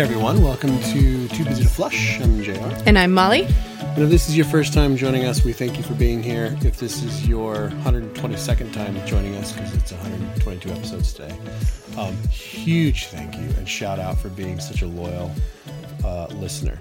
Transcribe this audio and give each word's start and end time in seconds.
Hey 0.00 0.04
everyone, 0.04 0.42
welcome 0.42 0.80
to 0.80 1.28
Too 1.28 1.44
Busy 1.44 1.62
to 1.62 1.68
Flush. 1.68 2.18
I'm 2.22 2.42
JR. 2.42 2.54
And 2.86 2.98
I'm 2.98 3.12
Molly. 3.12 3.42
And 3.42 3.98
if 3.98 4.08
this 4.08 4.30
is 4.30 4.34
your 4.34 4.46
first 4.46 4.72
time 4.72 4.96
joining 4.96 5.26
us, 5.26 5.44
we 5.44 5.52
thank 5.52 5.76
you 5.76 5.82
for 5.82 5.92
being 5.92 6.22
here. 6.22 6.56
If 6.62 6.78
this 6.78 7.02
is 7.02 7.28
your 7.28 7.68
122nd 7.84 8.72
time 8.72 8.96
joining 9.06 9.34
us, 9.34 9.52
because 9.52 9.74
it's 9.74 9.92
122 9.92 10.70
episodes 10.70 11.12
today, 11.12 11.36
um, 11.98 12.16
huge 12.28 13.08
thank 13.08 13.34
you 13.34 13.42
and 13.58 13.68
shout 13.68 13.98
out 13.98 14.16
for 14.16 14.30
being 14.30 14.58
such 14.58 14.80
a 14.80 14.86
loyal 14.86 15.30
uh, 16.02 16.28
listener. 16.28 16.80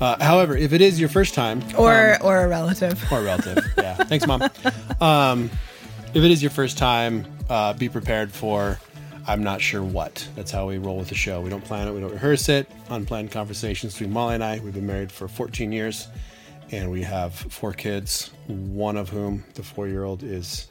Uh, 0.00 0.20
however, 0.20 0.56
if 0.56 0.72
it 0.72 0.80
is 0.80 0.98
your 0.98 1.08
first 1.08 1.34
time, 1.34 1.62
or 1.78 2.14
um, 2.14 2.20
or 2.24 2.42
a 2.42 2.48
relative, 2.48 3.00
or 3.12 3.20
a 3.20 3.22
relative, 3.22 3.64
yeah, 3.78 3.94
thanks, 3.94 4.26
mom. 4.26 4.42
Um, 5.00 5.50
if 6.14 6.24
it 6.24 6.30
is 6.32 6.42
your 6.42 6.50
first 6.50 6.78
time, 6.78 7.26
uh, 7.48 7.74
be 7.74 7.88
prepared 7.88 8.32
for 8.32 8.80
I'm 9.28 9.42
not 9.42 9.60
sure 9.60 9.82
what. 9.82 10.26
That's 10.36 10.52
how 10.52 10.68
we 10.68 10.78
roll 10.78 10.98
with 10.98 11.08
the 11.08 11.16
show. 11.16 11.40
We 11.40 11.50
don't 11.50 11.64
plan 11.64 11.88
it, 11.88 11.92
we 11.92 12.00
don't 12.00 12.12
rehearse 12.12 12.48
it. 12.48 12.70
Unplanned 12.90 13.32
conversations 13.32 13.94
between 13.94 14.12
Molly 14.12 14.34
and 14.34 14.44
I. 14.44 14.60
We've 14.60 14.74
been 14.74 14.86
married 14.86 15.10
for 15.10 15.26
14 15.26 15.72
years, 15.72 16.06
and 16.70 16.90
we 16.90 17.02
have 17.02 17.34
four 17.34 17.72
kids. 17.72 18.30
One 18.46 18.96
of 18.96 19.08
whom, 19.08 19.44
the 19.54 19.64
four-year-old, 19.64 20.22
is 20.22 20.68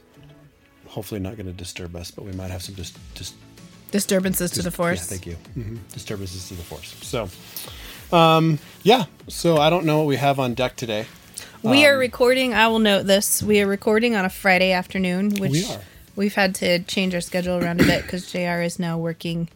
hopefully 0.86 1.20
not 1.20 1.36
going 1.36 1.46
to 1.46 1.52
disturb 1.52 1.94
us, 1.96 2.10
but 2.10 2.24
we 2.24 2.32
might 2.32 2.50
have 2.50 2.62
some 2.62 2.74
just 2.74 2.98
dis- 3.14 3.34
disturbances 3.90 4.50
dis- 4.50 4.58
to 4.58 4.62
the 4.62 4.70
force. 4.70 5.00
Yeah, 5.00 5.16
thank 5.16 5.26
you. 5.26 5.36
Mm-hmm. 5.56 5.76
Disturbances 5.92 6.48
to 6.48 6.54
the 6.54 6.62
force. 6.62 6.96
So, 7.02 7.28
um, 8.16 8.58
yeah. 8.82 9.04
So 9.28 9.58
I 9.58 9.68
don't 9.68 9.84
know 9.84 9.98
what 9.98 10.06
we 10.06 10.16
have 10.16 10.40
on 10.40 10.54
deck 10.54 10.76
today. 10.76 11.04
We 11.62 11.84
um, 11.84 11.92
are 11.92 11.98
recording. 11.98 12.54
I 12.54 12.68
will 12.68 12.78
note 12.78 13.06
this. 13.06 13.42
We 13.42 13.60
are 13.60 13.66
recording 13.66 14.16
on 14.16 14.24
a 14.24 14.30
Friday 14.30 14.72
afternoon, 14.72 15.34
which 15.36 15.52
we 15.52 15.64
are 15.66 15.80
We've 16.16 16.34
had 16.34 16.54
to 16.56 16.78
change 16.80 17.14
our 17.14 17.20
schedule 17.20 17.62
around 17.62 17.82
a 17.82 17.84
bit 17.84 18.02
because 18.02 18.32
JR 18.32 18.62
is 18.62 18.78
now 18.78 18.98
working 18.98 19.48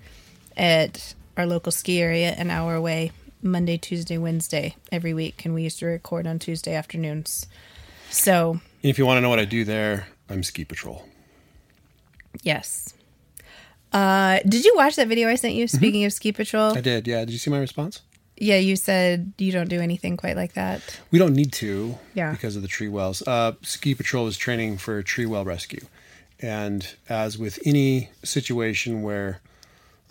at 0.57 1.15
our 1.37 1.47
local 1.47 1.73
ski 1.73 2.01
area 2.01 2.35
an 2.37 2.51
hour 2.51 2.75
away 2.75 3.13
Monday, 3.43 3.79
Tuesday, 3.79 4.19
Wednesday 4.19 4.77
every 4.93 5.15
week. 5.15 5.45
And 5.47 5.55
we 5.55 5.63
used 5.63 5.79
to 5.79 5.87
record 5.87 6.27
on 6.27 6.39
Tuesday 6.39 6.75
afternoons. 6.75 7.47
So. 8.11 8.61
If 8.83 8.99
you 8.99 9.07
want 9.07 9.17
to 9.17 9.21
know 9.23 9.31
what 9.31 9.39
I 9.39 9.47
do 9.47 9.65
there, 9.65 10.09
I'm 10.29 10.43
ski 10.43 10.67
patrol. 10.67 11.07
Yes. 12.43 12.95
Uh, 13.93 14.41
did 14.47 14.65
you 14.65 14.75
watch 14.77 14.97
that 14.97 15.09
video 15.09 15.29
I 15.29 15.37
sent 15.37 15.55
you? 15.55 15.65
Mm-hmm. 15.65 15.77
Speaking 15.77 16.01
mm-hmm. 16.03 16.07
of 16.07 16.13
ski 16.13 16.33
patrol, 16.33 16.77
I 16.77 16.81
did. 16.81 17.09
Yeah. 17.09 17.21
Did 17.21 17.31
you 17.31 17.39
see 17.39 17.51
my 17.51 17.59
response? 17.59 18.03
Yeah, 18.37 18.57
you 18.57 18.77
said 18.77 19.33
you 19.37 19.53
don't 19.53 19.69
do 19.69 19.81
anything 19.81 20.17
quite 20.17 20.37
like 20.37 20.55
that. 20.55 21.01
We 21.11 21.19
don't 21.19 21.35
need 21.35 21.53
to. 21.55 21.99
Yeah. 22.15 22.33
Because 22.33 22.57
of 22.57 22.63
the 22.63 22.69
tree 22.69 22.89
wells. 22.89 23.27
Uh, 23.27 23.53
ski 23.63 23.95
patrol 23.95 24.27
is 24.29 24.37
training 24.37 24.79
for 24.79 25.03
tree 25.03 25.27
well 25.27 25.45
rescue. 25.45 25.81
And 26.43 26.87
as 27.09 27.39
with 27.39 27.59
any 27.65 28.11
situation 28.25 29.03
where 29.03 29.41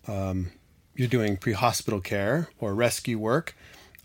um, 0.08 0.52
you're 0.96 1.08
doing 1.08 1.38
pre 1.38 1.54
hospital 1.54 2.02
care 2.02 2.50
or 2.60 2.74
rescue 2.76 3.18
work, 3.18 3.56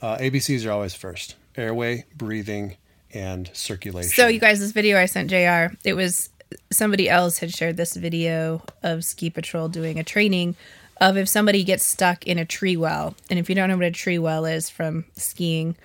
uh, 0.00 0.16
ABCs 0.18 0.66
are 0.66 0.72
always 0.72 0.94
first 0.94 1.36
airway, 1.56 2.04
breathing, 2.16 2.76
and 3.12 3.50
circulation. 3.52 4.10
So, 4.10 4.26
you 4.26 4.40
guys, 4.40 4.60
this 4.60 4.72
video 4.72 4.98
I 4.98 5.06
sent 5.06 5.30
JR, 5.30 5.76
it 5.84 5.94
was 5.94 6.30
somebody 6.70 7.08
else 7.08 7.38
had 7.38 7.52
shared 7.52 7.76
this 7.76 7.94
video 7.94 8.62
of 8.82 9.04
Ski 9.04 9.30
Patrol 9.30 9.68
doing 9.68 9.98
a 9.98 10.04
training 10.04 10.56
of 11.00 11.16
if 11.16 11.28
somebody 11.28 11.64
gets 11.64 11.84
stuck 11.84 12.26
in 12.26 12.38
a 12.38 12.44
tree 12.44 12.76
well. 12.76 13.14
And 13.30 13.38
if 13.38 13.48
you 13.48 13.54
don't 13.54 13.68
know 13.68 13.76
what 13.76 13.86
a 13.86 13.90
tree 13.90 14.18
well 14.18 14.44
is 14.44 14.70
from 14.70 15.04
skiing, 15.16 15.76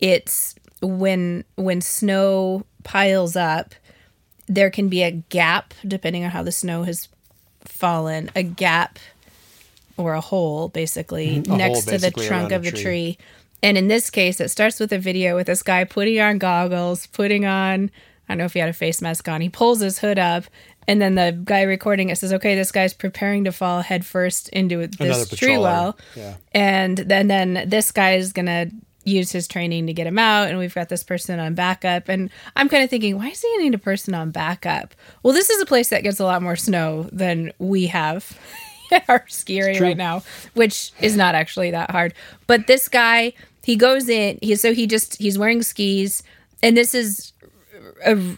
it's 0.00 0.54
when 0.82 1.44
when 1.56 1.80
snow 1.80 2.64
piles 2.82 3.36
up 3.36 3.74
there 4.50 4.68
can 4.68 4.88
be 4.88 5.02
a 5.04 5.12
gap 5.12 5.72
depending 5.86 6.24
on 6.24 6.30
how 6.30 6.42
the 6.42 6.52
snow 6.52 6.82
has 6.82 7.08
fallen, 7.64 8.30
a 8.34 8.42
gap 8.42 8.98
or 9.96 10.14
a 10.14 10.20
hole 10.20 10.68
basically 10.68 11.36
mm-hmm. 11.36 11.52
a 11.52 11.56
next 11.56 11.84
hole, 11.84 11.92
basically 11.92 12.10
to 12.10 12.16
the 12.16 12.26
trunk 12.26 12.52
of 12.52 12.64
the 12.64 12.72
tree. 12.72 12.82
tree. 12.82 13.18
And 13.62 13.78
in 13.78 13.88
this 13.88 14.10
case, 14.10 14.40
it 14.40 14.48
starts 14.48 14.80
with 14.80 14.92
a 14.92 14.98
video 14.98 15.36
with 15.36 15.46
this 15.46 15.62
guy 15.62 15.84
putting 15.84 16.18
on 16.18 16.38
goggles, 16.38 17.06
putting 17.08 17.44
on, 17.44 17.90
I 18.28 18.32
don't 18.32 18.38
know 18.38 18.44
if 18.46 18.54
he 18.54 18.58
had 18.58 18.70
a 18.70 18.72
face 18.72 19.00
mask 19.00 19.28
on. 19.28 19.40
He 19.40 19.48
pulls 19.48 19.80
his 19.80 19.98
hood 19.98 20.18
up, 20.18 20.44
and 20.88 21.00
then 21.00 21.14
the 21.14 21.38
guy 21.44 21.62
recording 21.62 22.08
it 22.08 22.16
says, 22.16 22.32
"Okay, 22.32 22.54
this 22.56 22.72
guy's 22.72 22.94
preparing 22.94 23.44
to 23.44 23.52
fall 23.52 23.82
headfirst 23.82 24.48
into 24.48 24.86
this 24.86 25.28
tree 25.28 25.58
well." 25.58 25.96
Yeah. 26.16 26.36
And 26.52 26.96
then 26.96 27.28
then 27.28 27.64
this 27.66 27.92
guy 27.92 28.14
is 28.14 28.32
gonna 28.32 28.70
use 29.10 29.32
his 29.32 29.48
training 29.48 29.86
to 29.86 29.92
get 29.92 30.06
him 30.06 30.18
out 30.18 30.48
and 30.48 30.58
we've 30.58 30.74
got 30.74 30.88
this 30.88 31.02
person 31.02 31.38
on 31.38 31.54
backup 31.54 32.08
and 32.08 32.30
i'm 32.56 32.68
kind 32.68 32.82
of 32.82 32.90
thinking 32.90 33.16
why 33.16 33.28
is 33.28 33.40
he 33.40 33.58
need 33.58 33.74
a 33.74 33.78
person 33.78 34.14
on 34.14 34.30
backup? 34.30 34.94
Well 35.22 35.34
this 35.34 35.50
is 35.50 35.60
a 35.60 35.66
place 35.66 35.88
that 35.90 36.02
gets 36.02 36.20
a 36.20 36.24
lot 36.24 36.42
more 36.42 36.56
snow 36.56 37.08
than 37.12 37.52
we 37.58 37.86
have 37.86 38.38
our 39.08 39.24
ski 39.28 39.60
area 39.60 39.80
right 39.80 39.96
now 39.96 40.22
which 40.54 40.92
is 41.00 41.16
not 41.16 41.34
actually 41.34 41.70
that 41.70 41.90
hard. 41.90 42.14
But 42.46 42.66
this 42.66 42.88
guy 42.88 43.32
he 43.62 43.76
goes 43.76 44.08
in 44.08 44.38
he 44.42 44.54
so 44.56 44.72
he 44.72 44.86
just 44.86 45.16
he's 45.16 45.38
wearing 45.38 45.62
skis 45.62 46.22
and 46.62 46.76
this 46.76 46.94
is 46.94 47.32
a 48.04 48.36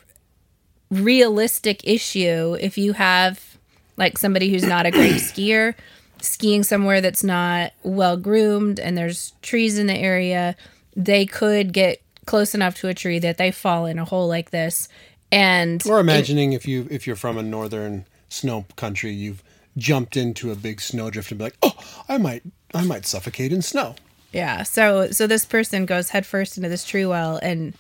realistic 0.91 1.87
issue 1.87 2.57
if 2.61 2.77
you 2.77 2.93
have 2.93 3.57
like 3.97 4.19
somebody 4.19 4.51
who's 4.51 4.65
not 4.65 4.87
a 4.87 4.91
great 4.91 5.15
skier 5.21 5.75
skiing 6.23 6.63
somewhere 6.63 7.01
that's 7.01 7.25
not 7.25 7.73
well 7.83 8.17
groomed 8.17 8.79
and 8.79 8.97
there's 8.97 9.33
trees 9.43 9.79
in 9.79 9.87
the 9.87 9.97
area, 9.97 10.57
they 10.97 11.27
could 11.27 11.73
get 11.73 12.01
close 12.27 12.55
enough 12.55 12.77
to 12.77 12.89
a 12.89 12.95
tree 12.95 13.19
that 13.19 13.39
they 13.39 13.51
fall 13.51 13.87
in 13.87 13.99
a 13.99 14.05
hole 14.05 14.29
like 14.29 14.51
this. 14.51 14.89
And 15.31 15.83
or 15.87 16.01
imagining 16.01 16.53
it, 16.53 16.57
if 16.57 16.69
you 16.69 16.87
if 16.91 17.07
you're 17.07 17.17
from 17.17 17.39
a 17.39 17.43
northern 17.43 18.07
snow 18.29 18.67
country, 18.77 19.13
you've 19.13 19.43
jumped 19.77 20.17
into 20.17 20.53
a 20.53 20.55
big 20.55 20.81
snowdrift 20.81 21.31
and 21.31 21.39
be 21.39 21.45
like, 21.45 21.57
"Oh, 21.63 21.75
I 22.09 22.19
might 22.19 22.43
I 22.75 22.85
might 22.85 23.07
suffocate 23.07 23.53
in 23.53 23.63
snow." 23.63 23.97
Yeah. 24.33 24.63
So 24.63 25.11
so 25.11 25.27
this 25.27 25.47
person 25.47 25.87
goes 25.87 26.11
headfirst 26.11 26.59
into 26.59 26.69
this 26.69 26.85
tree 26.85 27.07
well 27.07 27.39
and 27.43 27.73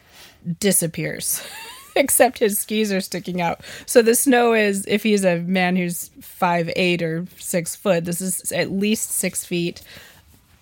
disappears. 0.59 1.43
except 1.97 2.39
his 2.39 2.59
skis 2.59 2.93
are 2.93 3.01
sticking 3.01 3.41
out. 3.41 3.61
So 3.87 4.03
the 4.03 4.15
snow 4.15 4.55
is, 4.55 4.85
if 4.87 5.03
he's 5.03 5.25
a 5.25 5.39
man 5.39 5.77
who's 5.77 6.11
five 6.21 6.71
eight 6.77 7.03
or 7.03 7.27
six 7.39 7.77
foot, 7.77 8.05
this 8.05 8.21
is 8.21 8.53
at 8.53 8.71
least 8.71 9.11
six 9.11 9.45
feet 9.45 9.83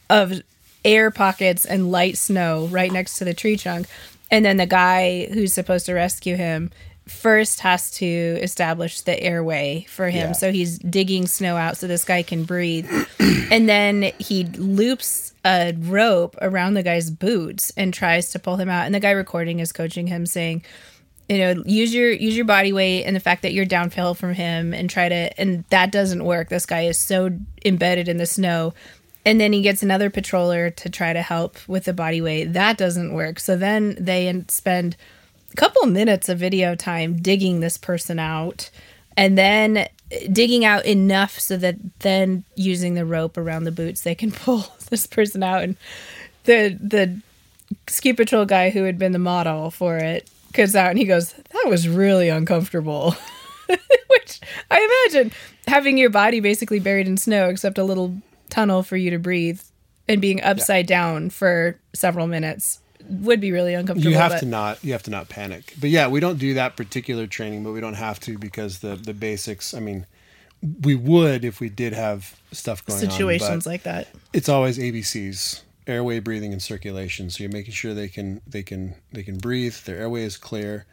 of 0.09 0.43
air 0.85 1.11
pockets 1.11 1.65
and 1.65 1.91
light 1.91 2.17
snow 2.17 2.67
right 2.67 2.91
next 2.91 3.19
to 3.19 3.25
the 3.25 3.35
tree 3.35 3.57
trunk. 3.57 3.87
And 4.31 4.45
then 4.45 4.57
the 4.57 4.67
guy 4.67 5.27
who's 5.27 5.53
supposed 5.53 5.87
to 5.87 5.95
rescue 5.95 6.37
him 6.37 6.71
first 7.11 7.61
has 7.61 7.91
to 7.91 8.07
establish 8.07 9.01
the 9.01 9.21
airway 9.21 9.85
for 9.89 10.09
him. 10.09 10.29
Yeah. 10.29 10.33
So 10.33 10.53
he's 10.53 10.79
digging 10.79 11.27
snow 11.27 11.57
out 11.57 11.77
so 11.77 11.87
this 11.87 12.05
guy 12.05 12.23
can 12.23 12.45
breathe. 12.45 12.89
and 13.19 13.69
then 13.69 14.13
he 14.19 14.45
loops 14.45 15.35
a 15.45 15.75
rope 15.77 16.37
around 16.41 16.75
the 16.75 16.83
guy's 16.83 17.11
boots 17.11 17.73
and 17.77 17.93
tries 17.93 18.31
to 18.31 18.39
pull 18.39 18.57
him 18.57 18.69
out. 18.69 18.87
And 18.87 18.95
the 18.95 19.01
guy 19.01 19.11
recording 19.11 19.59
is 19.59 19.73
coaching 19.73 20.07
him 20.07 20.25
saying, 20.25 20.63
you 21.31 21.39
know 21.39 21.63
use 21.65 21.95
your 21.95 22.11
use 22.11 22.37
your 22.37 22.45
body 22.45 22.73
weight 22.73 23.05
and 23.05 23.15
the 23.15 23.21
fact 23.21 23.43
that 23.43 23.53
you're 23.53 23.65
downhill 23.65 24.15
from 24.15 24.35
him 24.35 24.75
and 24.75 24.91
try 24.91 25.09
to 25.09 25.41
and 25.41 25.65
that 25.71 25.93
doesn't 25.93 26.25
work. 26.25 26.49
This 26.49 26.67
guy 26.67 26.83
is 26.83 26.99
so 26.99 27.31
embedded 27.65 28.09
in 28.09 28.17
the 28.17 28.27
snow. 28.27 28.75
And 29.25 29.41
then 29.41 29.53
he 29.53 29.63
gets 29.63 29.83
another 29.83 30.11
patroller 30.11 30.75
to 30.77 30.89
try 30.89 31.13
to 31.13 31.23
help 31.23 31.57
with 31.69 31.85
the 31.85 31.93
body 31.93 32.21
weight. 32.21 32.55
That 32.55 32.79
doesn't 32.79 33.13
work. 33.13 33.39
So 33.39 33.55
then 33.55 33.95
they 34.01 34.45
spend 34.49 34.97
a 35.53 35.57
couple 35.57 35.87
minutes 35.87 36.29
of 36.29 36.39
video 36.39 36.75
time 36.75 37.21
digging 37.21 37.61
this 37.61 37.77
person 37.77 38.19
out 38.19 38.71
and 39.17 39.39
then 39.39 39.77
eh, 39.77 40.27
digging 40.33 40.65
out 40.65 40.85
enough 40.85 41.39
so 41.39 41.57
that 41.59 41.77
then 42.01 42.45
using 42.57 42.95
the 42.95 43.05
rope 43.05 43.37
around 43.37 43.65
the 43.65 43.73
boots 43.73 44.01
they 44.01 44.17
can 44.17 44.33
pull 44.33 44.65
this 44.89 45.07
person 45.07 45.45
out. 45.45 45.63
And 45.63 45.77
the 46.43 46.77
the 46.83 47.21
ski 47.87 48.15
patrol 48.15 48.47
guy 48.47 48.71
who 48.71 48.83
had 48.83 48.99
been 48.99 49.13
the 49.13 49.21
model 49.21 49.71
for 49.71 49.97
it 49.99 50.29
comes 50.53 50.77
out 50.77 50.91
and 50.91 50.99
he 50.99 51.05
goes, 51.05 51.33
"That 51.33 51.67
was 51.69 51.89
really 51.89 52.29
uncomfortable." 52.29 53.15
Which 53.67 54.41
I 54.71 55.07
imagine 55.13 55.33
having 55.67 55.97
your 55.97 56.11
body 56.11 56.41
basically 56.41 56.81
buried 56.81 57.07
in 57.07 57.17
snow, 57.17 57.49
except 57.49 57.79
a 57.79 57.85
little 57.85 58.17
tunnel 58.49 58.83
for 58.83 58.97
you 58.97 59.11
to 59.11 59.19
breathe, 59.19 59.61
and 60.09 60.21
being 60.21 60.43
upside 60.43 60.91
yeah. 60.91 60.97
down 60.97 61.31
for 61.31 61.79
several 61.95 62.27
minutes 62.27 62.81
would 63.09 63.41
be 63.41 63.53
really 63.53 63.75
uncomfortable. 63.75 64.11
You 64.11 64.19
have 64.19 64.33
but... 64.33 64.41
to 64.41 64.47
not 64.47 64.85
you 64.85 64.93
have 64.93 65.03
to 65.05 65.11
not 65.11 65.29
panic. 65.29 65.75
But 65.81 65.91
yeah, 65.91 66.09
we 66.09 66.21
don't 66.21 66.39
do 66.39 66.55
that 66.55 66.77
particular 66.77 67.27
training, 67.27 67.65
but 67.65 67.73
we 67.73 67.81
don't 67.81 67.95
have 67.95 68.21
to 68.21 68.39
because 68.39 68.81
the 68.81 68.97
the 68.97 69.15
basics. 69.15 69.75
I 69.75 69.81
mean, 69.81 70.07
we 70.83 70.95
would 70.95 71.45
if 71.45 71.61
we 71.61 71.69
did 71.69 71.93
have 71.93 72.37
stuff 72.53 72.85
going 72.85 72.99
situations 72.99 73.43
on, 73.43 73.49
situations 73.49 73.67
like 73.67 73.83
that. 73.85 74.09
It's 74.33 74.49
always 74.49 74.79
ABCs 74.79 75.63
airway 75.91 76.21
breathing 76.21 76.53
and 76.53 76.63
circulation. 76.63 77.31
So 77.31 77.43
you're 77.43 77.53
making 77.53 77.73
sure 77.73 77.95
they 77.95 78.09
can 78.09 78.41
they 78.47 78.63
can 78.63 78.95
they 79.13 79.23
can 79.23 79.39
breathe 79.39 79.77
their 79.85 79.99
airway 79.99 80.23
is 80.23 80.37
clear 80.37 80.87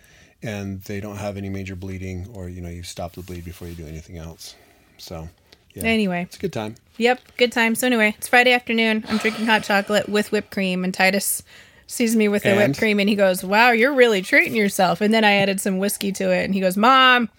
and 0.44 0.82
they 0.84 1.00
don't 1.00 1.18
have 1.18 1.38
any 1.38 1.50
major 1.50 1.76
bleeding 1.76 2.28
or 2.34 2.50
you 2.50 2.62
know 2.62 2.70
you 2.70 2.84
stop 2.84 3.14
the 3.14 3.22
bleed 3.22 3.46
before 3.46 3.68
you 3.68 3.76
do 3.76 3.86
anything 3.86 4.18
else. 4.18 4.56
So 4.98 5.30
yeah. 5.74 5.84
Anyway. 5.84 6.24
It's 6.24 6.38
a 6.38 6.40
good 6.40 6.54
time. 6.54 6.76
Yep 6.98 7.22
good 7.38 7.52
time. 7.52 7.76
So 7.76 7.88
anyway 7.88 8.16
it's 8.18 8.28
friday 8.28 8.54
afternoon. 8.54 9.06
I'm 9.08 9.18
drinking 9.18 9.46
hot 9.46 9.64
chocolate 9.64 10.10
with 10.10 10.32
whipped 10.32 10.52
cream 10.52 10.84
and 10.84 10.94
titus 10.94 11.44
sees 11.88 12.16
me 12.16 12.28
with 12.28 12.44
the 12.44 12.50
and? 12.50 12.58
whipped 12.58 12.80
cream 12.80 13.00
and 13.00 13.08
he 13.08 13.16
goes 13.16 13.44
wow 13.44 13.72
you're 13.72 13.94
really 13.94 14.22
treating 14.22 14.56
yourself. 14.56 15.02
And 15.02 15.14
then 15.14 15.24
i 15.24 15.34
added 15.34 15.62
some 15.62 15.78
whiskey 15.78 16.12
to 16.14 16.32
it 16.32 16.46
and 16.46 16.54
he 16.54 16.62
goes 16.62 16.78
mom 16.78 17.30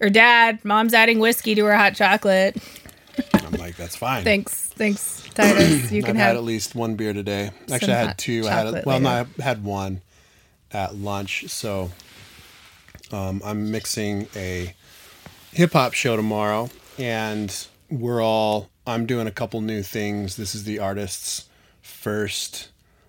or 0.00 0.10
dad 0.10 0.64
mom's 0.64 0.94
adding 0.94 1.18
whiskey 1.18 1.54
to 1.54 1.64
her 1.64 1.76
hot 1.76 1.94
chocolate 1.94 2.56
like, 3.76 3.88
"That's 3.88 3.96
fine." 3.96 4.24
Thanks, 4.24 4.68
thanks, 4.68 5.22
Titus. 5.34 5.90
You 5.92 5.98
I've 5.98 6.04
can 6.04 6.16
had 6.16 6.28
have 6.28 6.36
at 6.36 6.44
least 6.44 6.74
one 6.74 6.96
beer 6.96 7.12
today. 7.12 7.50
Actually, 7.70 7.92
I 7.94 7.96
had 7.96 8.18
two. 8.18 8.46
I 8.46 8.50
had 8.50 8.66
a, 8.66 8.82
well, 8.86 9.00
no. 9.00 9.26
I 9.38 9.42
had 9.42 9.64
one 9.64 10.02
at 10.72 10.94
lunch. 10.94 11.48
So 11.48 11.90
um, 13.12 13.40
I'm 13.44 13.70
mixing 13.70 14.28
a 14.34 14.74
hip 15.52 15.72
hop 15.72 15.94
show 15.94 16.16
tomorrow, 16.16 16.70
and 16.98 17.66
we're 17.90 18.22
all. 18.22 18.68
I'm 18.86 19.06
doing 19.06 19.26
a 19.26 19.32
couple 19.32 19.60
new 19.60 19.82
things. 19.82 20.36
This 20.36 20.54
is 20.54 20.64
the 20.64 20.78
artist's 20.78 21.48
first 21.82 22.68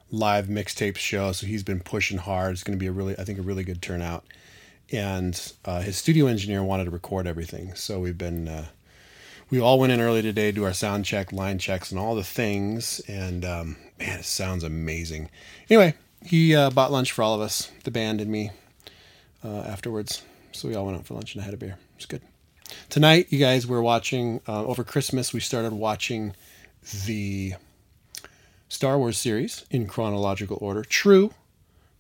live 0.10 0.48
mixtape 0.48 0.98
show, 0.98 1.32
so 1.32 1.46
he's 1.46 1.64
been 1.64 1.80
pushing 1.82 2.18
hard. 2.18 2.54
It's 2.54 2.64
going 2.64 2.78
to 2.78 2.80
be 2.80 2.88
a 2.88 2.92
really, 2.92 3.18
I 3.20 3.24
think, 3.24 3.38
a 3.38 3.44
really 3.44 3.64
good 3.64 3.82
turnout. 3.82 4.26
And 4.92 5.52
uh, 5.66 5.82
his 5.82 5.98
studio 5.98 6.28
engineer 6.28 6.64
wanted 6.64 6.86
to 6.86 6.92
record 6.92 7.28
everything, 7.28 7.76
so 7.76 8.00
we've 8.00 8.18
been. 8.18 8.48
Uh, 8.48 8.66
we 9.50 9.60
all 9.60 9.80
went 9.80 9.92
in 9.92 10.02
early 10.02 10.22
today 10.22 10.52
to 10.52 10.56
do 10.56 10.64
our 10.64 10.74
sound 10.74 11.06
check, 11.06 11.32
line 11.32 11.58
checks, 11.58 11.92
and 11.92 12.00
all 12.00 12.16
the 12.16 12.24
things. 12.24 13.00
And 13.08 13.46
um, 13.46 13.78
man, 14.00 14.20
it 14.20 14.26
sounds 14.26 14.64
amazing. 14.64 15.30
Anyway, 15.70 15.96
he 16.26 16.56
uh, 16.56 16.70
bought 16.70 16.92
lunch 16.92 17.12
for 17.12 17.22
all 17.22 17.36
of 17.36 17.42
us, 17.42 17.72
the 17.84 17.92
band 17.92 18.22
and 18.22 18.32
me, 18.32 18.52
uh, 19.44 19.60
afterwards. 19.60 20.24
So 20.52 20.68
we 20.68 20.76
all 20.76 20.86
went 20.86 20.98
out 20.98 21.06
for 21.06 21.14
lunch 21.14 21.34
and 21.34 21.42
I 21.42 21.46
had 21.46 21.54
a 21.54 21.58
beer. 21.58 21.78
It's 21.96 22.06
good. 22.06 22.22
Tonight, 22.90 23.28
you 23.30 23.40
guys, 23.40 23.66
we're 23.66 23.82
watching, 23.82 24.42
uh, 24.48 24.66
over 24.66 24.84
Christmas, 24.84 25.34
we 25.34 25.40
started 25.40 25.72
watching 25.74 26.34
the 27.06 27.54
Star 28.68 28.98
Wars 28.98 29.18
series 29.18 29.66
in 29.70 29.88
chronological 29.88 30.58
order. 30.60 30.84
True 30.84 31.32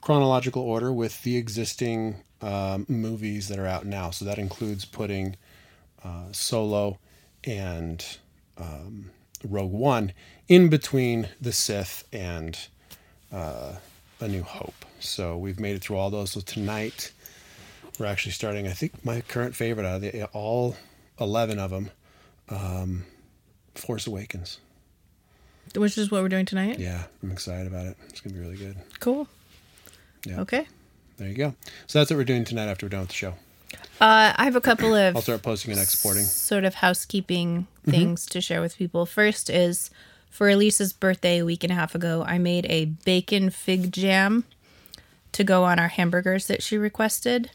chronological 0.01 0.61
order 0.61 0.91
with 0.93 1.23
the 1.23 1.35
existing 1.35 2.15
um, 2.41 2.85
movies 2.87 3.49
that 3.49 3.59
are 3.59 3.67
out 3.67 3.85
now. 3.85 4.09
So 4.09 4.23
that 4.25 4.37
includes 4.37 4.85
putting 4.85 5.35
uh, 6.03 6.31
Solo 6.31 6.99
and 7.47 8.05
um, 8.57 9.09
Rogue 9.43 9.71
One 9.71 10.11
in 10.47 10.69
between 10.69 11.29
the 11.41 11.51
Sith 11.51 12.03
and 12.11 12.57
uh, 13.31 13.73
A 14.19 14.27
New 14.27 14.43
Hope. 14.43 14.85
So 14.99 15.37
we've 15.37 15.59
made 15.59 15.75
it 15.75 15.81
through 15.81 15.97
all 15.97 16.09
those. 16.09 16.31
So 16.31 16.41
tonight 16.41 17.11
we're 17.99 18.05
actually 18.05 18.33
starting. 18.33 18.67
I 18.67 18.71
think 18.71 19.03
my 19.05 19.21
current 19.21 19.55
favorite 19.55 19.85
out 19.85 19.95
of 19.95 20.01
the, 20.01 20.25
all 20.33 20.75
eleven 21.19 21.57
of 21.59 21.71
them, 21.71 21.89
um, 22.49 23.05
Force 23.75 24.05
Awakens. 24.07 24.59
which 25.75 25.97
is 25.97 26.11
what 26.11 26.21
we're 26.21 26.29
doing 26.29 26.45
tonight. 26.45 26.79
Yeah, 26.79 27.03
I'm 27.23 27.31
excited 27.31 27.67
about 27.67 27.85
it. 27.85 27.97
It's 28.09 28.21
gonna 28.21 28.33
be 28.35 28.41
really 28.41 28.57
good. 28.57 28.75
Cool. 28.99 29.27
Yeah. 30.25 30.41
Okay. 30.41 30.67
There 31.17 31.27
you 31.27 31.35
go. 31.35 31.55
So 31.87 31.99
that's 31.99 32.11
what 32.11 32.17
we're 32.17 32.23
doing 32.23 32.43
tonight 32.43 32.67
after 32.67 32.85
we're 32.85 32.89
done 32.89 33.01
with 33.01 33.09
the 33.09 33.15
show. 33.15 33.33
Uh, 33.99 34.31
I 34.35 34.43
have 34.43 34.55
a 34.55 34.61
couple 34.61 34.93
of 34.93 35.15
I'll 35.15 35.21
start 35.23 35.41
posting 35.41 35.71
and 35.71 35.81
exporting. 35.81 36.23
sort 36.23 36.63
of 36.65 36.75
housekeeping 36.75 37.65
things 37.83 38.25
to 38.27 38.41
share 38.41 38.61
with 38.61 38.77
people. 38.77 39.05
First 39.07 39.49
is 39.49 39.89
for 40.29 40.49
Elisa's 40.49 40.93
birthday 40.93 41.39
a 41.39 41.45
week 41.45 41.63
and 41.63 41.71
a 41.71 41.75
half 41.75 41.95
ago, 41.95 42.23
I 42.27 42.37
made 42.37 42.67
a 42.67 42.85
bacon 42.85 43.49
fig 43.49 43.91
jam 43.91 44.43
to 45.31 45.43
go 45.43 45.63
on 45.63 45.79
our 45.79 45.87
hamburgers 45.87 46.45
that 46.47 46.61
she 46.61 46.77
requested 46.77 47.49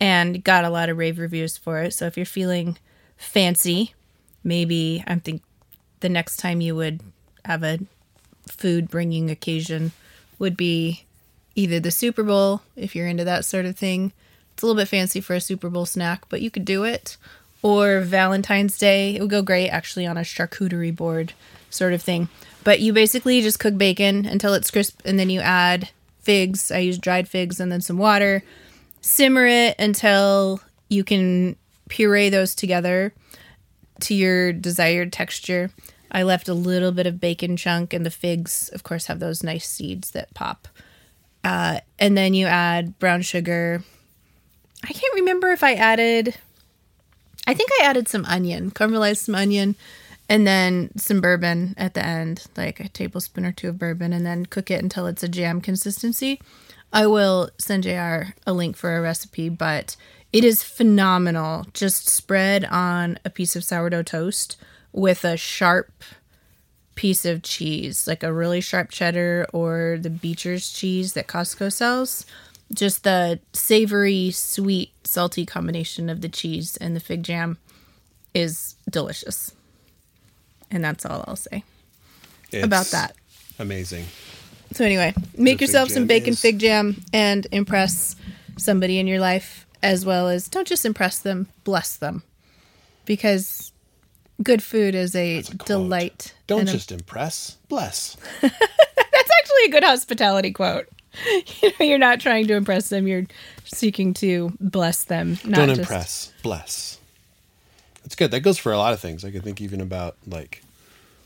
and 0.00 0.42
got 0.42 0.64
a 0.64 0.70
lot 0.70 0.88
of 0.88 0.96
rave 0.96 1.18
reviews 1.18 1.58
for 1.58 1.82
it. 1.82 1.92
So 1.92 2.06
if 2.06 2.16
you're 2.16 2.24
feeling 2.24 2.78
fancy, 3.18 3.94
maybe 4.42 5.04
I 5.06 5.16
think 5.16 5.42
the 6.00 6.08
next 6.08 6.38
time 6.38 6.60
you 6.60 6.74
would 6.74 7.00
have 7.44 7.62
a 7.62 7.80
food 8.48 8.88
bringing 8.88 9.30
occasion 9.30 9.92
would 10.38 10.56
be 10.56 11.04
either 11.54 11.78
the 11.78 11.90
Super 11.90 12.22
Bowl, 12.22 12.62
if 12.76 12.96
you're 12.96 13.06
into 13.06 13.24
that 13.24 13.44
sort 13.44 13.66
of 13.66 13.76
thing. 13.76 14.12
It's 14.54 14.62
a 14.62 14.66
little 14.66 14.80
bit 14.80 14.88
fancy 14.88 15.20
for 15.20 15.34
a 15.34 15.40
Super 15.40 15.68
Bowl 15.68 15.86
snack, 15.86 16.24
but 16.28 16.40
you 16.40 16.50
could 16.50 16.64
do 16.64 16.84
it. 16.84 17.16
Or 17.62 18.00
Valentine's 18.00 18.78
Day. 18.78 19.16
It 19.16 19.20
would 19.20 19.30
go 19.30 19.42
great 19.42 19.68
actually 19.70 20.06
on 20.06 20.16
a 20.16 20.22
charcuterie 20.22 20.94
board 20.94 21.32
sort 21.70 21.92
of 21.92 22.02
thing. 22.02 22.28
But 22.64 22.80
you 22.80 22.92
basically 22.92 23.40
just 23.40 23.58
cook 23.58 23.76
bacon 23.78 24.26
until 24.26 24.54
it's 24.54 24.70
crisp 24.70 25.00
and 25.04 25.18
then 25.18 25.30
you 25.30 25.40
add 25.40 25.90
figs. 26.20 26.70
I 26.70 26.78
use 26.78 26.98
dried 26.98 27.28
figs 27.28 27.60
and 27.60 27.70
then 27.70 27.80
some 27.80 27.98
water. 27.98 28.42
Simmer 29.00 29.46
it 29.46 29.76
until 29.78 30.60
you 30.88 31.04
can 31.04 31.56
puree 31.88 32.28
those 32.28 32.54
together 32.54 33.12
to 34.00 34.14
your 34.14 34.52
desired 34.52 35.12
texture. 35.12 35.70
I 36.10 36.22
left 36.22 36.48
a 36.48 36.54
little 36.54 36.92
bit 36.92 37.06
of 37.06 37.20
bacon 37.20 37.56
chunk, 37.56 37.94
and 37.94 38.04
the 38.04 38.10
figs, 38.10 38.68
of 38.74 38.82
course, 38.82 39.06
have 39.06 39.18
those 39.18 39.42
nice 39.42 39.66
seeds 39.66 40.10
that 40.10 40.34
pop. 40.34 40.68
Uh, 41.42 41.80
and 41.98 42.16
then 42.16 42.34
you 42.34 42.46
add 42.46 42.98
brown 42.98 43.22
sugar. 43.22 43.82
I 44.82 44.92
can't 44.92 45.14
remember 45.14 45.48
if 45.50 45.62
I 45.62 45.74
added. 45.74 46.36
I 47.46 47.54
think 47.54 47.70
I 47.80 47.84
added 47.84 48.08
some 48.08 48.24
onion, 48.26 48.70
caramelized 48.70 49.18
some 49.18 49.34
onion, 49.34 49.74
and 50.28 50.46
then 50.46 50.90
some 50.96 51.20
bourbon 51.20 51.74
at 51.76 51.94
the 51.94 52.04
end, 52.04 52.44
like 52.56 52.80
a 52.80 52.88
tablespoon 52.88 53.44
or 53.44 53.52
two 53.52 53.68
of 53.68 53.78
bourbon, 53.78 54.12
and 54.12 54.24
then 54.24 54.46
cook 54.46 54.70
it 54.70 54.82
until 54.82 55.06
it's 55.06 55.22
a 55.22 55.28
jam 55.28 55.60
consistency. 55.60 56.40
I 56.92 57.06
will 57.06 57.50
send 57.58 57.84
JR 57.84 58.34
a 58.46 58.52
link 58.52 58.76
for 58.76 58.96
a 58.96 59.00
recipe, 59.00 59.48
but 59.48 59.96
it 60.32 60.44
is 60.44 60.62
phenomenal. 60.62 61.66
Just 61.72 62.08
spread 62.08 62.64
on 62.64 63.18
a 63.24 63.30
piece 63.30 63.56
of 63.56 63.64
sourdough 63.64 64.02
toast 64.02 64.56
with 64.92 65.24
a 65.24 65.36
sharp 65.36 65.90
piece 66.94 67.24
of 67.24 67.42
cheese, 67.42 68.06
like 68.06 68.22
a 68.22 68.32
really 68.32 68.60
sharp 68.60 68.90
cheddar 68.90 69.46
or 69.52 69.98
the 70.00 70.10
Beecher's 70.10 70.70
cheese 70.70 71.14
that 71.14 71.26
Costco 71.26 71.72
sells. 71.72 72.26
Just 72.74 73.04
the 73.04 73.38
savory, 73.52 74.30
sweet, 74.30 74.92
salty 75.04 75.44
combination 75.44 76.08
of 76.08 76.20
the 76.22 76.28
cheese 76.28 76.76
and 76.78 76.96
the 76.96 77.00
fig 77.00 77.22
jam 77.22 77.58
is 78.34 78.76
delicious. 78.90 79.52
And 80.70 80.82
that's 80.82 81.04
all 81.04 81.24
I'll 81.28 81.36
say 81.36 81.64
about 82.54 82.86
that. 82.86 83.14
Amazing. 83.58 84.06
So 84.72 84.84
anyway, 84.86 85.12
make 85.36 85.60
yourself 85.60 85.90
some 85.90 86.06
bacon 86.06 86.30
is- 86.30 86.40
fig 86.40 86.58
jam 86.58 87.02
and 87.12 87.46
impress 87.52 88.16
somebody 88.56 88.98
in 88.98 89.06
your 89.06 89.20
life 89.20 89.66
as 89.82 90.06
well 90.06 90.28
as 90.28 90.48
don't 90.48 90.66
just 90.66 90.86
impress 90.86 91.18
them, 91.18 91.48
bless 91.64 91.96
them. 91.96 92.22
Because 93.04 93.72
good 94.42 94.62
food 94.62 94.94
is 94.94 95.14
a, 95.14 95.38
a 95.38 95.42
delight. 95.42 96.34
Don't 96.46 96.60
and 96.60 96.68
a- 96.70 96.72
just 96.72 96.90
impress, 96.92 97.56
bless. 97.68 98.16
That's 98.40 98.54
actually 98.54 99.64
a 99.66 99.70
good 99.70 99.84
hospitality 99.84 100.52
quote. 100.52 100.88
You 101.62 101.70
know, 101.78 101.86
you're 101.86 101.98
not 101.98 102.20
trying 102.20 102.46
to 102.48 102.54
impress 102.54 102.88
them, 102.88 103.06
you're 103.06 103.26
seeking 103.64 104.14
to 104.14 104.52
bless 104.60 105.04
them. 105.04 105.38
Not 105.44 105.56
Don't 105.56 105.68
just, 105.68 105.80
impress, 105.80 106.32
bless. 106.42 106.98
That's 108.02 108.14
good. 108.14 108.30
That 108.30 108.40
goes 108.40 108.58
for 108.58 108.72
a 108.72 108.78
lot 108.78 108.92
of 108.92 109.00
things. 109.00 109.24
I 109.24 109.30
could 109.30 109.44
think 109.44 109.60
even 109.60 109.80
about 109.80 110.16
like 110.26 110.62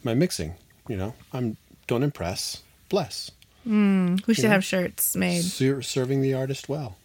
my 0.05 0.14
mixing. 0.14 0.55
You 0.88 0.97
know, 0.97 1.14
I'm 1.33 1.57
don't 1.87 2.02
impress, 2.02 2.62
bless. 2.88 3.31
We 3.64 4.35
should 4.35 4.45
have 4.45 4.64
shirts 4.64 5.16
made. 5.16 5.43
Ser- 5.43 5.83
serving 5.83 6.21
the 6.21 6.35
artist 6.35 6.69
well. 6.69 6.97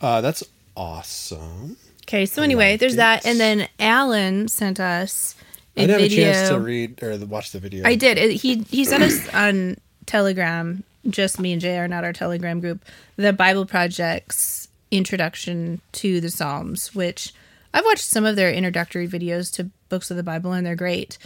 Uh, 0.00 0.20
that's 0.20 0.42
awesome. 0.76 1.76
Okay, 2.02 2.26
so 2.26 2.42
anyway, 2.42 2.76
there's 2.76 2.96
that. 2.96 3.24
And 3.24 3.38
then 3.38 3.68
Alan 3.78 4.48
sent 4.48 4.80
us 4.80 5.36
a 5.76 5.82
I 5.82 5.86
didn't 5.86 6.00
have 6.00 6.10
video. 6.10 6.30
a 6.30 6.32
chance 6.32 6.48
to 6.48 6.58
read 6.58 7.02
or 7.02 7.16
watch 7.26 7.52
the 7.52 7.60
video. 7.60 7.86
I 7.86 7.94
did. 7.94 8.18
He 8.32 8.64
he 8.70 8.84
sent 8.84 9.04
us 9.04 9.28
on 9.32 9.76
Telegram, 10.06 10.82
just 11.08 11.40
me 11.40 11.52
and 11.52 11.60
Jay 11.60 11.78
are 11.78 11.88
not 11.88 12.04
our 12.04 12.12
Telegram 12.12 12.60
group. 12.60 12.84
The 13.16 13.32
Bible 13.32 13.66
Project's 13.66 14.68
introduction 14.90 15.80
to 15.92 16.20
the 16.20 16.30
Psalms, 16.30 16.94
which 16.94 17.32
I've 17.72 17.84
watched 17.84 18.04
some 18.04 18.24
of 18.24 18.36
their 18.36 18.52
introductory 18.52 19.08
videos 19.08 19.52
to 19.54 19.70
books 19.88 20.10
of 20.10 20.16
the 20.16 20.22
Bible, 20.22 20.52
and 20.52 20.66
they're 20.66 20.76
great. 20.76 21.18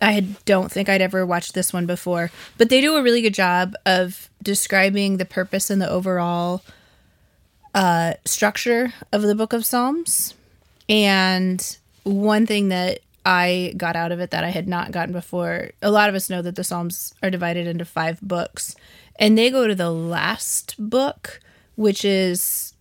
I 0.00 0.20
don't 0.44 0.70
think 0.70 0.88
I'd 0.88 1.02
ever 1.02 1.26
watched 1.26 1.54
this 1.54 1.72
one 1.72 1.86
before, 1.86 2.30
but 2.56 2.68
they 2.68 2.80
do 2.80 2.96
a 2.96 3.02
really 3.02 3.20
good 3.20 3.34
job 3.34 3.74
of 3.84 4.30
describing 4.42 5.16
the 5.16 5.24
purpose 5.24 5.70
and 5.70 5.82
the 5.82 5.90
overall 5.90 6.62
uh, 7.74 8.14
structure 8.24 8.94
of 9.12 9.22
the 9.22 9.34
Book 9.34 9.52
of 9.52 9.66
Psalms. 9.66 10.34
And 10.88 11.76
one 12.04 12.46
thing 12.46 12.68
that 12.68 13.00
I 13.26 13.74
got 13.76 13.96
out 13.96 14.12
of 14.12 14.20
it 14.20 14.30
that 14.30 14.44
I 14.44 14.50
had 14.50 14.68
not 14.68 14.92
gotten 14.92 15.12
before, 15.12 15.70
a 15.82 15.90
lot 15.90 16.08
of 16.08 16.14
us 16.14 16.30
know 16.30 16.42
that 16.42 16.56
the 16.56 16.64
Psalms 16.64 17.12
are 17.22 17.30
divided 17.30 17.66
into 17.66 17.84
five 17.84 18.20
books, 18.22 18.76
and 19.18 19.36
they 19.36 19.50
go 19.50 19.66
to 19.66 19.74
the 19.74 19.90
last 19.90 20.74
book, 20.78 21.40
which 21.74 22.04
is 22.04 22.74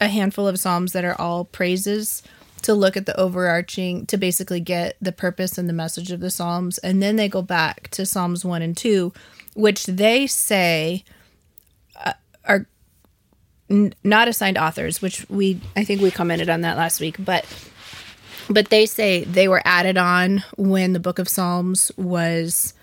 a 0.00 0.08
handful 0.08 0.48
of 0.48 0.58
Psalms 0.58 0.92
that 0.92 1.04
are 1.04 1.20
all 1.20 1.44
praises 1.44 2.22
to 2.62 2.74
look 2.74 2.96
at 2.96 3.06
the 3.06 3.18
overarching, 3.18 4.06
to 4.06 4.16
basically 4.16 4.60
get 4.60 4.96
the 5.00 5.12
purpose 5.12 5.58
and 5.58 5.68
the 5.68 5.74
message 5.74 6.10
of 6.10 6.20
the 6.20 6.30
Psalms. 6.30 6.78
And 6.78 7.02
then 7.02 7.16
they 7.16 7.28
go 7.28 7.42
back 7.42 7.88
to 7.88 8.06
Psalms 8.06 8.44
1 8.44 8.62
and 8.62 8.76
2, 8.76 9.12
which 9.54 9.84
they 9.84 10.26
say 10.26 11.04
uh, 12.02 12.14
are 12.46 12.66
not 13.68 14.28
assigned 14.28 14.56
authors, 14.56 15.02
which 15.02 15.28
we, 15.28 15.60
I 15.76 15.84
think 15.84 16.00
we 16.00 16.10
commented 16.10 16.48
on 16.48 16.62
that 16.62 16.76
last 16.76 17.00
week, 17.00 17.16
but 17.18 17.46
but 18.50 18.68
they 18.68 18.84
say 18.84 19.24
they 19.24 19.48
were 19.48 19.62
added 19.64 19.96
on 19.96 20.44
when 20.58 20.92
the 20.92 21.00
book 21.00 21.18
of 21.18 21.30
psalms 21.30 21.90
was 21.96 22.74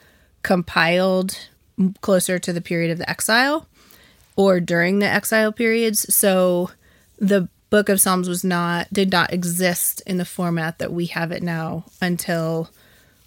compiled 0.42 1.38
closer 2.02 2.40
to 2.40 2.54
the 2.54 2.62
period 2.62 2.92
of 2.92 2.98
the 2.98 3.10
exile 3.10 3.68
or 4.36 4.60
during 4.60 5.00
the 5.00 5.08
exile 5.08 5.52
periods 5.52 6.14
so 6.14 6.72
the 7.18 7.48
book 7.70 7.90
of 7.90 8.02
psalms 8.02 8.28
was 8.28 8.44
not 8.44 8.92
did 8.92 9.12
not 9.12 9.34
exist 9.34 10.02
in 10.06 10.18
the 10.18 10.26
format 10.26 10.80
that 10.80 10.92
we 10.92 11.06
have 11.08 11.32
it 11.32 11.42
now 11.42 11.86
until 12.02 12.70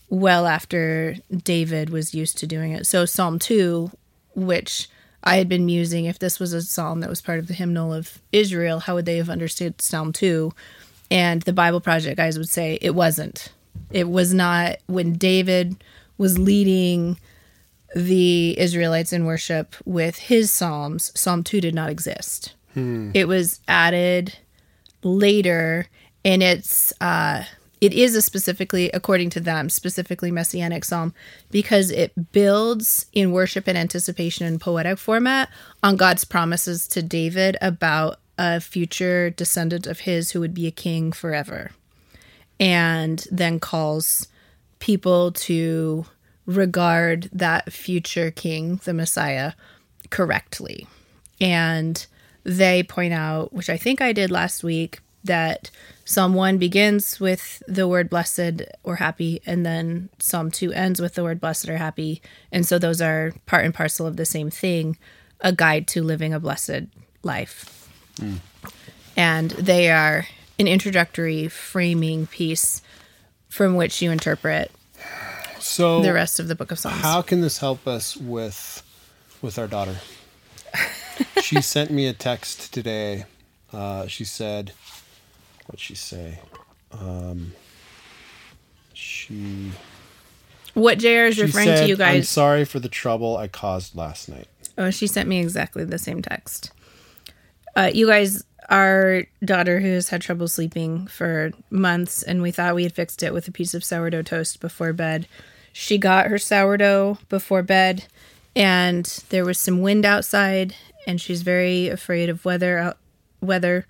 well 0.09 0.47
after 0.47 1.17
David 1.37 1.91
was 1.91 2.15
used 2.15 2.39
to 2.39 2.47
doing 2.47 2.73
it. 2.73 2.87
So 2.87 3.05
Psalm 3.05 3.39
2, 3.39 3.91
which 4.35 4.89
I 5.23 5.37
had 5.37 5.49
been 5.49 5.67
musing, 5.67 6.05
if 6.05 6.19
this 6.19 6.39
was 6.39 6.53
a 6.53 6.63
psalm 6.63 7.01
that 7.01 7.11
was 7.11 7.23
part 7.23 7.39
of 7.39 7.49
the 7.49 7.55
hymnal 7.55 7.93
of 7.93 8.19
Israel, 8.33 8.81
how 8.81 8.95
would 8.95 9.07
they 9.07 9.17
have 9.17 9.31
understood 9.31 9.81
Psalm 9.81 10.13
2? 10.13 10.53
And 11.11 11.43
the 11.43 11.53
Bible 11.53 11.81
Project 11.81 12.17
guys 12.17 12.39
would 12.39 12.49
say 12.49 12.79
it 12.81 12.95
wasn't. 12.95 13.53
It 13.91 14.09
was 14.09 14.33
not 14.33 14.77
when 14.87 15.15
David 15.15 15.83
was 16.19 16.39
leading 16.39 17.19
the 17.95 18.59
Israelites 18.59 19.13
in 19.13 19.25
worship 19.25 19.77
with 19.85 20.19
his 20.19 20.51
psalms, 20.51 21.13
Psalm 21.15 21.43
2 21.45 21.61
did 21.61 21.75
not 21.75 21.91
exist. 21.91 22.55
It 23.15 23.29
was 23.29 23.61
added 23.69 24.37
later 25.05 25.87
and 26.25 26.43
it's 26.43 26.93
uh 27.01 27.45
it 27.81 27.93
is 27.93 28.17
a 28.17 28.23
specifically 28.23 28.91
according 28.93 29.29
to 29.31 29.41
them 29.41 29.69
specifically 29.69 30.31
messianic 30.31 30.85
psalm 30.85 31.13
because 31.51 31.91
it 31.91 32.33
builds 32.33 33.07
in 33.13 33.31
worship 33.31 33.69
and 33.69 33.77
anticipation 33.77 34.47
in 34.47 34.59
poetic 34.59 34.97
format 34.97 35.51
on 35.83 35.97
god's 35.97 36.25
promises 36.25 36.89
to 36.89 37.03
david 37.03 37.57
about 37.61 38.19
a 38.39 38.61
future 38.61 39.29
descendant 39.29 39.87
of 39.87 40.01
his 40.01 40.31
who 40.31 40.41
would 40.41 40.55
be 40.55 40.67
a 40.67 40.71
king 40.71 41.13
forever 41.13 41.71
and 42.59 43.27
then 43.31 43.61
calls 43.61 44.29
people 44.79 45.33
to 45.33 46.07
regard 46.47 47.29
that 47.33 47.73
future 47.73 48.31
king 48.31 48.81
the 48.85 48.95
messiah 48.95 49.53
correctly 50.11 50.87
and 51.41 52.07
they 52.45 52.83
point 52.83 53.13
out 53.13 53.53
which 53.53 53.71
i 53.71 53.77
think 53.77 54.01
i 54.01 54.13
did 54.13 54.31
last 54.31 54.63
week 54.63 55.01
that 55.25 55.71
Psalm 56.05 56.35
1 56.35 56.59
begins 56.59 57.19
with 57.19 57.63
the 57.67 57.89
word 57.89 58.11
blessed 58.11 58.63
or 58.83 58.97
happy, 58.97 59.41
and 59.47 59.65
then 59.65 60.11
Psalm 60.19 60.51
2 60.51 60.73
ends 60.73 61.01
with 61.01 61.15
the 61.15 61.23
word 61.23 61.41
blessed 61.41 61.69
or 61.69 61.79
happy. 61.79 62.21
And 62.53 62.67
so 62.67 62.79
those 62.79 63.01
are 63.01 63.33
part 63.47 63.65
and 63.65 63.73
parcel 63.73 64.07
of 64.07 64.19
the 64.19 64.27
same 64.27 64.51
thing 64.51 64.99
a 65.41 65.53
guide 65.53 65.89
to 65.89 66.03
living 66.03 66.35
a 66.35 66.41
blessed 66.41 66.85
life. 67.23 67.89
And 69.17 69.51
they 69.53 69.91
are 69.91 70.27
an 70.59 70.69
introductory 70.69 71.49
framing 71.49 72.27
piece 72.27 72.83
from 73.49 73.77
which 73.77 74.03
you 74.03 74.11
interpret 74.11 74.71
So 75.65 76.03
the 76.03 76.13
rest 76.13 76.39
of 76.39 76.47
the 76.47 76.55
book 76.55 76.71
of 76.71 76.79
Psalms. 76.79 77.01
How 77.01 77.23
can 77.23 77.41
this 77.41 77.59
help 77.59 77.89
us 77.89 78.17
with 78.17 78.83
with 79.41 79.59
our 79.59 79.67
daughter? 79.67 79.97
she 81.43 81.63
sent 81.63 81.91
me 81.91 82.07
a 82.07 82.13
text 82.13 82.73
today. 82.73 83.25
Uh, 83.73 84.07
she 84.07 84.25
said, 84.25 84.73
"What'd 85.67 85.81
she 85.81 85.95
say?" 85.95 86.39
Um, 86.93 87.55
she 88.93 89.73
what 90.75 90.99
JR 90.99 91.27
is 91.27 91.41
referring 91.41 91.67
said, 91.67 91.83
to 91.85 91.89
you 91.89 91.97
guys? 91.97 92.15
"I'm 92.15 92.23
sorry 92.25 92.65
for 92.67 92.79
the 92.79 92.91
trouble 92.91 93.39
I 93.39 93.49
caused 93.49 93.97
last 93.97 94.29
night." 94.29 94.49
Oh, 94.77 94.91
she 94.91 95.07
sent 95.07 95.29
me 95.29 95.41
exactly 95.41 95.85
the 95.85 95.99
same 95.99 96.21
text. 96.21 96.73
Uh, 97.75 97.91
you 97.93 98.07
guys, 98.07 98.45
our 98.69 99.25
daughter 99.43 99.81
who 99.81 99.93
has 99.95 100.11
had 100.11 100.21
trouble 100.21 100.47
sleeping 100.47 101.07
for 101.07 101.53
months, 101.71 102.23
and 102.23 102.43
we 102.43 102.51
thought 102.51 102.75
we 102.75 102.83
had 102.83 102.93
fixed 102.93 103.23
it 103.23 103.33
with 103.33 103.49
a 103.49 103.53
piece 103.53 103.73
of 103.73 103.83
sourdough 103.83 104.23
toast 104.23 104.61
before 104.61 104.93
bed. 104.93 105.27
She 105.77 105.99
got 105.99 106.29
her 106.29 106.39
sourdough 106.39 107.19
before 107.29 107.65
bed, 107.65 108.05
and 108.55 109.05
there 109.31 109.45
was 109.45 109.59
some 109.59 109.83
wind 109.83 110.07
outside, 110.07 110.77
and 111.05 111.21
she's 111.21 111.43
very 111.43 111.89
afraid 111.89 112.29
of 112.29 112.45
weather 112.45 112.95
weather, 113.41 113.85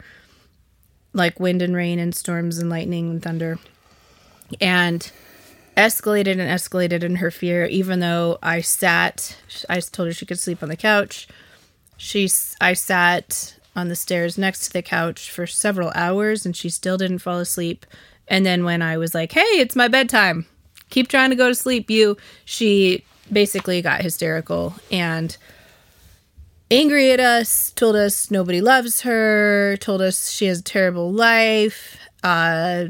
like 1.12 1.38
wind 1.38 1.60
and 1.60 1.76
rain 1.76 1.98
and 1.98 2.14
storms 2.14 2.56
and 2.56 2.70
lightning 2.70 3.10
and 3.10 3.22
thunder, 3.22 3.58
and 4.62 5.12
escalated 5.76 6.40
and 6.40 6.40
escalated 6.40 7.02
in 7.02 7.16
her 7.16 7.30
fear 7.30 7.66
even 7.66 7.98
though 7.98 8.38
i 8.44 8.60
sat 8.60 9.36
i 9.68 9.80
told 9.80 10.06
her 10.06 10.12
she 10.12 10.24
could 10.24 10.38
sleep 10.38 10.62
on 10.62 10.70
the 10.70 10.76
couch. 10.76 11.28
She 11.98 12.30
i 12.62 12.72
sat 12.72 13.58
on 13.76 13.88
the 13.88 13.96
stairs 13.96 14.38
next 14.38 14.60
to 14.66 14.72
the 14.72 14.82
couch 14.82 15.30
for 15.30 15.46
several 15.46 15.92
hours 15.94 16.46
and 16.46 16.56
she 16.56 16.70
still 16.70 16.96
didn't 16.96 17.18
fall 17.18 17.40
asleep. 17.40 17.84
And 18.26 18.46
then 18.46 18.64
when 18.64 18.80
i 18.80 18.96
was 18.96 19.14
like 19.14 19.32
hey 19.32 19.40
it's 19.60 19.76
my 19.76 19.88
bedtime 19.88 20.46
keep 20.94 21.08
trying 21.08 21.30
to 21.30 21.36
go 21.36 21.48
to 21.48 21.54
sleep. 21.54 21.90
You 21.90 22.16
she 22.44 23.04
basically 23.32 23.82
got 23.82 24.00
hysterical 24.02 24.74
and 24.92 25.36
angry 26.70 27.10
at 27.12 27.20
us 27.20 27.70
told 27.72 27.96
us 27.96 28.30
nobody 28.30 28.60
loves 28.60 29.00
her 29.02 29.76
told 29.80 30.00
us 30.02 30.30
she 30.30 30.46
has 30.46 30.60
a 30.60 30.62
terrible 30.62 31.12
life 31.12 31.96
uh 32.22 32.84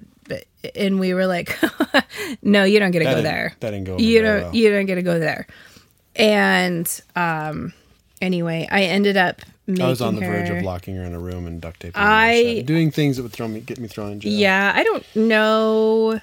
and 0.75 0.99
we 0.99 1.13
were 1.15 1.27
like 1.27 1.57
no 2.43 2.65
you 2.65 2.79
don't 2.79 2.91
get 2.93 3.01
to 3.01 3.05
That 3.05 3.17
go 3.17 3.23
there. 3.23 3.55
that 3.61 3.71
didn't 3.73 3.85
go 3.85 3.99
you 3.99 4.23
don't 4.23 4.43
well. 4.43 4.55
you 4.55 4.71
don't 4.71 4.87
get 4.87 4.95
to 4.97 5.03
go 5.03 5.19
there. 5.19 5.47
And 6.17 6.89
um 7.17 7.73
anyway 8.23 8.67
i 8.71 8.83
ended 8.85 9.17
up 9.17 9.41
I 9.69 9.89
was 9.89 10.01
on 10.03 10.15
the 10.17 10.21
verge 10.21 10.49
her- 10.49 10.59
of 10.59 10.65
locking 10.65 10.95
her 10.97 11.05
in 11.05 11.15
a 11.15 11.19
room 11.19 11.47
and 11.47 11.61
duct 11.61 11.81
taping 11.81 12.01
her 12.01 12.07
I- 12.07 12.55
shut, 12.59 12.67
doing 12.67 12.91
things 12.91 13.17
that 13.17 13.23
would 13.23 13.33
throw 13.33 13.49
me, 13.49 13.61
get 13.61 13.79
me 13.79 13.89
thrown 13.89 14.13
in 14.13 14.21
jail. 14.21 14.33
yeah 14.33 14.73
i 14.75 14.83
don't 14.85 15.05
know 15.17 16.21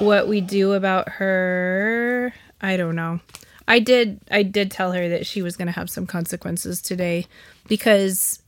what 0.00 0.26
we 0.26 0.40
do 0.40 0.72
about 0.72 1.08
her 1.08 2.34
i 2.60 2.76
don't 2.76 2.96
know 2.96 3.20
i 3.68 3.78
did 3.78 4.18
i 4.32 4.42
did 4.42 4.70
tell 4.72 4.90
her 4.92 5.08
that 5.10 5.26
she 5.26 5.42
was 5.42 5.56
going 5.56 5.66
to 5.66 5.72
have 5.72 5.88
some 5.90 6.06
consequences 6.08 6.82
today 6.82 7.26
because 7.68 8.42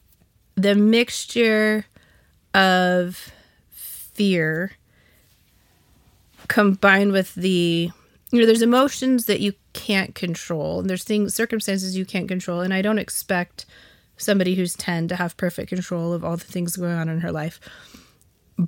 the 0.57 0.75
mixture 0.75 1.87
of 2.55 3.31
fear 3.71 4.73
combined 6.49 7.13
with 7.13 7.35
the 7.37 7.91
you 8.31 8.41
know 8.41 8.47
there's 8.47 8.63
emotions 8.63 9.27
that 9.27 9.41
you 9.41 9.53
can't 9.73 10.15
control 10.15 10.81
and 10.81 10.91
there's 10.91 11.05
things 11.05 11.35
circumstances 11.35 11.97
you 11.97 12.05
can't 12.05 12.29
control 12.29 12.61
and 12.61 12.75
i 12.75 12.83
don't 12.83 12.99
expect 12.99 13.65
somebody 14.25 14.55
who's 14.55 14.75
10 14.75 15.09
to 15.09 15.17
have 15.17 15.37
perfect 15.37 15.69
control 15.69 16.13
of 16.13 16.25
all 16.25 16.37
the 16.37 16.45
things 16.45 16.77
going 16.77 16.93
on 16.93 17.09
in 17.09 17.21
her 17.21 17.31
life. 17.33 17.61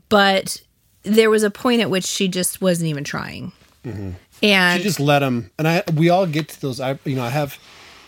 But 0.09 0.61
there 1.03 1.31
was 1.31 1.43
a 1.43 1.51
point 1.51 1.81
at 1.81 1.91
which 1.91 2.05
she 2.05 2.29
just 2.29 2.61
wasn't 2.61 2.89
even 2.89 3.05
trying. 3.05 3.53
Mm-hmm. 3.85 4.11
And 4.43 4.79
she 4.81 4.85
just 4.85 5.01
let 5.01 5.23
him 5.23 5.51
and 5.59 5.67
i 5.67 5.83
we 5.95 6.11
all 6.11 6.27
get 6.27 6.49
to 6.49 6.61
those 6.61 6.79
i 6.81 6.99
you 7.05 7.17
know 7.17 7.23
i 7.23 7.31
have 7.31 7.59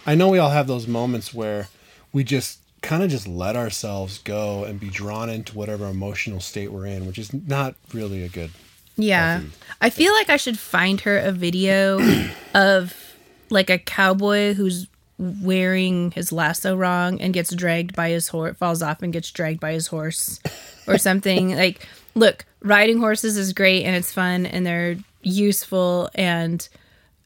i 0.07 0.14
know 0.14 0.28
we 0.28 0.38
all 0.38 0.50
have 0.50 0.67
those 0.67 0.87
moments 0.87 1.33
where 1.33 1.69
we 2.12 2.23
just 2.23 2.59
kind 2.83 3.02
of 3.02 3.09
just 3.09 3.26
let 3.26 3.57
ourselves 3.57 4.19
go 4.19 4.64
and 4.64 4.78
be 4.78 4.90
drawn 4.90 5.31
into 5.31 5.57
whatever 5.57 5.87
emotional 5.87 6.40
state 6.40 6.71
we're 6.71 6.85
in 6.85 7.07
which 7.07 7.17
is 7.17 7.33
not 7.33 7.76
really 7.95 8.23
a 8.25 8.28
good 8.28 8.50
Yeah. 8.97 9.40
I 9.81 9.88
feel 9.90 10.12
like 10.12 10.28
I 10.28 10.37
should 10.37 10.59
find 10.59 11.00
her 11.02 11.17
a 11.17 11.33
video 11.33 11.99
of 12.55 12.95
like 13.49 13.71
a 13.71 13.78
cowboy 13.78 14.52
who's 14.55 14.87
wearing 15.18 16.12
his 16.12 16.32
lasso 16.32 16.76
wrong 16.76 17.20
and 17.20 17.34
gets 17.34 17.52
dragged 17.54 17.94
by 17.94 18.10
his 18.10 18.28
horse, 18.28 18.56
falls 18.56 18.82
off 18.82 19.02
and 19.02 19.12
gets 19.12 19.30
dragged 19.30 19.60
by 19.60 19.72
his 19.72 19.88
horse 19.88 20.40
or 20.87 20.98
something. 20.98 21.56
like, 21.56 21.87
look, 22.14 22.44
riding 22.62 22.98
horses 22.98 23.37
is 23.37 23.52
great 23.52 23.84
and 23.84 23.96
it's 23.96 24.12
fun 24.12 24.46
and 24.46 24.64
they're 24.64 24.96
useful 25.22 26.08
and 26.14 26.68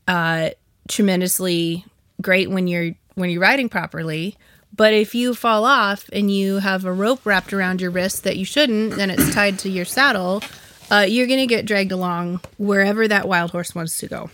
uh 0.09 0.49
tremendously 0.89 1.85
great 2.21 2.51
when 2.51 2.67
you're 2.67 2.93
when 3.15 3.31
you're 3.31 3.43
riding 3.43 3.69
properly. 3.69 4.37
But 4.75 4.95
if 4.95 5.15
you 5.15 5.35
fall 5.35 5.65
off 5.67 6.09
and 6.13 6.31
you 6.31 6.59
have 6.59 6.85
a 6.85 6.93
rope 6.93 7.27
wrapped 7.27 7.53
around 7.53 7.81
your 7.81 7.91
wrist 7.91 8.25
that 8.25 8.39
you 8.39 8.45
shouldn't, 8.45 8.99
and 8.99 9.13
it's 9.13 9.35
tied 9.35 9.59
to 9.61 9.69
your 9.69 9.85
saddle, 9.85 10.43
uh, 10.91 11.05
you're 11.07 11.27
going 11.27 11.41
to 11.41 11.47
get 11.47 11.67
dragged 11.67 11.93
along 11.93 12.41
wherever 12.57 13.07
that 13.07 13.29
wild 13.29 13.51
horse 13.51 13.75
wants 13.75 13.99
to 13.99 14.07
go. 14.07 14.31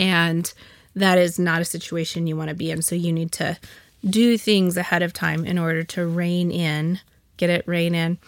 And 0.00 0.52
that 0.96 1.18
is 1.18 1.38
not 1.38 1.60
a 1.60 1.64
situation 1.64 2.26
you 2.26 2.36
want 2.36 2.48
to 2.48 2.54
be 2.54 2.70
in. 2.70 2.82
So 2.82 2.96
you 2.96 3.12
need 3.12 3.30
to 3.32 3.58
do 4.04 4.38
things 4.38 4.76
ahead 4.76 5.02
of 5.02 5.12
time 5.12 5.44
in 5.44 5.58
order 5.58 5.84
to 5.84 6.06
rein 6.06 6.50
in, 6.50 7.00
get 7.36 7.50
it 7.50 7.68
rein 7.68 7.94
in 7.94 8.18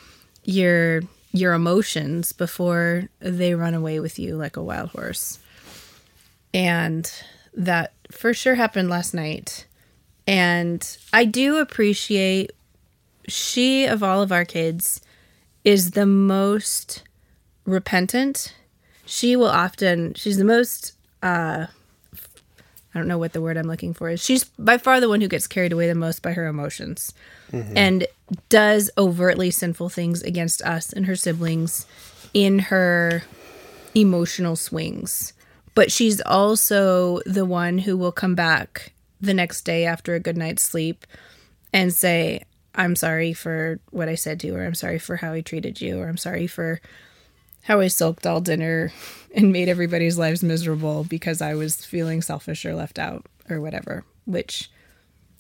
your 0.45 1.03
your 1.33 1.53
emotions 1.53 2.33
before 2.33 3.09
they 3.21 3.55
run 3.55 3.75
away 3.75 4.01
with 4.01 4.19
you 4.19 4.37
like 4.37 4.57
a 4.57 4.63
wild 4.63 4.89
horse. 4.91 5.39
And 6.55 7.11
that 7.55 7.93
for 8.11 8.33
sure 8.33 8.55
happened 8.55 8.89
last 8.89 9.13
night. 9.13 9.67
And 10.27 10.97
I 11.13 11.27
do 11.27 11.59
appreciate 11.59 12.53
she 13.27 13.85
of 13.85 14.03
all 14.03 14.23
of 14.23 14.33
our 14.33 14.47
kids 14.47 15.03
is 15.65 15.91
the 15.91 16.07
most 16.07 17.03
repentant. 17.67 18.55
She 19.05 19.37
will 19.37 19.47
often 19.47 20.15
she's 20.15 20.39
the 20.39 20.45
most 20.45 20.93
uh 21.23 21.67
I 22.99 23.01
don't 23.01 23.07
know 23.07 23.19
what 23.19 23.33
the 23.33 23.41
word 23.41 23.57
I'm 23.57 23.69
looking 23.69 23.95
for 23.95 24.11
is. 24.11 24.21
She's 24.21 24.43
by 24.43 24.77
far 24.77 25.01
the 25.01 25.09
one 25.09 25.21
who 25.21 25.29
gets 25.29 25.47
carried 25.47 25.73
away 25.73 25.87
the 25.87 25.95
most 25.95 26.21
by 26.21 26.33
her 26.33 26.49
emotions 26.49 27.15
and 27.53 28.09
does 28.49 28.91
overtly 28.99 29.53
sinful 29.53 29.89
things 29.89 30.21
against 30.23 30.63
us 30.63 30.93
and 30.93 31.07
her 31.07 31.15
siblings 31.15 31.87
in 32.35 32.59
her 32.59 33.23
emotional 33.95 34.57
swings. 34.57 35.33
But 35.77 35.93
she's 35.93 36.21
also 36.23 37.21
the 37.25 37.45
one 37.45 37.79
who 37.79 37.97
will 37.97 38.11
come 38.11 38.35
back 38.35 38.93
the 39.21 39.33
next 39.33 39.63
day 39.63 39.85
after 39.85 40.17
a 40.17 40.21
good 40.21 40.37
night's 40.37 40.65
sleep 40.65 41.07
and 41.73 41.95
say, 41.95 42.43
I'm 42.75 42.97
sorry 42.97 43.33
for 43.33 43.79
what 43.91 44.09
I 44.09 44.17
said 44.17 44.41
to 44.41 44.49
you, 44.49 44.57
or 44.57 44.65
I'm 44.65 44.75
sorry 44.75 44.99
for 44.99 45.15
how 45.15 45.35
he 45.35 45.43
treated 45.43 45.81
you, 45.81 46.01
or 46.01 46.09
I'm 46.09 46.17
sorry 46.17 46.49
for 46.49 46.81
how 47.69 47.81
I 47.81 47.89
sulked 47.89 48.27
all 48.27 48.41
dinner 48.41 48.91
and 49.35 49.53
made 49.53 49.69
everybody's 49.69 50.17
lives 50.17 50.43
miserable 50.43 51.05
because 51.05 51.43
I 51.43 51.55
was 51.55 51.85
feeling 51.85 52.23
selfish 52.23 52.65
or 52.65 52.75
left 52.75 52.99
out 52.99 53.27
or 53.51 53.61
whatever, 53.61 54.05
which 54.25 54.71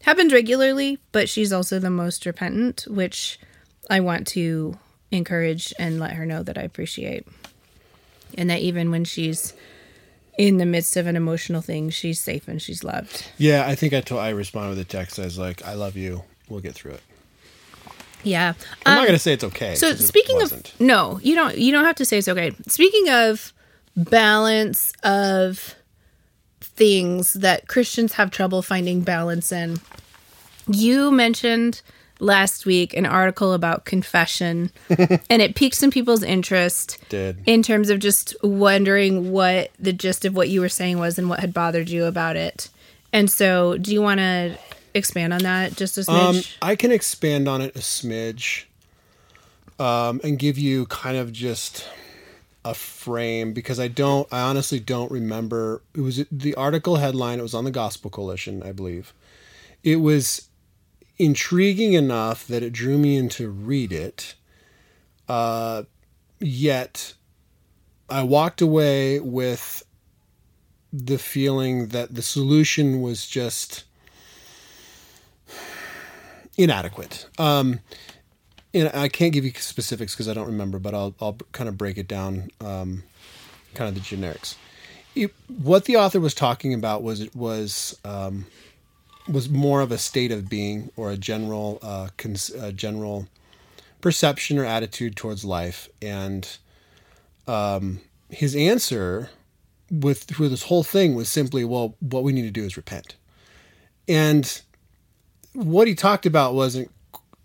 happens 0.02 0.30
regularly, 0.30 0.98
but 1.10 1.30
she's 1.30 1.54
also 1.54 1.78
the 1.78 1.88
most 1.88 2.26
repentant, 2.26 2.84
which 2.86 3.40
I 3.88 4.00
want 4.00 4.26
to 4.28 4.78
encourage 5.10 5.72
and 5.78 5.98
let 5.98 6.12
her 6.12 6.26
know 6.26 6.42
that 6.42 6.58
I 6.58 6.62
appreciate. 6.62 7.26
And 8.36 8.50
that 8.50 8.60
even 8.60 8.90
when 8.90 9.04
she's 9.06 9.54
in 10.36 10.58
the 10.58 10.66
midst 10.66 10.98
of 10.98 11.06
an 11.06 11.16
emotional 11.16 11.62
thing, 11.62 11.88
she's 11.88 12.20
safe 12.20 12.46
and 12.46 12.60
she's 12.60 12.84
loved. 12.84 13.24
Yeah, 13.38 13.66
I 13.66 13.74
think 13.74 13.94
I 13.94 14.02
told 14.02 14.20
I 14.20 14.28
responded 14.30 14.76
with 14.76 14.80
a 14.80 14.84
text. 14.84 15.18
I 15.18 15.24
was 15.24 15.38
like, 15.38 15.64
"I 15.64 15.72
love 15.72 15.96
you. 15.96 16.24
We'll 16.46 16.60
get 16.60 16.74
through 16.74 16.92
it." 16.92 17.02
Yeah. 18.24 18.54
I'm 18.86 18.92
Um, 18.92 18.98
not 19.02 19.06
gonna 19.06 19.18
say 19.18 19.32
it's 19.32 19.44
okay. 19.44 19.74
So 19.74 19.94
speaking 19.94 20.42
of 20.42 20.52
no, 20.80 21.20
you 21.22 21.34
don't 21.34 21.56
you 21.56 21.72
don't 21.72 21.84
have 21.84 21.96
to 21.96 22.04
say 22.04 22.18
it's 22.18 22.28
okay. 22.28 22.52
Speaking 22.66 23.08
of 23.08 23.52
balance 23.96 24.92
of 25.02 25.74
things 26.60 27.32
that 27.34 27.68
Christians 27.68 28.14
have 28.14 28.30
trouble 28.30 28.62
finding 28.62 29.00
balance 29.02 29.50
in. 29.52 29.78
You 30.68 31.10
mentioned 31.10 31.80
last 32.20 32.66
week 32.66 32.94
an 32.94 33.06
article 33.06 33.52
about 33.52 33.84
confession 33.84 34.70
and 35.30 35.40
it 35.42 35.54
piqued 35.54 35.76
some 35.76 35.90
people's 35.90 36.22
interest 36.24 36.98
Did. 37.08 37.38
in 37.46 37.62
terms 37.62 37.90
of 37.90 38.00
just 38.00 38.34
wondering 38.42 39.30
what 39.30 39.70
the 39.78 39.92
gist 39.92 40.24
of 40.24 40.34
what 40.34 40.48
you 40.48 40.60
were 40.60 40.68
saying 40.68 40.98
was 40.98 41.16
and 41.18 41.28
what 41.28 41.40
had 41.40 41.54
bothered 41.54 41.88
you 41.88 42.04
about 42.06 42.36
it. 42.36 42.70
And 43.12 43.30
so, 43.30 43.78
do 43.78 43.92
you 43.92 44.02
want 44.02 44.18
to 44.18 44.58
expand 44.98 45.32
on 45.32 45.42
that 45.44 45.76
just 45.76 45.96
a 45.96 46.10
Um, 46.10 46.36
smidge? 46.36 46.56
I 46.60 46.76
can 46.76 46.92
expand 46.92 47.48
on 47.48 47.60
it 47.62 47.74
a 47.74 47.80
smidge, 47.80 48.64
um, 49.78 50.20
and 50.22 50.38
give 50.38 50.58
you 50.58 50.86
kind 50.86 51.16
of 51.16 51.32
just 51.32 51.86
a 52.64 52.74
frame 52.74 53.52
because 53.52 53.80
I 53.80 53.88
don't. 53.88 54.28
I 54.32 54.40
honestly 54.40 54.80
don't 54.80 55.10
remember. 55.10 55.82
It 55.94 56.00
was 56.02 56.24
the 56.30 56.54
article 56.56 56.96
headline. 56.96 57.38
It 57.38 57.42
was 57.42 57.54
on 57.54 57.64
the 57.64 57.70
Gospel 57.70 58.10
Coalition, 58.10 58.62
I 58.62 58.72
believe. 58.72 59.14
It 59.82 59.96
was 59.96 60.48
intriguing 61.18 61.94
enough 61.94 62.46
that 62.46 62.62
it 62.62 62.72
drew 62.72 62.98
me 62.98 63.16
in 63.16 63.28
to 63.30 63.48
read 63.48 63.92
it. 63.92 64.34
Uh, 65.28 65.84
yet, 66.40 67.14
I 68.08 68.22
walked 68.22 68.60
away 68.60 69.20
with 69.20 69.84
the 70.92 71.18
feeling 71.18 71.88
that 71.88 72.14
the 72.14 72.22
solution 72.22 73.02
was 73.02 73.26
just 73.26 73.84
inadequate. 76.58 77.26
Um, 77.38 77.80
and 78.74 78.90
I 78.92 79.08
can't 79.08 79.32
give 79.32 79.44
you 79.44 79.52
specifics 79.52 80.14
because 80.14 80.28
I 80.28 80.34
don't 80.34 80.46
remember, 80.46 80.78
but 80.78 80.94
I'll 80.94 81.14
I'll 81.20 81.38
kind 81.52 81.68
of 81.68 81.78
break 81.78 81.96
it 81.96 82.06
down, 82.06 82.50
um, 82.60 83.04
kind 83.74 83.88
of 83.88 83.94
the 83.94 84.00
generics. 84.00 84.56
It, 85.14 85.32
what 85.46 85.86
the 85.86 85.96
author 85.96 86.20
was 86.20 86.34
talking 86.34 86.74
about 86.74 87.02
was 87.02 87.20
it 87.20 87.34
was 87.34 87.98
um, 88.04 88.46
was 89.26 89.48
more 89.48 89.80
of 89.80 89.90
a 89.90 89.98
state 89.98 90.30
of 90.30 90.50
being 90.50 90.90
or 90.96 91.10
a 91.10 91.16
general 91.16 91.78
uh, 91.82 92.08
cons- 92.18 92.52
general 92.74 93.26
perception 94.00 94.58
or 94.58 94.64
attitude 94.64 95.16
towards 95.16 95.44
life, 95.44 95.88
and 96.02 96.58
um, 97.46 98.00
his 98.28 98.54
answer 98.54 99.30
with 99.90 100.24
through 100.24 100.50
this 100.50 100.64
whole 100.64 100.84
thing 100.84 101.14
was 101.14 101.30
simply, 101.30 101.64
well, 101.64 101.94
what 102.00 102.22
we 102.22 102.32
need 102.32 102.42
to 102.42 102.50
do 102.50 102.64
is 102.64 102.76
repent, 102.76 103.16
and 104.06 104.60
what 105.52 105.88
he 105.88 105.94
talked 105.94 106.26
about 106.26 106.54
wasn't 106.54 106.90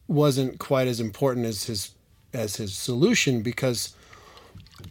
wasn't 0.08 0.60
quite 0.60 0.88
as 0.88 1.00
important 1.00 1.46
as 1.46 1.66
his 1.66 1.92
as 2.34 2.58
his 2.58 2.74
solution 2.74 3.42
because 3.42 3.96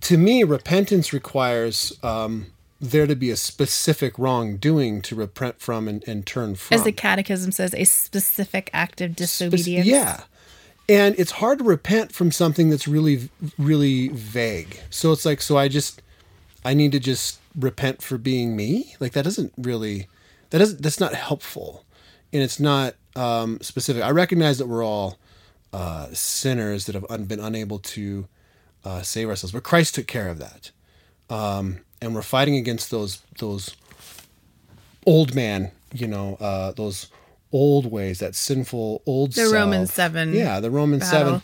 to 0.01 0.17
me 0.17 0.43
repentance 0.45 1.13
requires 1.13 1.93
um, 2.03 2.47
there 2.81 3.07
to 3.07 3.15
be 3.15 3.31
a 3.31 3.37
specific 3.37 4.19
wrongdoing 4.19 5.03
to 5.03 5.15
repent 5.15 5.61
from 5.61 5.87
and, 5.87 6.07
and 6.09 6.27
turn 6.27 6.55
from 6.55 6.75
As 6.75 6.85
the 6.85 6.93
catechism 6.93 7.53
says, 7.53 7.75
a 7.75 7.85
specific 7.85 8.71
act 8.73 9.01
of 9.01 9.15
disobedience. 9.15 9.87
yeah. 9.87 10.23
And 10.89 11.15
it's 11.17 11.33
hard 11.33 11.59
to 11.59 11.65
repent 11.65 12.13
from 12.13 12.33
something 12.33 12.71
that's 12.71 12.89
really 12.89 13.29
really 13.59 14.09
vague. 14.09 14.81
So 14.91 15.13
it's 15.13 15.25
like 15.25 15.41
so 15.41 15.57
i 15.57 15.69
just 15.69 16.03
i 16.65 16.75
need 16.75 16.93
to 16.93 17.01
just 17.01 17.39
repent 17.57 18.03
for 18.03 18.19
being 18.19 18.57
me? 18.57 18.95
Like 18.99 19.13
that 19.13 19.25
doesn't 19.25 19.53
really 19.57 20.09
that 20.51 20.59
doesn't 20.59 20.83
that's 20.83 21.01
not 21.01 21.15
helpful. 21.15 21.85
And 22.33 22.43
it's 22.43 22.59
not 22.59 22.95
um, 23.17 23.59
specific 23.61 24.03
i 24.03 24.11
recognize 24.11 24.59
that 24.59 24.67
we're 24.67 24.85
all 24.85 25.19
uh, 25.73 26.07
sinners 26.13 26.85
that 26.87 26.95
have 26.95 27.07
un- 27.09 27.25
been 27.25 27.41
unable 27.41 27.79
to 27.79 28.27
uh, 28.85 29.01
save 29.03 29.29
ourselves 29.29 29.53
but 29.53 29.63
christ 29.63 29.95
took 29.95 30.07
care 30.07 30.29
of 30.29 30.39
that 30.39 30.71
um, 31.31 31.79
and 32.01 32.15
we're 32.15 32.23
fighting 32.23 32.57
against 32.57 32.91
those 32.91 33.23
those 33.39 33.75
old 35.07 35.35
man 35.35 35.71
you 35.95 36.07
know 36.07 36.37
uh, 36.41 36.73
those 36.73 37.09
old 37.53 37.91
ways 37.91 38.19
that 38.19 38.35
sinful 38.35 39.03
old 39.07 39.31
The 39.33 39.43
self. 39.43 39.53
Roman 39.53 39.87
seven 39.87 40.33
yeah 40.33 40.61
the 40.61 40.71
roman 40.71 41.01
battle. 41.01 41.19
seven 41.19 41.43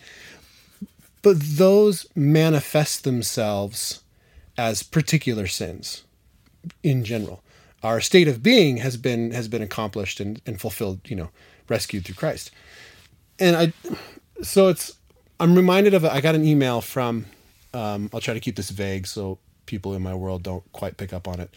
but 1.22 1.36
those 1.40 2.06
manifest 2.14 3.04
themselves 3.04 4.02
as 4.56 4.82
particular 4.82 5.46
sins 5.46 6.04
in 6.82 7.04
general 7.04 7.42
our 7.82 8.00
state 8.00 8.26
of 8.28 8.42
being 8.42 8.78
has 8.78 8.96
been 8.96 9.30
has 9.32 9.48
been 9.48 9.62
accomplished 9.62 10.18
and, 10.20 10.40
and 10.46 10.60
fulfilled 10.60 11.00
you 11.04 11.16
know 11.16 11.30
rescued 11.68 12.04
through 12.04 12.14
christ. 12.14 12.50
And 13.38 13.56
i 13.56 13.72
so 14.42 14.68
it's 14.68 14.96
i'm 15.40 15.54
reminded 15.54 15.94
of 15.94 16.04
i 16.04 16.20
got 16.20 16.34
an 16.34 16.44
email 16.44 16.80
from 16.80 17.26
um, 17.74 18.10
i'll 18.12 18.20
try 18.20 18.34
to 18.34 18.40
keep 18.40 18.56
this 18.56 18.70
vague 18.70 19.06
so 19.06 19.38
people 19.66 19.94
in 19.94 20.02
my 20.02 20.14
world 20.14 20.42
don't 20.42 20.70
quite 20.72 20.96
pick 20.96 21.12
up 21.12 21.28
on 21.28 21.40
it. 21.40 21.54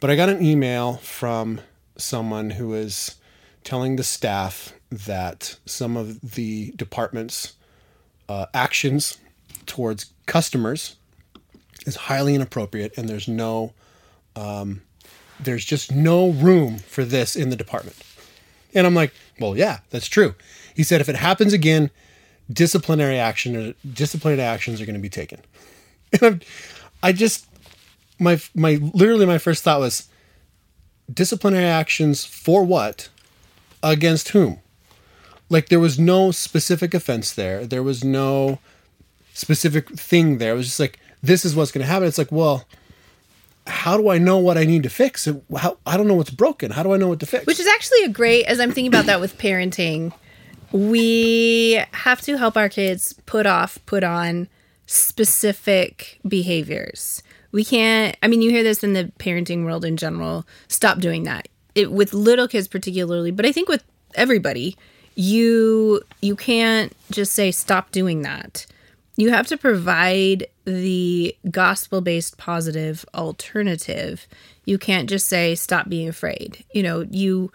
But 0.00 0.10
i 0.10 0.16
got 0.16 0.28
an 0.28 0.42
email 0.42 0.94
from 0.94 1.60
someone 1.96 2.50
who 2.50 2.74
is 2.74 3.16
telling 3.64 3.96
the 3.96 4.04
staff 4.04 4.72
that 4.90 5.58
some 5.66 5.96
of 5.96 6.20
the 6.32 6.72
department's 6.76 7.54
uh, 8.28 8.46
actions 8.54 9.18
towards 9.66 10.12
customers 10.26 10.96
is 11.86 11.96
highly 11.96 12.34
inappropriate 12.34 12.96
and 12.96 13.08
there's 13.08 13.28
no 13.28 13.72
um, 14.36 14.82
there's 15.40 15.64
just 15.64 15.92
no 15.92 16.30
room 16.30 16.78
for 16.78 17.04
this 17.04 17.36
in 17.36 17.50
the 17.50 17.56
department. 17.56 17.96
And 18.74 18.86
i'm 18.86 18.94
like 18.94 19.12
well 19.38 19.56
yeah 19.56 19.80
that's 19.90 20.08
true. 20.08 20.34
He 20.74 20.82
said 20.82 21.00
if 21.00 21.08
it 21.08 21.16
happens 21.16 21.52
again 21.52 21.90
disciplinary 22.50 23.18
action 23.18 23.56
or 23.56 23.74
disciplinary 23.90 24.42
actions 24.42 24.80
are 24.80 24.86
going 24.86 24.94
to 24.94 25.00
be 25.00 25.08
taken. 25.08 25.40
And 26.12 26.22
I'm, 26.22 26.40
i 27.02 27.12
just 27.12 27.46
my 28.18 28.40
my 28.54 28.78
literally 28.94 29.26
my 29.26 29.38
first 29.38 29.62
thought 29.62 29.80
was 29.80 30.08
disciplinary 31.12 31.66
actions 31.66 32.24
for 32.24 32.64
what? 32.64 33.08
Against 33.82 34.30
whom? 34.30 34.58
Like 35.48 35.68
there 35.68 35.80
was 35.80 35.98
no 35.98 36.30
specific 36.30 36.94
offense 36.94 37.32
there. 37.32 37.66
There 37.66 37.82
was 37.82 38.04
no 38.04 38.58
specific 39.32 39.88
thing 39.90 40.38
there. 40.38 40.54
It 40.54 40.56
was 40.56 40.66
just 40.66 40.80
like 40.80 40.98
this 41.22 41.44
is 41.44 41.54
what's 41.54 41.72
going 41.72 41.84
to 41.84 41.90
happen. 41.90 42.08
It's 42.08 42.18
like 42.18 42.32
well 42.32 42.66
how 43.68 43.96
do 43.96 44.08
i 44.08 44.18
know 44.18 44.38
what 44.38 44.58
i 44.58 44.64
need 44.64 44.82
to 44.82 44.90
fix 44.90 45.28
how, 45.56 45.78
i 45.86 45.96
don't 45.96 46.08
know 46.08 46.14
what's 46.14 46.30
broken 46.30 46.70
how 46.70 46.82
do 46.82 46.92
i 46.92 46.96
know 46.96 47.08
what 47.08 47.20
to 47.20 47.26
fix 47.26 47.46
Which 47.46 47.60
is 47.60 47.66
actually 47.66 48.04
a 48.04 48.08
great, 48.08 48.46
as 48.46 48.60
I'm 48.60 48.72
thinking 48.72 48.88
about 48.88 49.06
that 49.06 49.20
with 49.20 49.38
parenting, 49.38 50.12
we 50.72 51.82
have 51.92 52.20
to 52.22 52.36
help 52.36 52.56
our 52.56 52.68
kids 52.68 53.14
put 53.26 53.46
off, 53.46 53.78
put 53.86 54.04
on 54.04 54.48
specific 54.86 56.20
behaviors. 56.26 57.22
We 57.52 57.64
can't, 57.64 58.16
I 58.22 58.28
mean, 58.28 58.42
you 58.42 58.50
hear 58.50 58.62
this 58.62 58.84
in 58.84 58.92
the 58.92 59.10
parenting 59.18 59.64
world 59.64 59.84
in 59.84 59.96
general. 59.96 60.46
Stop 60.68 60.98
doing 60.98 61.24
that. 61.24 61.48
It, 61.74 61.92
with 61.92 62.12
little 62.12 62.48
kids 62.48 62.68
particularly, 62.68 63.30
but 63.30 63.46
I 63.46 63.52
think 63.52 63.68
with 63.68 63.84
everybody, 64.14 64.76
you 65.14 66.02
you 66.20 66.36
can't 66.36 66.94
just 67.10 67.32
say 67.34 67.50
stop 67.50 67.90
doing 67.90 68.22
that. 68.22 68.66
You 69.18 69.30
have 69.30 69.48
to 69.48 69.56
provide 69.56 70.46
the 70.64 71.36
gospel-based 71.50 72.38
positive 72.38 73.04
alternative. 73.16 74.28
You 74.64 74.78
can't 74.78 75.10
just 75.10 75.26
say 75.26 75.56
stop 75.56 75.88
being 75.88 76.08
afraid. 76.08 76.64
You 76.72 76.84
know, 76.84 77.00
you 77.10 77.50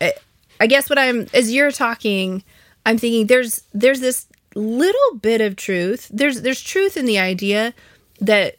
eh, 0.00 0.12
I 0.58 0.66
guess 0.66 0.88
what 0.88 0.98
I'm 0.98 1.26
as 1.34 1.52
you're 1.52 1.70
talking, 1.70 2.42
I'm 2.86 2.96
thinking 2.96 3.26
there's 3.26 3.62
there's 3.74 4.00
this 4.00 4.26
little 4.54 5.18
bit 5.20 5.42
of 5.42 5.54
truth. 5.54 6.08
There's 6.10 6.40
there's 6.40 6.62
truth 6.62 6.96
in 6.96 7.04
the 7.04 7.18
idea 7.18 7.74
that 8.22 8.56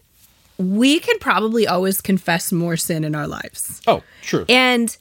we 0.60 1.00
can 1.00 1.18
probably 1.18 1.66
always 1.66 2.02
confess 2.02 2.52
more 2.52 2.78
sin 2.78 3.04
in 3.04 3.16
our 3.16 3.28
lives. 3.28 3.82
oh 3.88 4.04
true 4.22 4.46
And 4.48 4.96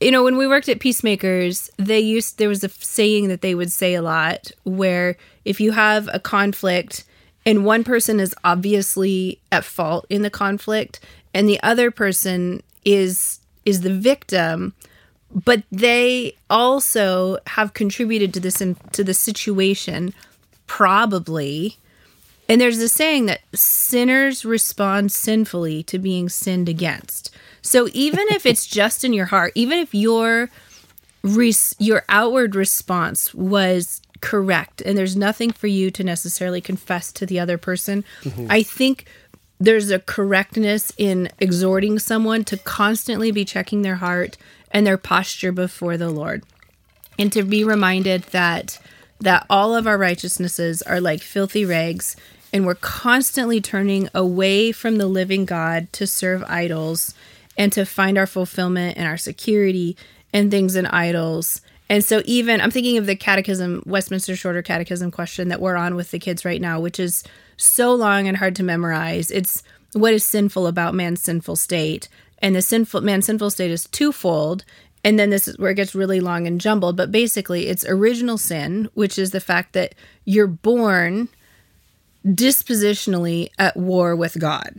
you 0.00 0.10
know, 0.10 0.22
when 0.22 0.36
we 0.36 0.46
worked 0.46 0.68
at 0.68 0.80
Peacemakers, 0.80 1.70
they 1.76 1.98
used 1.98 2.38
there 2.38 2.48
was 2.48 2.62
a 2.62 2.68
saying 2.68 3.28
that 3.28 3.40
they 3.40 3.54
would 3.54 3.72
say 3.72 3.94
a 3.94 4.02
lot 4.02 4.52
where 4.64 5.16
if 5.44 5.60
you 5.60 5.72
have 5.72 6.08
a 6.12 6.20
conflict 6.20 7.04
and 7.44 7.64
one 7.64 7.82
person 7.82 8.20
is 8.20 8.34
obviously 8.44 9.40
at 9.50 9.64
fault 9.64 10.06
in 10.08 10.22
the 10.22 10.30
conflict 10.30 11.00
and 11.34 11.48
the 11.48 11.60
other 11.62 11.90
person 11.90 12.62
is 12.84 13.40
is 13.64 13.80
the 13.80 13.92
victim, 13.92 14.72
but 15.30 15.62
they 15.70 16.34
also 16.48 17.38
have 17.48 17.74
contributed 17.74 18.32
to 18.34 18.40
this 18.40 18.60
in, 18.60 18.76
to 18.92 19.04
the 19.04 19.14
situation 19.14 20.14
probably 20.66 21.76
And 22.48 22.60
there's 22.60 22.78
a 22.78 22.88
saying 22.88 23.26
that 23.26 23.40
sinners 23.54 24.44
respond 24.44 25.12
sinfully 25.12 25.82
to 25.84 25.98
being 25.98 26.28
sinned 26.28 26.68
against. 26.68 27.34
So 27.60 27.88
even 27.92 28.26
if 28.30 28.46
it's 28.46 28.66
just 28.80 29.04
in 29.04 29.12
your 29.12 29.26
heart, 29.26 29.52
even 29.54 29.78
if 29.78 29.94
your 29.94 30.48
res- 31.22 31.76
your 31.78 32.04
outward 32.08 32.54
response 32.54 33.34
was 33.34 34.00
correct 34.20 34.80
and 34.80 34.96
there's 34.98 35.16
nothing 35.16 35.50
for 35.52 35.66
you 35.66 35.90
to 35.92 36.02
necessarily 36.02 36.60
confess 36.60 37.12
to 37.12 37.26
the 37.26 37.38
other 37.38 37.58
person, 37.58 38.04
mm-hmm. 38.22 38.46
I 38.48 38.62
think 38.62 39.04
there's 39.60 39.90
a 39.90 39.98
correctness 39.98 40.92
in 40.96 41.28
exhorting 41.40 41.98
someone 41.98 42.44
to 42.44 42.56
constantly 42.56 43.30
be 43.30 43.44
checking 43.44 43.82
their 43.82 43.96
heart 43.96 44.36
and 44.70 44.86
their 44.86 44.98
posture 44.98 45.52
before 45.52 45.96
the 45.96 46.10
Lord. 46.10 46.44
And 47.18 47.32
to 47.32 47.42
be 47.42 47.64
reminded 47.64 48.22
that 48.24 48.78
that 49.20 49.44
all 49.50 49.74
of 49.74 49.86
our 49.86 49.98
righteousnesses 49.98 50.80
are 50.82 51.00
like 51.00 51.20
filthy 51.20 51.64
rags 51.64 52.14
and 52.52 52.66
we're 52.66 52.74
constantly 52.74 53.60
turning 53.60 54.08
away 54.14 54.72
from 54.72 54.96
the 54.96 55.06
living 55.06 55.44
God 55.44 55.92
to 55.94 56.06
serve 56.06 56.42
idols 56.44 57.14
and 57.56 57.72
to 57.72 57.84
find 57.84 58.16
our 58.16 58.26
fulfillment 58.26 58.96
and 58.96 59.06
our 59.06 59.16
security 59.16 59.96
in 60.32 60.50
things 60.50 60.76
in 60.76 60.86
idols. 60.86 61.60
And 61.90 62.04
so, 62.04 62.22
even 62.24 62.60
I'm 62.60 62.70
thinking 62.70 62.98
of 62.98 63.06
the 63.06 63.16
catechism, 63.16 63.82
Westminster 63.86 64.36
Shorter 64.36 64.62
Catechism 64.62 65.10
question 65.10 65.48
that 65.48 65.60
we're 65.60 65.76
on 65.76 65.94
with 65.94 66.10
the 66.10 66.18
kids 66.18 66.44
right 66.44 66.60
now, 66.60 66.80
which 66.80 67.00
is 67.00 67.24
so 67.56 67.94
long 67.94 68.28
and 68.28 68.36
hard 68.36 68.54
to 68.56 68.62
memorize. 68.62 69.30
It's 69.30 69.62
what 69.94 70.12
is 70.12 70.24
sinful 70.24 70.66
about 70.66 70.94
man's 70.94 71.22
sinful 71.22 71.56
state? 71.56 72.08
And 72.40 72.54
the 72.54 72.62
sinful 72.62 73.00
man's 73.00 73.26
sinful 73.26 73.50
state 73.50 73.70
is 73.70 73.86
twofold. 73.86 74.64
And 75.02 75.18
then 75.18 75.30
this 75.30 75.48
is 75.48 75.58
where 75.58 75.70
it 75.70 75.76
gets 75.76 75.94
really 75.94 76.20
long 76.20 76.46
and 76.46 76.60
jumbled. 76.60 76.96
But 76.96 77.10
basically, 77.10 77.68
it's 77.68 77.86
original 77.86 78.36
sin, 78.36 78.90
which 78.94 79.18
is 79.18 79.30
the 79.30 79.40
fact 79.40 79.72
that 79.72 79.94
you're 80.24 80.46
born 80.46 81.28
dispositionally 82.26 83.50
at 83.58 83.76
war 83.76 84.14
with 84.16 84.38
God. 84.38 84.76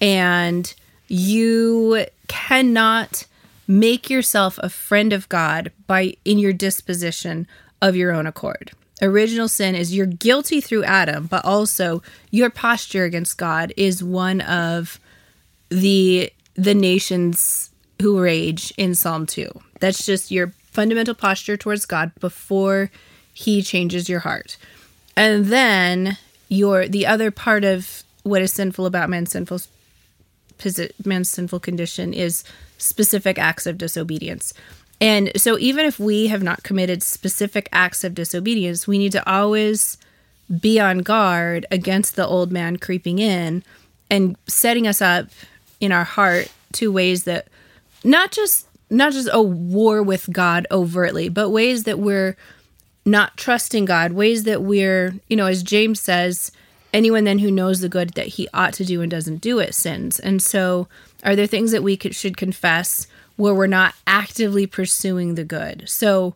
And 0.00 0.72
you 1.08 2.06
cannot 2.28 3.26
make 3.68 4.10
yourself 4.10 4.58
a 4.62 4.68
friend 4.68 5.12
of 5.12 5.28
God 5.28 5.72
by 5.86 6.14
in 6.24 6.38
your 6.38 6.52
disposition 6.52 7.46
of 7.82 7.96
your 7.96 8.12
own 8.12 8.26
accord. 8.26 8.72
Original 9.02 9.48
sin 9.48 9.74
is 9.74 9.94
you're 9.94 10.06
guilty 10.06 10.60
through 10.60 10.84
Adam, 10.84 11.26
but 11.26 11.44
also 11.44 12.02
your 12.30 12.48
posture 12.48 13.04
against 13.04 13.36
God 13.36 13.72
is 13.76 14.02
one 14.02 14.40
of 14.42 14.98
the 15.68 16.32
the 16.54 16.74
nations 16.74 17.70
who 18.00 18.18
rage 18.18 18.72
in 18.78 18.94
Psalm 18.94 19.26
2. 19.26 19.48
That's 19.80 20.06
just 20.06 20.30
your 20.30 20.52
fundamental 20.70 21.14
posture 21.14 21.56
towards 21.56 21.84
God 21.84 22.12
before 22.20 22.90
he 23.34 23.62
changes 23.62 24.08
your 24.08 24.20
heart. 24.20 24.56
And 25.14 25.46
then 25.46 26.16
your 26.48 26.88
the 26.88 27.06
other 27.06 27.30
part 27.30 27.64
of 27.64 28.02
what 28.22 28.42
is 28.42 28.52
sinful 28.52 28.86
about 28.86 29.08
man's 29.08 29.32
sinful 29.32 29.60
man's 31.04 31.30
sinful 31.30 31.60
condition 31.60 32.14
is 32.14 32.44
specific 32.78 33.38
acts 33.38 33.66
of 33.66 33.78
disobedience. 33.78 34.54
And 35.00 35.30
so 35.36 35.58
even 35.58 35.84
if 35.84 35.98
we 35.98 36.28
have 36.28 36.42
not 36.42 36.62
committed 36.62 37.02
specific 37.02 37.68
acts 37.72 38.04
of 38.04 38.14
disobedience, 38.14 38.86
we 38.86 38.98
need 38.98 39.12
to 39.12 39.30
always 39.30 39.98
be 40.60 40.80
on 40.80 40.98
guard 40.98 41.66
against 41.70 42.16
the 42.16 42.26
old 42.26 42.50
man 42.52 42.78
creeping 42.78 43.18
in 43.18 43.62
and 44.10 44.36
setting 44.46 44.86
us 44.86 45.02
up 45.02 45.26
in 45.80 45.92
our 45.92 46.04
heart 46.04 46.50
to 46.72 46.92
ways 46.92 47.24
that 47.24 47.48
not 48.04 48.30
just 48.30 48.66
not 48.88 49.12
just 49.12 49.28
a 49.32 49.42
war 49.42 50.02
with 50.02 50.32
God 50.32 50.66
overtly, 50.70 51.28
but 51.28 51.50
ways 51.50 51.84
that 51.84 51.98
we're 51.98 52.36
not 53.06 53.36
trusting 53.36 53.84
God, 53.84 54.12
ways 54.12 54.42
that 54.44 54.62
we're, 54.62 55.14
you 55.28 55.36
know, 55.36 55.46
as 55.46 55.62
James 55.62 56.00
says, 56.00 56.50
anyone 56.92 57.24
then 57.24 57.38
who 57.38 57.50
knows 57.50 57.80
the 57.80 57.88
good 57.88 58.10
that 58.10 58.26
he 58.26 58.48
ought 58.52 58.74
to 58.74 58.84
do 58.84 59.00
and 59.00 59.10
doesn't 59.10 59.40
do 59.40 59.60
it 59.60 59.74
sins. 59.74 60.18
And 60.18 60.42
so, 60.42 60.88
are 61.24 61.36
there 61.36 61.46
things 61.46 61.70
that 61.70 61.82
we 61.82 61.96
could, 61.96 62.14
should 62.14 62.36
confess 62.36 63.06
where 63.36 63.54
we're 63.54 63.66
not 63.66 63.94
actively 64.06 64.66
pursuing 64.66 65.34
the 65.34 65.44
good? 65.44 65.88
So, 65.88 66.34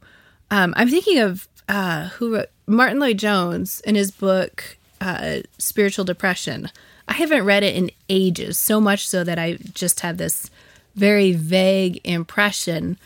um, 0.51 0.73
I'm 0.77 0.89
thinking 0.89 1.19
of 1.19 1.49
uh, 1.69 2.09
who 2.09 2.35
wrote 2.35 2.49
Martyn 2.67 3.01
Lloyd 3.01 3.19
Jones 3.19 3.81
in 3.81 3.97
his 3.97 4.11
book 4.11 4.77
uh, 5.01 5.41
Spiritual 5.59 6.05
Depression. 6.05 6.71
I 7.09 7.15
haven't 7.15 7.45
read 7.45 7.65
it 7.65 7.75
in 7.75 7.91
ages, 8.09 8.59
so 8.59 8.81
much 8.81 9.09
so 9.09 9.25
that 9.25 9.39
I 9.39 9.59
just 9.75 10.01
have 10.01 10.19
this 10.19 10.51
very 10.95 11.33
vague 11.33 12.01
impression. 12.05 12.97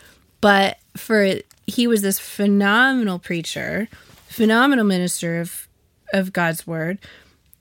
But 0.41 0.79
for 0.97 1.39
he 1.67 1.87
was 1.87 2.03
this 2.03 2.19
phenomenal 2.19 3.19
preacher, 3.19 3.89
phenomenal 4.27 4.85
minister 4.85 5.41
of 5.41 5.69
of 6.13 6.33
God's 6.33 6.67
word, 6.67 6.99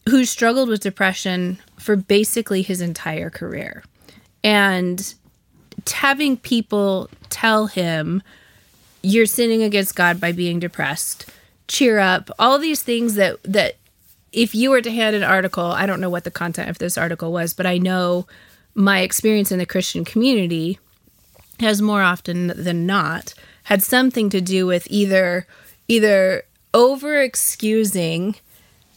who 0.08 0.26
struggled 0.26 0.70
with 0.70 0.82
depression 0.82 1.60
for 1.78 1.96
basically 1.96 2.62
his 2.62 2.82
entire 2.82 3.30
career. 3.30 3.84
And 4.44 5.14
having 5.92 6.38
people 6.38 7.10
tell 7.30 7.68
him, 7.68 8.22
you're 9.02 9.26
sinning 9.26 9.64
against 9.64 9.96
God 9.96 10.20
by 10.22 10.32
being 10.32 10.60
depressed, 10.60 11.26
cheer 11.68 12.00
up, 12.00 12.30
all 12.38 12.60
these 12.60 12.82
things 12.82 13.16
that, 13.16 13.42
that 13.44 13.78
if 14.32 14.54
you 14.54 14.70
were 14.70 14.82
to 14.82 14.92
hand 14.92 15.16
an 15.16 15.24
article, 15.24 15.66
I 15.66 15.86
don't 15.86 16.02
know 16.02 16.10
what 16.10 16.24
the 16.24 16.32
content 16.32 16.70
of 16.70 16.78
this 16.78 16.98
article 16.98 17.32
was, 17.32 17.54
but 17.54 17.66
I 17.66 17.78
know 17.78 18.28
my 18.76 19.00
experience 19.00 19.52
in 19.52 19.60
the 19.60 19.66
Christian 19.66 20.06
community 20.06 20.80
has 21.60 21.82
more 21.82 22.02
often 22.02 22.48
than 22.48 22.86
not 22.86 23.34
had 23.64 23.82
something 23.82 24.30
to 24.30 24.42
do 24.42 24.66
with 24.66 24.88
either 24.90 25.48
either 25.88 26.44
over 26.74 27.22
excusing 27.22 28.36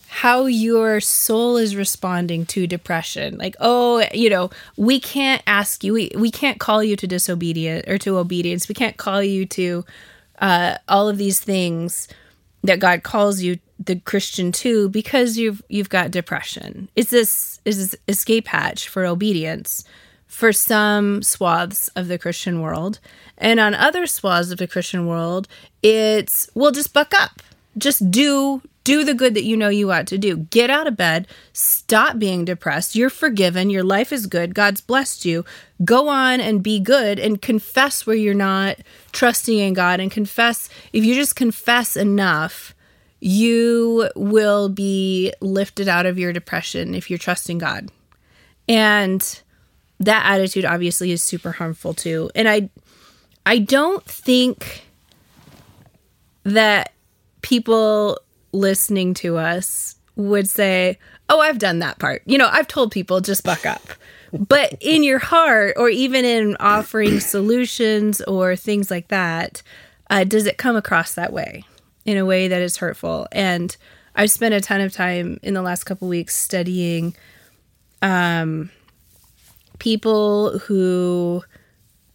how 0.08 0.46
your 0.46 1.00
soul 1.00 1.56
is 1.56 1.76
responding 1.76 2.46
to 2.46 2.66
depression. 2.66 3.36
Like 3.38 3.56
oh 3.60 4.04
you 4.12 4.30
know 4.30 4.50
we 4.76 5.00
can't 5.00 5.42
ask 5.46 5.84
you 5.84 5.92
we, 5.92 6.10
we 6.16 6.30
can't 6.30 6.58
call 6.58 6.82
you 6.82 6.96
to 6.96 7.06
disobedience 7.06 7.86
or 7.86 7.98
to 7.98 8.18
obedience. 8.18 8.68
We 8.68 8.74
can't 8.74 8.96
call 8.96 9.22
you 9.22 9.46
to 9.46 9.84
uh, 10.38 10.76
all 10.88 11.08
of 11.08 11.18
these 11.18 11.40
things 11.40 12.08
that 12.62 12.80
god 12.80 13.02
calls 13.02 13.42
you 13.42 13.58
the 13.78 13.96
christian 14.00 14.50
to 14.50 14.88
because 14.88 15.38
you've 15.38 15.62
you've 15.68 15.88
got 15.88 16.10
depression. 16.10 16.88
Is 16.96 17.10
this 17.10 17.60
is 17.64 17.90
this 17.90 18.00
escape 18.08 18.48
hatch 18.48 18.88
for 18.88 19.04
obedience 19.04 19.84
for 20.26 20.52
some 20.52 21.22
swaths 21.22 21.88
of 21.88 22.08
the 22.08 22.18
christian 22.18 22.60
world 22.60 22.98
and 23.38 23.60
on 23.60 23.74
other 23.74 24.06
swaths 24.06 24.50
of 24.50 24.58
the 24.58 24.66
christian 24.66 25.06
world 25.06 25.48
it's 25.82 26.50
well 26.54 26.70
just 26.70 26.92
buck 26.92 27.12
up 27.14 27.42
just 27.78 28.10
do 28.10 28.62
do 28.86 29.02
the 29.02 29.14
good 29.14 29.34
that 29.34 29.42
you 29.42 29.56
know 29.56 29.68
you 29.68 29.90
ought 29.90 30.06
to 30.06 30.16
do. 30.16 30.36
Get 30.36 30.70
out 30.70 30.86
of 30.86 30.96
bed. 30.96 31.26
Stop 31.52 32.20
being 32.20 32.44
depressed. 32.44 32.94
You're 32.94 33.10
forgiven. 33.10 33.68
Your 33.68 33.82
life 33.82 34.12
is 34.12 34.28
good. 34.28 34.54
God's 34.54 34.80
blessed 34.80 35.24
you. 35.24 35.44
Go 35.84 36.06
on 36.06 36.40
and 36.40 36.62
be 36.62 36.78
good 36.78 37.18
and 37.18 37.42
confess 37.42 38.06
where 38.06 38.14
you're 38.14 38.32
not 38.32 38.76
trusting 39.10 39.58
in 39.58 39.74
God 39.74 39.98
and 39.98 40.08
confess. 40.08 40.68
If 40.92 41.04
you 41.04 41.16
just 41.16 41.34
confess 41.34 41.96
enough, 41.96 42.76
you 43.18 44.08
will 44.14 44.68
be 44.68 45.32
lifted 45.40 45.88
out 45.88 46.06
of 46.06 46.16
your 46.16 46.32
depression 46.32 46.94
if 46.94 47.10
you're 47.10 47.18
trusting 47.18 47.58
God. 47.58 47.90
And 48.68 49.42
that 50.00 50.26
attitude 50.26 50.64
obviously 50.64 51.12
is 51.12 51.22
super 51.22 51.52
harmful 51.52 51.94
too. 51.94 52.30
And 52.34 52.48
I 52.48 52.68
I 53.44 53.58
don't 53.58 54.04
think 54.04 54.84
that 56.44 56.92
people 57.42 58.18
listening 58.52 59.14
to 59.14 59.36
us 59.36 59.96
would 60.16 60.48
say, 60.48 60.98
Oh, 61.28 61.40
I've 61.40 61.58
done 61.58 61.80
that 61.80 61.98
part. 61.98 62.22
You 62.24 62.38
know, 62.38 62.48
I've 62.50 62.68
told 62.68 62.92
people 62.92 63.20
just 63.20 63.44
buck 63.44 63.66
up. 63.66 63.82
But 64.32 64.74
in 64.80 65.02
your 65.02 65.18
heart, 65.18 65.74
or 65.76 65.88
even 65.88 66.24
in 66.24 66.56
offering 66.60 67.20
solutions 67.20 68.20
or 68.22 68.54
things 68.54 68.90
like 68.90 69.08
that, 69.08 69.62
uh, 70.10 70.24
does 70.24 70.46
it 70.46 70.58
come 70.58 70.76
across 70.76 71.14
that 71.14 71.32
way 71.32 71.64
in 72.04 72.16
a 72.16 72.24
way 72.24 72.48
that 72.48 72.62
is 72.62 72.76
hurtful? 72.76 73.26
And 73.32 73.76
I've 74.14 74.30
spent 74.30 74.54
a 74.54 74.60
ton 74.60 74.80
of 74.80 74.92
time 74.92 75.38
in 75.42 75.54
the 75.54 75.62
last 75.62 75.84
couple 75.84 76.08
weeks 76.08 76.36
studying 76.36 77.14
um, 78.02 78.70
people 79.78 80.58
who 80.60 81.42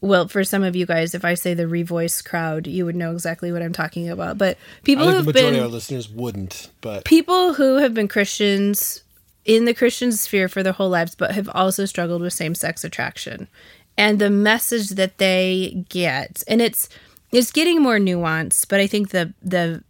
well, 0.01 0.27
for 0.27 0.43
some 0.43 0.63
of 0.63 0.75
you 0.75 0.87
guys, 0.87 1.13
if 1.13 1.23
I 1.23 1.35
say 1.35 1.53
the 1.53 1.65
revoice 1.65 2.25
crowd, 2.25 2.65
you 2.65 2.85
would 2.85 2.95
know 2.95 3.11
exactly 3.11 3.51
what 3.51 3.61
I'm 3.61 3.71
talking 3.71 4.09
about. 4.09 4.37
But 4.37 4.57
people 4.83 5.05
who've 5.05 5.23
the 5.25 5.31
majority 5.31 5.51
been 5.51 5.59
of 5.59 5.65
our 5.65 5.71
listeners 5.71 6.09
wouldn't, 6.09 6.71
but 6.81 7.05
people 7.05 7.53
who 7.53 7.77
have 7.77 7.93
been 7.93 8.07
Christians 8.07 9.03
in 9.45 9.65
the 9.65 9.75
Christian 9.75 10.11
sphere 10.11 10.49
for 10.49 10.63
their 10.63 10.73
whole 10.73 10.89
lives, 10.89 11.13
but 11.13 11.31
have 11.31 11.49
also 11.53 11.85
struggled 11.85 12.21
with 12.21 12.33
same 12.33 12.55
sex 12.55 12.83
attraction, 12.83 13.47
and 13.95 14.17
the 14.17 14.31
message 14.31 14.89
that 14.89 15.19
they 15.19 15.85
get, 15.89 16.43
and 16.47 16.61
it's 16.61 16.89
it's 17.31 17.51
getting 17.51 17.81
more 17.81 17.97
nuanced, 17.97 18.67
but 18.69 18.79
I 18.79 18.87
think 18.87 19.09
the 19.09 19.33
the 19.43 19.83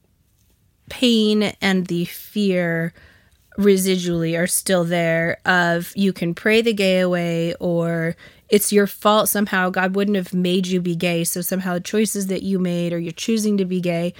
pain 0.89 1.53
and 1.61 1.87
the 1.87 2.03
fear 2.03 2.93
residually 3.57 4.39
are 4.39 4.47
still 4.47 4.83
there 4.83 5.39
of 5.45 5.91
you 5.95 6.13
can 6.13 6.33
pray 6.33 6.61
the 6.61 6.73
gay 6.73 6.99
away 6.99 7.53
or 7.59 8.15
it's 8.49 8.73
your 8.73 8.87
fault 8.87 9.29
somehow. 9.29 9.69
God 9.69 9.95
wouldn't 9.95 10.17
have 10.17 10.33
made 10.33 10.67
you 10.67 10.81
be 10.81 10.95
gay. 10.95 11.23
So 11.23 11.41
somehow 11.41 11.73
the 11.73 11.79
choices 11.79 12.27
that 12.27 12.43
you 12.43 12.59
made 12.59 12.93
or 12.93 12.99
you're 12.99 13.11
choosing 13.11 13.57
to 13.57 13.65
be 13.65 13.79
gay. 13.79 14.13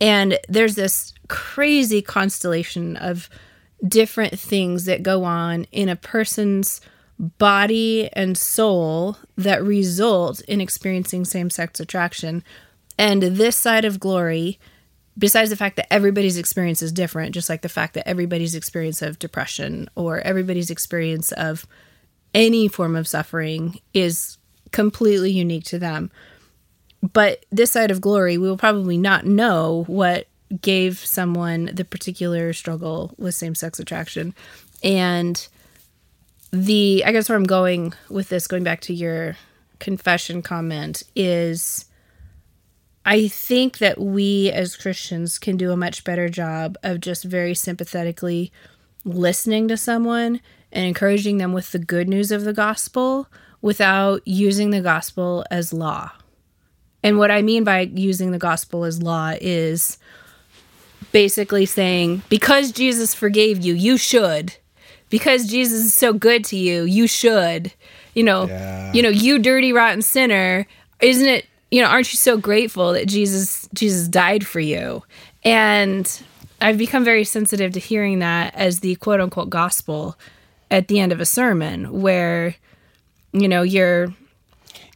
And 0.00 0.38
there's 0.48 0.74
this 0.74 1.12
crazy 1.28 2.02
constellation 2.02 2.96
of 2.96 3.28
different 3.86 4.38
things 4.38 4.86
that 4.86 5.02
go 5.02 5.24
on 5.24 5.64
in 5.70 5.88
a 5.88 5.96
person's 5.96 6.80
body 7.18 8.08
and 8.12 8.36
soul 8.36 9.16
that 9.36 9.62
result 9.62 10.40
in 10.42 10.60
experiencing 10.60 11.24
same 11.24 11.50
sex 11.50 11.78
attraction. 11.80 12.42
And 12.98 13.22
this 13.22 13.56
side 13.56 13.84
of 13.84 14.00
glory, 14.00 14.58
besides 15.18 15.50
the 15.50 15.56
fact 15.56 15.76
that 15.76 15.92
everybody's 15.92 16.38
experience 16.38 16.82
is 16.82 16.92
different, 16.92 17.34
just 17.34 17.48
like 17.48 17.62
the 17.62 17.68
fact 17.68 17.94
that 17.94 18.08
everybody's 18.08 18.54
experience 18.54 19.02
of 19.02 19.18
depression 19.18 19.88
or 19.94 20.20
everybody's 20.20 20.70
experience 20.70 21.32
of 21.32 21.66
any 22.34 22.68
form 22.68 22.96
of 22.96 23.06
suffering 23.06 23.78
is 23.92 24.38
completely 24.72 25.30
unique 25.30 25.64
to 25.64 25.78
them. 25.78 26.10
But 27.12 27.44
this 27.50 27.70
side 27.70 27.90
of 27.90 28.00
glory, 28.00 28.38
we 28.38 28.48
will 28.48 28.56
probably 28.56 28.96
not 28.96 29.26
know 29.26 29.84
what 29.86 30.26
gave 30.60 30.98
someone 30.98 31.70
the 31.72 31.84
particular 31.84 32.52
struggle 32.52 33.14
with 33.18 33.34
same 33.34 33.54
sex 33.54 33.78
attraction. 33.78 34.34
And 34.82 35.46
the, 36.50 37.02
I 37.06 37.12
guess 37.12 37.28
where 37.28 37.36
I'm 37.36 37.44
going 37.44 37.94
with 38.08 38.28
this, 38.28 38.46
going 38.46 38.64
back 38.64 38.80
to 38.82 38.94
your 38.94 39.36
confession 39.78 40.42
comment, 40.42 41.02
is 41.14 41.86
I 43.04 43.28
think 43.28 43.78
that 43.78 44.00
we 44.00 44.50
as 44.50 44.76
Christians 44.76 45.38
can 45.38 45.56
do 45.56 45.70
a 45.72 45.76
much 45.76 46.04
better 46.04 46.28
job 46.28 46.76
of 46.82 47.00
just 47.00 47.24
very 47.24 47.54
sympathetically 47.54 48.50
listening 49.04 49.68
to 49.68 49.76
someone 49.76 50.40
and 50.72 50.86
encouraging 50.86 51.36
them 51.38 51.52
with 51.52 51.72
the 51.72 51.78
good 51.78 52.08
news 52.08 52.30
of 52.30 52.44
the 52.44 52.54
gospel 52.54 53.28
without 53.60 54.22
using 54.26 54.70
the 54.70 54.80
gospel 54.80 55.44
as 55.50 55.72
law. 55.72 56.12
And 57.02 57.18
what 57.18 57.30
I 57.30 57.42
mean 57.42 57.64
by 57.64 57.80
using 57.80 58.30
the 58.30 58.38
gospel 58.38 58.84
as 58.84 59.02
law 59.02 59.34
is 59.38 59.98
basically 61.12 61.66
saying, 61.66 62.22
because 62.28 62.72
Jesus 62.72 63.14
forgave 63.14 63.62
you, 63.64 63.74
you 63.74 63.98
should. 63.98 64.56
Because 65.10 65.46
Jesus 65.46 65.84
is 65.84 65.94
so 65.94 66.12
good 66.14 66.44
to 66.46 66.56
you, 66.56 66.84
you 66.84 67.06
should. 67.06 67.72
You 68.14 68.24
know, 68.24 68.48
Yeah. 68.48 68.92
you 68.94 69.02
know, 69.02 69.10
you 69.10 69.38
dirty 69.38 69.72
rotten 69.72 70.02
sinner, 70.02 70.66
isn't 71.00 71.28
it, 71.28 71.46
you 71.74 71.82
know, 71.82 71.88
aren't 71.88 72.12
you 72.12 72.18
so 72.18 72.36
grateful 72.36 72.92
that 72.92 73.06
Jesus 73.06 73.68
Jesus 73.74 74.06
died 74.06 74.46
for 74.46 74.60
you? 74.60 75.02
And 75.42 76.22
I've 76.60 76.78
become 76.78 77.04
very 77.04 77.24
sensitive 77.24 77.72
to 77.72 77.80
hearing 77.80 78.20
that 78.20 78.54
as 78.54 78.78
the 78.78 78.94
quote 78.94 79.20
unquote 79.20 79.50
gospel 79.50 80.16
at 80.70 80.86
the 80.86 81.00
end 81.00 81.10
of 81.10 81.20
a 81.20 81.26
sermon 81.26 82.00
where 82.00 82.54
you 83.32 83.48
know, 83.48 83.62
you're 83.62 84.14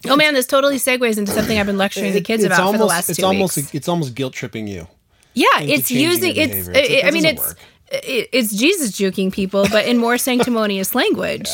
Oh 0.07 0.15
man, 0.15 0.35
this 0.35 0.47
totally 0.47 0.77
segues 0.77 1.19
into 1.19 1.33
something 1.33 1.59
I've 1.59 1.67
been 1.67 1.79
lecturing 1.79 2.13
the 2.13 2.21
kids 2.21 2.45
it's 2.45 2.55
about 2.55 2.67
almost, 2.67 2.75
for 2.75 2.79
the 2.79 2.87
last 2.87 3.11
it's 3.11 3.19
two 3.19 3.27
almost 3.27 3.57
weeks. 3.57 3.75
it's 3.75 3.89
almost 3.89 4.15
guilt 4.15 4.33
tripping 4.33 4.69
you. 4.69 4.87
Yeah, 5.35 5.47
it's 5.57 5.91
using 5.91 6.37
it's. 6.37 6.69
It's 6.69 6.69
like, 6.69 7.05
I 7.05 7.11
mean, 7.11 7.25
it's 7.25 7.57
it, 7.91 8.29
it's 8.33 8.55
Jesus 8.55 8.93
juking 8.93 9.33
people, 9.33 9.67
but 9.73 9.87
in 9.87 9.99
more 9.99 10.17
sanctimonious 10.29 10.95
language, 10.95 11.49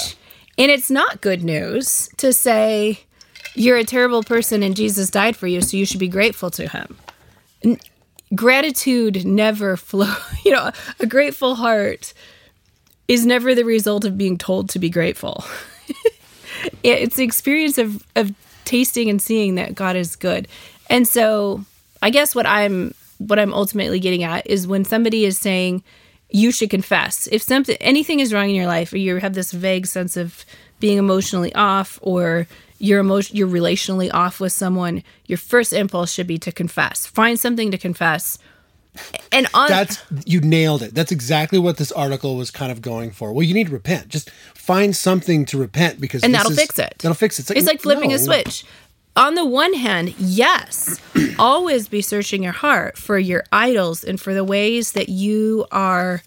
and 0.58 0.70
it's 0.70 0.90
not 0.90 1.22
good 1.22 1.42
news 1.42 2.10
to 2.18 2.34
say 2.34 3.00
you're 3.54 3.76
a 3.76 3.84
terrible 3.84 4.22
person 4.22 4.62
and 4.62 4.76
Jesus 4.76 5.10
died 5.10 5.36
for 5.36 5.46
you, 5.46 5.60
so 5.60 5.76
you 5.76 5.86
should 5.86 6.00
be 6.00 6.08
grateful 6.08 6.50
to 6.52 6.68
Him. 6.68 6.96
N- 7.64 7.78
gratitude 8.34 9.24
never 9.24 9.76
flow. 9.90 10.14
You 10.44 10.52
know, 10.52 10.70
a 11.00 11.06
grateful 11.06 11.54
heart 11.56 12.12
is 13.08 13.26
never 13.26 13.54
the 13.54 13.64
result 13.64 14.04
of 14.04 14.16
being 14.18 14.38
told 14.38 14.68
to 14.70 14.78
be 14.78 14.88
grateful. 14.90 15.44
It- 16.82 17.02
it's 17.02 17.16
the 17.16 17.24
experience 17.24 17.76
of 17.76 18.02
of 18.16 18.32
tasting 18.64 19.10
and 19.10 19.20
seeing 19.20 19.56
that 19.56 19.74
God 19.74 19.96
is 19.96 20.16
good. 20.16 20.48
And 20.88 21.06
so 21.06 21.62
I 22.00 22.08
guess 22.10 22.34
what 22.34 22.46
I'm 22.46 22.94
what 23.18 23.38
I'm 23.38 23.52
ultimately 23.52 24.00
getting 24.00 24.22
at 24.22 24.46
is 24.46 24.66
when 24.66 24.84
somebody 24.84 25.26
is 25.26 25.38
saying 25.38 25.82
you 26.30 26.50
should 26.50 26.70
confess. 26.70 27.26
If 27.30 27.42
something 27.42 27.76
anything 27.80 28.20
is 28.20 28.32
wrong 28.32 28.48
in 28.48 28.54
your 28.54 28.66
life 28.66 28.92
or 28.94 28.96
you 28.96 29.16
have 29.16 29.34
this 29.34 29.52
vague 29.52 29.86
sense 29.86 30.16
of 30.16 30.44
being 30.80 30.96
emotionally 30.96 31.54
off 31.54 31.98
or 32.02 32.46
you're 32.78 33.00
emotion 33.00 33.36
you're 33.36 33.48
relationally 33.48 34.12
off 34.12 34.40
with 34.40 34.52
someone, 34.52 35.02
your 35.26 35.38
first 35.38 35.72
impulse 35.72 36.12
should 36.12 36.26
be 36.26 36.38
to 36.38 36.52
confess. 36.52 37.06
Find 37.06 37.38
something 37.38 37.70
to 37.70 37.78
confess. 37.78 38.38
And 39.32 39.48
on 39.54 39.68
That's 39.68 40.00
you 40.24 40.40
nailed 40.40 40.82
it. 40.82 40.94
That's 40.94 41.10
exactly 41.10 41.58
what 41.58 41.78
this 41.78 41.90
article 41.92 42.36
was 42.36 42.50
kind 42.50 42.70
of 42.70 42.80
going 42.80 43.10
for. 43.10 43.32
Well, 43.32 43.42
you 43.42 43.54
need 43.54 43.66
to 43.66 43.72
repent. 43.72 44.08
Just 44.08 44.30
find 44.54 44.94
something 44.94 45.44
to 45.46 45.58
repent 45.58 46.00
because 46.00 46.22
and 46.22 46.32
this 46.32 46.38
that'll 46.38 46.52
is- 46.52 46.58
fix 46.58 46.78
it. 46.78 46.94
That'll 46.98 47.14
fix 47.14 47.38
it. 47.38 47.50
It's 47.50 47.66
like 47.66 47.80
flipping 47.82 48.10
no. 48.10 48.16
a 48.16 48.18
switch. 48.18 48.64
On 49.16 49.36
the 49.36 49.44
one 49.44 49.74
hand, 49.74 50.14
yes, 50.18 51.00
always 51.38 51.86
be 51.86 52.02
searching 52.02 52.42
your 52.42 52.52
heart 52.52 52.98
for 52.98 53.16
your 53.16 53.44
idols 53.52 54.02
and 54.02 54.20
for 54.20 54.34
the 54.34 54.42
ways 54.42 54.92
that 54.92 55.08
you 55.08 55.66
are 55.70 56.22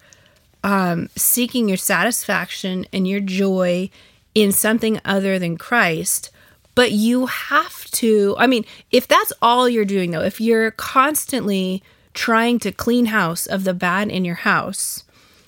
um, 0.64 1.10
seeking 1.14 1.68
your 1.68 1.76
satisfaction 1.76 2.86
and 2.92 3.06
your 3.06 3.20
joy 3.20 3.90
in 4.34 4.52
something 4.52 5.00
other 5.04 5.38
than 5.38 5.58
Christ. 5.58 6.30
But 6.78 6.92
you 6.92 7.26
have 7.26 7.90
to, 7.90 8.36
I 8.38 8.46
mean, 8.46 8.64
if 8.92 9.08
that's 9.08 9.32
all 9.42 9.68
you're 9.68 9.84
doing, 9.84 10.12
though, 10.12 10.22
if 10.22 10.40
you're 10.40 10.70
constantly 10.70 11.82
trying 12.14 12.60
to 12.60 12.70
clean 12.70 13.06
house 13.06 13.46
of 13.46 13.64
the 13.64 13.74
bad 13.74 14.10
in 14.10 14.24
your 14.24 14.36
house, 14.36 15.02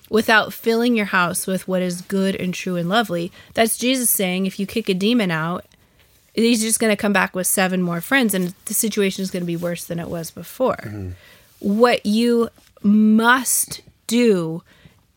without 0.09 0.51
filling 0.51 0.97
your 0.97 1.05
house 1.05 1.47
with 1.47 1.69
what 1.69 1.81
is 1.81 2.01
good 2.01 2.35
and 2.35 2.53
true 2.53 2.75
and 2.75 2.89
lovely. 2.89 3.31
That's 3.53 3.77
Jesus 3.77 4.09
saying 4.09 4.45
if 4.45 4.59
you 4.59 4.67
kick 4.67 4.89
a 4.89 4.93
demon 4.93 5.31
out, 5.31 5.63
he's 6.33 6.59
just 6.59 6.81
going 6.81 6.91
to 6.91 7.01
come 7.01 7.13
back 7.13 7.33
with 7.33 7.47
seven 7.47 7.81
more 7.81 8.01
friends 8.01 8.33
and 8.33 8.53
the 8.65 8.73
situation 8.73 9.23
is 9.23 9.31
going 9.31 9.43
to 9.43 9.47
be 9.47 9.55
worse 9.55 9.85
than 9.85 9.99
it 9.99 10.09
was 10.09 10.29
before. 10.29 10.75
Mm-hmm. 10.83 11.11
What 11.59 12.05
you 12.05 12.49
must 12.83 13.83
do 14.05 14.63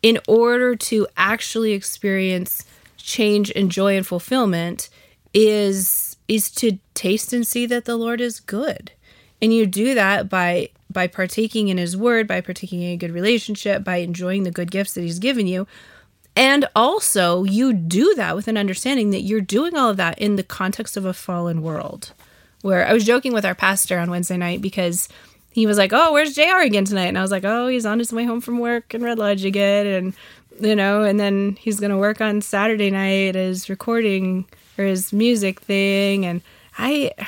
in 0.01 0.17
order 0.29 0.77
to 0.77 1.07
actually 1.17 1.73
experience 1.73 2.63
change 2.95 3.51
and 3.53 3.69
joy 3.69 3.97
and 3.97 4.07
fulfillment 4.07 4.87
is 5.35 6.15
is 6.27 6.49
to 6.49 6.79
taste 6.95 7.33
and 7.33 7.45
see 7.45 7.67
that 7.67 7.85
the 7.85 7.97
Lord 7.97 8.19
is 8.19 8.39
good. 8.39 8.91
And 9.41 9.53
you 9.53 9.67
do 9.67 9.93
that 9.93 10.29
by 10.29 10.69
by 10.89 11.07
partaking 11.07 11.67
in 11.67 11.77
his 11.77 11.97
word, 11.97 12.27
by 12.27 12.41
partaking 12.41 12.81
in 12.81 12.91
a 12.91 12.97
good 12.97 13.11
relationship, 13.11 13.83
by 13.83 13.97
enjoying 13.97 14.43
the 14.43 14.51
good 14.51 14.71
gifts 14.71 14.93
that 14.93 15.01
he's 15.01 15.19
given 15.19 15.45
you. 15.45 15.67
And 16.37 16.67
also, 16.75 17.43
you 17.43 17.73
do 17.73 18.13
that 18.15 18.35
with 18.35 18.47
an 18.47 18.57
understanding 18.57 19.11
that 19.11 19.21
you're 19.21 19.41
doing 19.41 19.75
all 19.75 19.89
of 19.89 19.97
that 19.97 20.17
in 20.19 20.37
the 20.37 20.43
context 20.43 20.97
of 20.97 21.05
a 21.05 21.13
fallen 21.13 21.61
world. 21.61 22.13
Where 22.61 22.87
I 22.87 22.93
was 22.93 23.05
joking 23.05 23.33
with 23.33 23.45
our 23.45 23.55
pastor 23.55 23.99
on 23.99 24.09
Wednesday 24.09 24.37
night 24.37 24.61
because 24.61 25.09
he 25.51 25.67
was 25.67 25.77
like, 25.77 25.91
"Oh, 25.93 26.13
where's 26.13 26.33
JR 26.33 26.61
again 26.61 26.85
tonight?" 26.85 27.07
And 27.07 27.17
I 27.17 27.21
was 27.21 27.31
like, 27.31 27.45
"Oh, 27.45 27.67
he's 27.67 27.85
on 27.85 27.99
his 27.99 28.13
way 28.13 28.23
home 28.23 28.41
from 28.41 28.59
work 28.59 28.93
in 28.93 29.03
Red 29.03 29.19
Lodge 29.19 29.43
again." 29.45 29.85
And 29.85 30.13
you 30.61 30.75
know, 30.75 31.03
and 31.03 31.19
then 31.19 31.57
he's 31.59 31.79
gonna 31.79 31.97
work 31.97 32.21
on 32.21 32.41
Saturday 32.41 32.89
night 32.89 33.35
as 33.35 33.69
recording 33.69 34.45
or 34.77 34.85
his 34.85 35.13
music 35.13 35.61
thing. 35.61 36.25
And 36.25 36.41
I, 36.77 37.11
I 37.17 37.27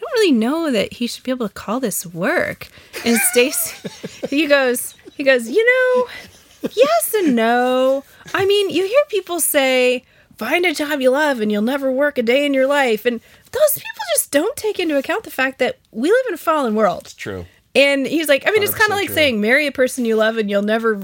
don't 0.00 0.12
really 0.14 0.32
know 0.32 0.70
that 0.70 0.94
he 0.94 1.06
should 1.06 1.24
be 1.24 1.30
able 1.30 1.48
to 1.48 1.54
call 1.54 1.80
this 1.80 2.06
work. 2.06 2.68
And 3.04 3.18
Stacy, 3.30 3.88
he 4.28 4.46
goes, 4.46 4.94
he 5.14 5.24
goes, 5.24 5.48
you 5.48 5.64
know, 5.64 6.70
yes 6.74 7.14
and 7.18 7.36
no. 7.36 8.04
I 8.34 8.44
mean, 8.44 8.70
you 8.70 8.86
hear 8.86 9.02
people 9.08 9.40
say, 9.40 10.04
find 10.36 10.64
a 10.64 10.74
job 10.74 11.00
you 11.00 11.10
love 11.10 11.40
and 11.40 11.52
you'll 11.52 11.62
never 11.62 11.90
work 11.90 12.18
a 12.18 12.22
day 12.22 12.44
in 12.46 12.54
your 12.54 12.66
life. 12.66 13.04
And 13.04 13.20
those 13.52 13.74
people 13.74 14.02
just 14.14 14.30
don't 14.30 14.56
take 14.56 14.78
into 14.78 14.96
account 14.96 15.24
the 15.24 15.30
fact 15.30 15.58
that 15.58 15.78
we 15.90 16.10
live 16.10 16.26
in 16.28 16.34
a 16.34 16.38
fallen 16.38 16.74
world. 16.74 17.02
It's 17.02 17.14
true. 17.14 17.46
And 17.74 18.06
he's 18.06 18.28
like, 18.28 18.46
I 18.46 18.50
mean, 18.50 18.62
it's 18.62 18.74
kind 18.74 18.90
of 18.90 18.96
like 18.96 19.06
true. 19.06 19.14
saying 19.14 19.40
marry 19.40 19.66
a 19.66 19.72
person 19.72 20.04
you 20.04 20.16
love 20.16 20.36
and 20.36 20.50
you'll 20.50 20.62
never 20.62 21.00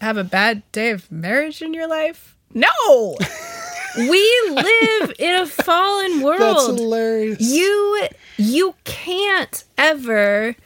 have 0.00 0.16
a 0.16 0.24
bad 0.24 0.62
day 0.72 0.90
of 0.90 1.10
marriage 1.10 1.62
in 1.62 1.74
your 1.74 1.88
life. 1.88 2.36
No, 2.54 2.68
we 3.96 4.42
live 4.50 5.12
in 5.18 5.34
a 5.42 5.46
fallen 5.46 6.20
world. 6.22 6.40
That's 6.40 6.66
world. 6.68 6.78
hilarious. 6.78 7.40
You 7.40 8.08
you 8.38 8.74
can't 8.84 9.64
ever 9.78 10.56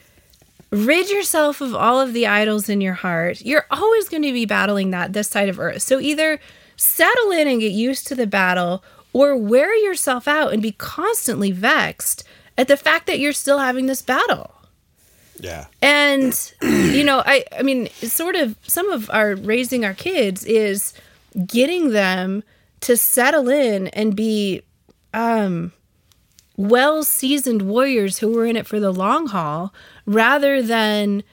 rid 0.71 1.09
yourself 1.09 1.61
of 1.61 1.73
all 1.73 1.99
of 2.01 2.13
the 2.13 2.27
idols 2.27 2.69
in 2.69 2.81
your 2.81 2.93
heart. 2.93 3.41
You're 3.41 3.65
always 3.71 4.09
going 4.09 4.23
to 4.23 4.33
be 4.33 4.45
battling 4.45 4.91
that 4.91 5.13
this 5.13 5.27
side 5.29 5.49
of 5.49 5.59
earth. 5.59 5.81
So 5.81 5.99
either 5.99 6.39
settle 6.75 7.31
in 7.31 7.47
and 7.47 7.59
get 7.59 7.71
used 7.71 8.07
to 8.07 8.15
the 8.15 8.27
battle 8.27 8.83
or 9.13 9.35
wear 9.35 9.73
yourself 9.75 10.27
out 10.27 10.53
and 10.53 10.61
be 10.61 10.73
constantly 10.73 11.51
vexed 11.51 12.23
at 12.57 12.67
the 12.67 12.77
fact 12.77 13.07
that 13.07 13.19
you're 13.19 13.33
still 13.33 13.59
having 13.59 13.85
this 13.85 14.01
battle. 14.01 14.53
yeah. 15.39 15.67
And 15.81 16.33
you 16.61 17.03
know, 17.03 17.23
I 17.25 17.45
I 17.57 17.63
mean, 17.63 17.87
sort 17.89 18.35
of 18.35 18.55
some 18.63 18.89
of 18.89 19.09
our 19.11 19.35
raising 19.35 19.85
our 19.85 19.93
kids 19.93 20.43
is 20.45 20.93
getting 21.45 21.91
them 21.91 22.43
to 22.81 22.97
settle 22.97 23.49
in 23.49 23.87
and 23.89 24.15
be 24.15 24.61
um 25.13 25.71
well 26.55 27.03
seasoned 27.03 27.61
warriors 27.61 28.19
who 28.19 28.31
were 28.31 28.45
in 28.45 28.55
it 28.55 28.67
for 28.67 28.79
the 28.79 28.91
long 28.91 29.27
haul 29.27 29.73
rather 30.05 30.61
than 30.61 31.23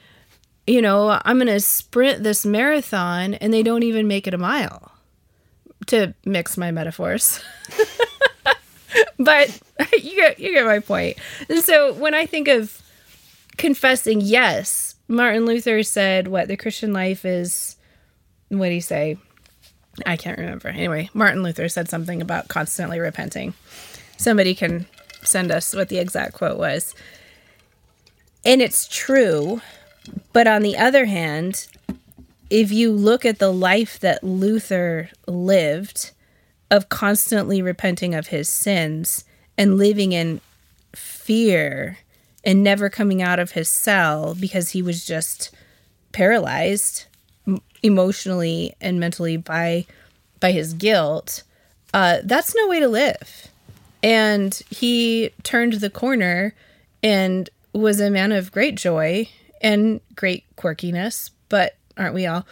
you 0.67 0.81
know, 0.81 1.19
I'm 1.23 1.37
going 1.37 1.47
to 1.47 1.59
sprint 1.59 2.23
this 2.23 2.45
marathon 2.45 3.35
and 3.35 3.53
they 3.53 3.63
don't 3.63 3.83
even 3.83 4.07
make 4.07 4.27
it 4.27 4.33
a 4.33 4.37
mile. 4.37 4.91
To 5.87 6.15
mix 6.25 6.57
my 6.57 6.71
metaphors. 6.71 7.43
but 9.19 9.59
you 9.93 10.15
get 10.15 10.39
you 10.39 10.53
get 10.53 10.65
my 10.65 10.79
point. 10.79 11.17
And 11.47 11.63
so 11.63 11.93
when 11.93 12.15
I 12.15 12.25
think 12.25 12.47
of 12.47 12.81
confessing, 13.57 14.21
yes, 14.21 14.95
Martin 15.07 15.45
Luther 15.45 15.83
said 15.83 16.27
what 16.27 16.47
the 16.47 16.57
Christian 16.57 16.91
life 16.91 17.23
is 17.23 17.75
what 18.49 18.69
do 18.69 18.73
you 18.73 18.81
say? 18.81 19.17
I 20.05 20.17
can't 20.17 20.37
remember. 20.37 20.69
Anyway, 20.69 21.09
Martin 21.13 21.43
Luther 21.43 21.69
said 21.69 21.89
something 21.89 22.21
about 22.21 22.47
constantly 22.47 22.99
repenting. 22.99 23.53
Somebody 24.17 24.55
can 24.55 24.85
send 25.21 25.51
us 25.51 25.75
what 25.75 25.89
the 25.89 25.99
exact 25.99 26.33
quote 26.33 26.57
was. 26.57 26.93
And 28.43 28.61
it's 28.61 28.87
true. 28.87 29.61
But 30.33 30.47
on 30.47 30.61
the 30.61 30.77
other 30.77 31.05
hand, 31.05 31.67
if 32.49 32.71
you 32.71 32.91
look 32.91 33.25
at 33.25 33.39
the 33.39 33.51
life 33.51 33.99
that 33.99 34.23
Luther 34.23 35.09
lived 35.27 36.11
of 36.69 36.89
constantly 36.89 37.61
repenting 37.61 38.13
of 38.13 38.27
his 38.27 38.49
sins 38.49 39.23
and 39.57 39.77
living 39.77 40.11
in 40.11 40.41
fear 40.93 41.97
and 42.43 42.63
never 42.63 42.89
coming 42.89 43.21
out 43.21 43.39
of 43.39 43.51
his 43.51 43.69
cell 43.69 44.35
because 44.35 44.69
he 44.69 44.81
was 44.81 45.05
just 45.05 45.51
paralyzed 46.11 47.05
emotionally 47.85 48.75
and 48.81 48.99
mentally 48.99 49.37
by 49.37 49.85
by 50.39 50.51
his 50.51 50.73
guilt 50.73 51.43
uh, 51.95 52.19
that's 52.25 52.53
no 52.53 52.67
way 52.67 52.81
to 52.81 52.89
live. 52.89 53.47
And 54.03 54.53
he 54.69 55.31
turned 55.43 55.73
the 55.73 55.89
corner 55.89 56.53
and 57.01 57.49
was 57.71 58.01
a 58.01 58.11
man 58.11 58.33
of 58.33 58.51
great 58.51 58.75
joy 58.75 59.29
and 59.61 60.01
great 60.13 60.43
quirkiness 60.57 61.29
but 61.47 61.77
aren't 61.97 62.13
we 62.13 62.25
all? 62.25 62.45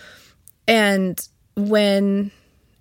And 0.66 1.20
when 1.56 2.32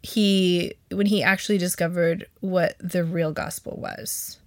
he 0.03 0.75
when 0.93 1.07
he 1.07 1.23
actually 1.23 1.59
discovered 1.59 2.27
what 2.41 2.77
the 2.79 3.03
real 3.03 3.33
gospel 3.33 3.77
was 3.81 4.39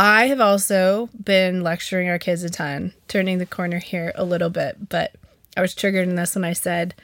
I 0.00 0.28
have 0.28 0.40
also 0.40 1.10
been 1.22 1.62
lecturing 1.62 2.08
our 2.08 2.18
kids 2.18 2.42
a 2.42 2.48
ton, 2.48 2.94
turning 3.06 3.36
the 3.36 3.44
corner 3.44 3.78
here 3.80 4.12
a 4.14 4.24
little 4.24 4.48
bit, 4.48 4.88
but 4.88 5.14
I 5.58 5.60
was 5.60 5.74
triggered 5.74 6.08
in 6.08 6.14
this 6.14 6.34
when 6.34 6.42
I 6.42 6.54
said 6.54 6.94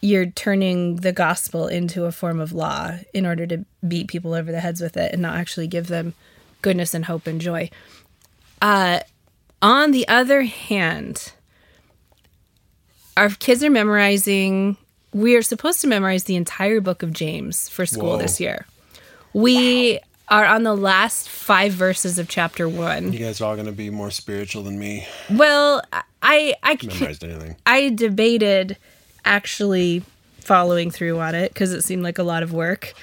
you're 0.00 0.26
turning 0.26 0.96
the 0.96 1.10
gospel 1.10 1.66
into 1.66 2.04
a 2.04 2.12
form 2.12 2.38
of 2.38 2.52
law 2.52 2.92
in 3.12 3.26
order 3.26 3.44
to 3.48 3.64
beat 3.88 4.06
people 4.06 4.34
over 4.34 4.52
the 4.52 4.60
heads 4.60 4.80
with 4.80 4.96
it 4.96 5.12
and 5.12 5.20
not 5.20 5.34
actually 5.34 5.66
give 5.66 5.88
them 5.88 6.14
goodness 6.60 6.94
and 6.94 7.06
hope 7.06 7.26
and 7.26 7.40
joy. 7.40 7.68
Uh, 8.60 9.00
on 9.60 9.90
the 9.90 10.06
other 10.06 10.42
hand, 10.42 11.32
our 13.16 13.30
kids 13.30 13.64
are 13.64 13.70
memorizing, 13.70 14.76
we 15.12 15.34
are 15.34 15.42
supposed 15.42 15.80
to 15.80 15.88
memorize 15.88 16.22
the 16.22 16.36
entire 16.36 16.80
book 16.80 17.02
of 17.02 17.12
James 17.12 17.68
for 17.68 17.84
school 17.84 18.10
Whoa. 18.10 18.18
this 18.18 18.38
year. 18.38 18.64
We 19.32 19.98
are 20.32 20.46
on 20.46 20.62
the 20.62 20.74
last 20.74 21.28
five 21.28 21.72
verses 21.74 22.18
of 22.18 22.26
chapter 22.26 22.66
one. 22.68 23.12
You 23.12 23.18
guys 23.18 23.40
are 23.40 23.44
all 23.50 23.54
going 23.54 23.66
to 23.66 23.72
be 23.72 23.90
more 23.90 24.10
spiritual 24.10 24.62
than 24.62 24.78
me. 24.78 25.06
Well, 25.30 25.82
I 26.22 26.54
I 26.62 26.78
Memorized 26.82 27.22
anything? 27.22 27.56
I 27.66 27.90
debated 27.90 28.78
actually 29.26 30.02
following 30.40 30.90
through 30.90 31.20
on 31.20 31.34
it 31.34 31.52
because 31.52 31.72
it 31.72 31.82
seemed 31.82 32.02
like 32.02 32.18
a 32.18 32.22
lot 32.22 32.42
of 32.42 32.52
work, 32.52 32.94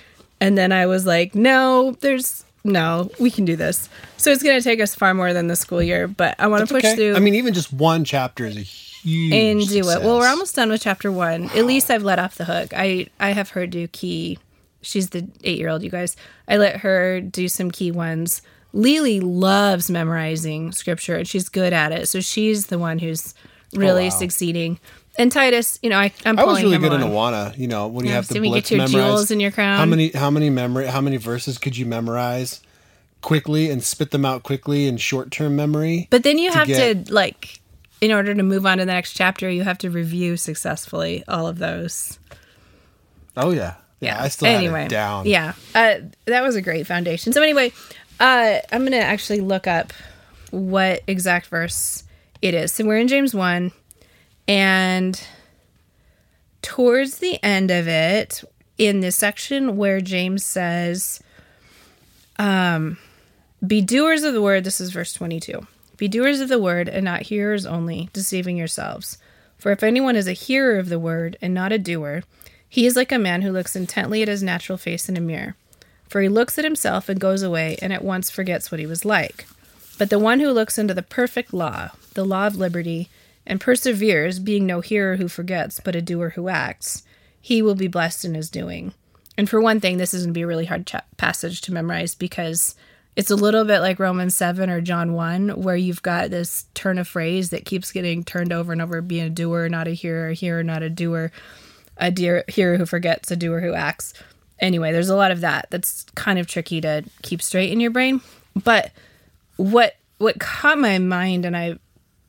and 0.42 0.58
then 0.58 0.72
I 0.72 0.88
was 0.88 1.06
like, 1.06 1.36
no, 1.36 1.92
there's 2.02 2.44
no, 2.64 3.10
we 3.20 3.30
can 3.32 3.46
do 3.46 3.56
this. 3.56 3.88
So 4.18 4.32
it's 4.32 4.44
going 4.44 4.58
to 4.58 4.64
take 4.64 4.82
us 4.82 4.96
far 4.96 5.14
more 5.14 5.32
than 5.32 5.48
the 5.48 5.56
school 5.56 5.82
year, 5.82 6.08
but 6.08 6.36
I 6.40 6.48
want 6.48 6.68
to 6.68 6.74
push 6.74 6.84
Okay. 6.84 6.96
through. 6.96 7.16
I 7.16 7.20
mean, 7.20 7.36
even 7.36 7.54
just 7.54 7.72
one 7.72 8.04
chapter 8.04 8.46
is 8.46 8.58
a 8.58 8.62
huge 8.62 9.34
and 9.34 9.68
do 9.70 9.88
it. 9.90 10.02
Well, 10.02 10.18
we're 10.18 10.28
almost 10.28 10.56
done 10.56 10.70
with 10.70 10.82
chapter 10.82 11.12
one. 11.12 11.46
At 11.52 11.66
least 11.66 11.90
I've 11.92 12.04
let 12.04 12.18
off 12.20 12.36
the 12.36 12.46
hook. 12.46 12.74
I 12.76 13.08
I 13.20 13.34
have 13.34 13.52
her 13.52 13.68
do 13.68 13.88
key. 13.88 14.40
She's 14.82 15.10
the 15.10 15.28
eight 15.44 15.58
year 15.58 15.70
old. 15.70 15.84
You 15.84 15.90
guys, 15.90 16.16
I 16.48 16.58
let 16.58 16.78
her 16.78 17.20
do 17.22 17.48
some 17.48 17.70
key 17.72 17.92
ones. 17.92 18.42
Lily 18.72 19.20
loves 19.20 19.90
memorizing 19.90 20.72
scripture, 20.72 21.16
and 21.16 21.28
she's 21.28 21.50
good 21.50 21.74
at 21.74 21.92
it. 21.92 22.08
So 22.08 22.22
she's 22.22 22.68
the 22.68 22.78
one 22.80 23.00
who's 23.00 23.34
oh, 23.76 23.80
really 23.80 24.04
Oh, 24.06 24.10
wow. 24.10 24.18
succeeding. 24.20 24.80
And 25.18 25.32
Titus, 25.32 25.80
you 25.82 25.90
know, 25.90 25.98
I, 26.00 26.14
I'm 26.24 26.40
I 26.40 26.44
was 26.46 26.62
really 26.62 26.78
good 26.78 26.94
in 26.94 27.02
along. 27.02 27.34
Awana. 27.34 27.58
You 27.58 27.68
know, 27.68 27.88
when 27.88 28.06
you 28.06 28.12
Yeah, 28.12 28.16
have 28.18 28.28
to 28.28 28.36
so 28.36 28.40
we 28.42 28.48
blitz 28.50 28.70
get 28.70 28.78
your 28.78 28.88
memorize. 28.88 29.08
jewels 29.10 29.32
in 29.32 29.40
your 29.42 29.52
crown. 29.52 29.78
How 29.80 29.86
many? 29.86 30.12
How 30.12 30.30
many 30.30 30.50
memory? 30.50 30.86
How 30.88 31.02
many 31.02 31.18
verses 31.18 31.58
could 31.58 31.76
you 31.76 31.86
memorize 31.86 32.62
quickly 33.22 33.70
and 33.70 33.84
spit 33.84 34.12
them 34.12 34.24
out 34.24 34.44
quickly 34.44 34.88
in 34.88 34.96
short 34.98 35.30
term 35.32 35.56
memory? 35.58 36.08
But 36.10 36.24
then 36.24 36.38
you 36.38 36.52
have 36.54 36.68
get- 36.68 37.08
to 37.08 37.14
like, 37.14 37.60
in 38.00 38.14
order 38.14 38.34
to 38.34 38.44
move 38.44 38.66
on 38.66 38.78
to 38.78 38.84
the 38.86 38.94
next 38.94 39.14
chapter, 39.14 39.50
you 39.50 39.64
have 39.64 39.80
to 39.80 39.90
review 39.90 40.38
successfully 40.38 41.24
all 41.28 41.48
of 41.48 41.58
those. 41.58 42.18
oh 43.36 43.52
yeah, 43.52 43.74
yeah. 44.00 44.22
I 44.22 44.28
still 44.30 44.48
anyway, 44.48 44.84
had 44.84 44.92
it 44.92 44.96
down. 44.96 45.26
Yeah, 45.26 45.54
uh, 45.76 45.96
that 46.26 46.44
was 46.44 46.56
a 46.56 46.62
great 46.62 46.88
foundation. 46.88 47.34
So 47.34 47.42
anyway, 47.42 47.72
uh, 48.20 48.60
I'm 48.72 48.84
gonna 48.84 48.98
actually 48.98 49.42
look 49.42 49.68
up 49.68 49.94
what 50.52 51.02
exact 51.08 51.48
verse 51.48 52.04
it 52.42 52.54
is. 52.54 52.72
So 52.72 52.86
we're 52.86 52.98
in 52.98 53.08
James 53.08 53.34
one, 53.36 53.72
and 54.48 55.22
towards 56.62 57.18
the 57.18 57.44
end 57.44 57.72
of 57.72 57.88
it, 57.88 58.44
in 58.78 59.02
the 59.02 59.12
section 59.12 59.78
where 59.78 60.02
James 60.02 60.46
says, 60.46 61.22
um, 62.38 62.98
"Be 63.66 63.82
doers 63.82 64.24
of 64.24 64.34
the 64.34 64.42
word." 64.42 64.64
This 64.64 64.80
is 64.80 64.92
verse 64.92 65.14
22. 65.14 65.68
Be 65.98 66.08
doers 66.08 66.40
of 66.40 66.48
the 66.48 66.60
word 66.60 66.88
and 66.88 67.04
not 67.04 67.24
hearers 67.24 67.66
only, 67.66 68.10
deceiving 68.14 68.56
yourselves. 68.56 69.18
For 69.58 69.74
if 69.74 69.84
anyone 69.84 70.16
is 70.16 70.28
a 70.28 70.34
hearer 70.34 70.80
of 70.80 70.88
the 70.88 70.98
word 70.98 71.38
and 71.42 71.54
not 71.54 71.74
a 71.74 71.78
doer, 71.78 72.24
he 72.70 72.86
is 72.86 72.96
like 72.96 73.12
a 73.12 73.20
man 73.20 73.42
who 73.42 73.52
looks 73.52 73.76
intently 73.76 74.22
at 74.22 74.28
his 74.28 74.44
natural 74.44 74.78
face 74.78 75.10
in 75.10 75.18
a 75.18 75.22
mirror. 75.22 75.56
For 76.08 76.22
he 76.22 76.30
looks 76.30 76.58
at 76.58 76.66
himself 76.66 77.10
and 77.10 77.20
goes 77.20 77.42
away 77.44 77.78
and 77.82 77.92
at 77.92 78.04
once 78.04 78.30
forgets 78.30 78.72
what 78.72 78.80
he 78.80 78.86
was 78.86 79.06
like. 79.06 79.48
But 79.98 80.10
the 80.10 80.20
one 80.20 80.40
who 80.40 80.52
looks 80.52 80.78
into 80.78 80.94
the 80.94 81.04
perfect 81.04 81.54
law, 81.54 81.90
the 82.14 82.26
law 82.26 82.48
of 82.48 82.56
liberty, 82.56 83.10
and 83.46 83.60
perseveres, 83.60 84.40
being 84.40 84.66
no 84.66 84.82
hearer 84.82 85.18
who 85.18 85.28
forgets, 85.28 85.80
but 85.84 85.96
a 85.96 86.02
doer 86.02 86.30
who 86.30 86.48
acts, 86.48 87.04
he 87.42 87.62
will 87.62 87.76
be 87.76 87.88
blessed 87.88 88.24
in 88.24 88.36
his 88.36 88.50
doing. 88.50 88.94
And 89.38 89.50
for 89.50 89.60
one 89.60 89.80
thing, 89.80 89.98
this 89.98 90.14
is 90.14 90.24
going 90.24 90.34
to 90.34 90.38
be 90.38 90.44
a 90.44 90.48
really 90.48 90.66
hard 90.66 90.92
passage 91.18 91.62
to 91.62 91.74
memorize 91.74 92.14
because 92.14 92.76
it's 93.16 93.32
a 93.32 93.36
little 93.36 93.66
bit 93.66 93.80
like 93.80 94.00
Romans 94.00 94.36
7 94.36 94.70
or 94.70 94.82
John 94.82 95.14
1, 95.14 95.62
where 95.62 95.76
you've 95.76 96.02
got 96.02 96.30
this 96.30 96.66
turn 96.74 96.98
of 96.98 97.08
phrase 97.08 97.50
that 97.50 97.66
keeps 97.66 97.92
getting 97.92 98.24
turned 98.24 98.54
over 98.54 98.72
and 98.72 98.82
over 98.82 99.02
being 99.02 99.26
a 99.26 99.30
doer, 99.30 99.68
not 99.70 99.88
a 99.88 99.92
hearer, 99.92 100.32
hearer, 100.32 100.64
not 100.64 100.84
a 100.84 100.90
doer, 100.90 101.32
a 102.00 102.12
dear, 102.12 102.44
hearer 102.48 102.78
who 102.78 102.86
forgets, 102.86 103.32
a 103.32 103.36
doer 103.36 103.60
who 103.60 103.74
acts. 103.74 104.14
Anyway, 104.60 104.92
there's 104.92 105.10
a 105.10 105.16
lot 105.16 105.32
of 105.32 105.42
that 105.42 105.68
that's 105.70 106.06
kind 106.16 106.40
of 106.40 106.48
tricky 106.48 106.82
to 106.82 107.04
keep 107.22 107.42
straight 107.42 107.72
in 107.72 107.80
your 107.80 107.92
brain. 107.92 108.22
But 108.64 108.92
what 109.58 109.96
what 110.18 110.40
caught 110.40 110.78
my 110.78 110.98
mind 111.00 111.46
and 111.46 111.56
I 111.56 111.78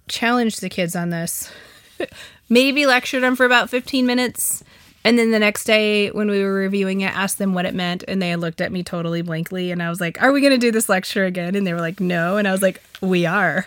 challenged 0.09 0.61
the 0.61 0.69
kids 0.69 0.95
on 0.95 1.11
this. 1.11 1.51
Maybe 2.49 2.87
lectured 2.87 3.23
them 3.23 3.37
for 3.37 3.47
about 3.47 3.71
15 3.71 4.07
minutes 4.07 4.63
and 5.05 5.19
then 5.19 5.31
the 5.31 5.39
next 5.39 5.65
day 5.65 6.11
when 6.11 6.29
we 6.29 6.43
were 6.43 6.53
reviewing 6.53 7.01
it 7.01 7.17
asked 7.17 7.39
them 7.39 7.55
what 7.55 7.65
it 7.65 7.75
meant 7.75 8.05
and 8.07 8.21
they 8.21 8.37
looked 8.37 8.61
at 8.61 8.71
me 8.71 8.83
totally 8.83 9.23
blankly 9.23 9.71
and 9.71 9.83
I 9.83 9.89
was 9.89 10.01
like, 10.01 10.21
"Are 10.23 10.33
we 10.33 10.41
going 10.41 10.53
to 10.53 10.59
do 10.59 10.71
this 10.71 10.89
lecture 10.89 11.25
again?" 11.25 11.55
and 11.55 11.67
they 11.67 11.73
were 11.73 11.81
like, 11.81 12.01
"No." 12.01 12.37
And 12.37 12.47
I 12.47 12.53
was 12.53 12.63
like, 12.63 12.83
"We 13.01 13.27
are." 13.27 13.67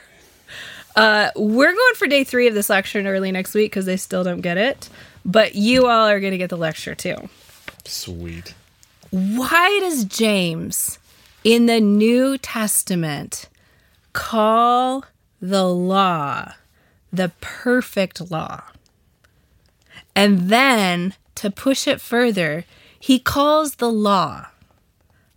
Uh, 0.96 1.32
we're 1.36 1.74
going 1.74 1.96
for 1.96 2.06
day 2.06 2.24
3 2.24 2.48
of 2.48 2.54
this 2.54 2.70
lecture 2.70 3.00
early 3.00 3.32
next 3.32 3.56
week 3.56 3.72
cuz 3.72 3.86
they 3.86 3.98
still 3.98 4.24
don't 4.24 4.42
get 4.42 4.58
it, 4.58 4.90
but 5.26 5.56
you 5.56 5.88
all 5.88 6.08
are 6.08 6.20
going 6.20 6.32
to 6.32 6.38
get 6.38 6.50
the 6.50 6.58
lecture 6.58 6.96
too 6.96 7.16
Sweet. 7.86 8.54
why 9.12 9.80
does 9.82 10.06
James 10.06 11.00
in 11.44 11.66
the 11.66 11.80
New 11.82 12.38
Testament 12.38 13.50
call 14.14 15.06
the 15.42 15.66
law 15.68 16.54
the 17.12 17.32
perfect 17.42 18.32
law? 18.32 18.64
And 20.16 20.50
then 20.50 21.14
to 21.36 21.50
push 21.52 21.88
it 21.88 22.00
further, 22.00 22.66
he 23.00 23.20
calls 23.20 23.76
the 23.76 23.92
law 23.92 24.48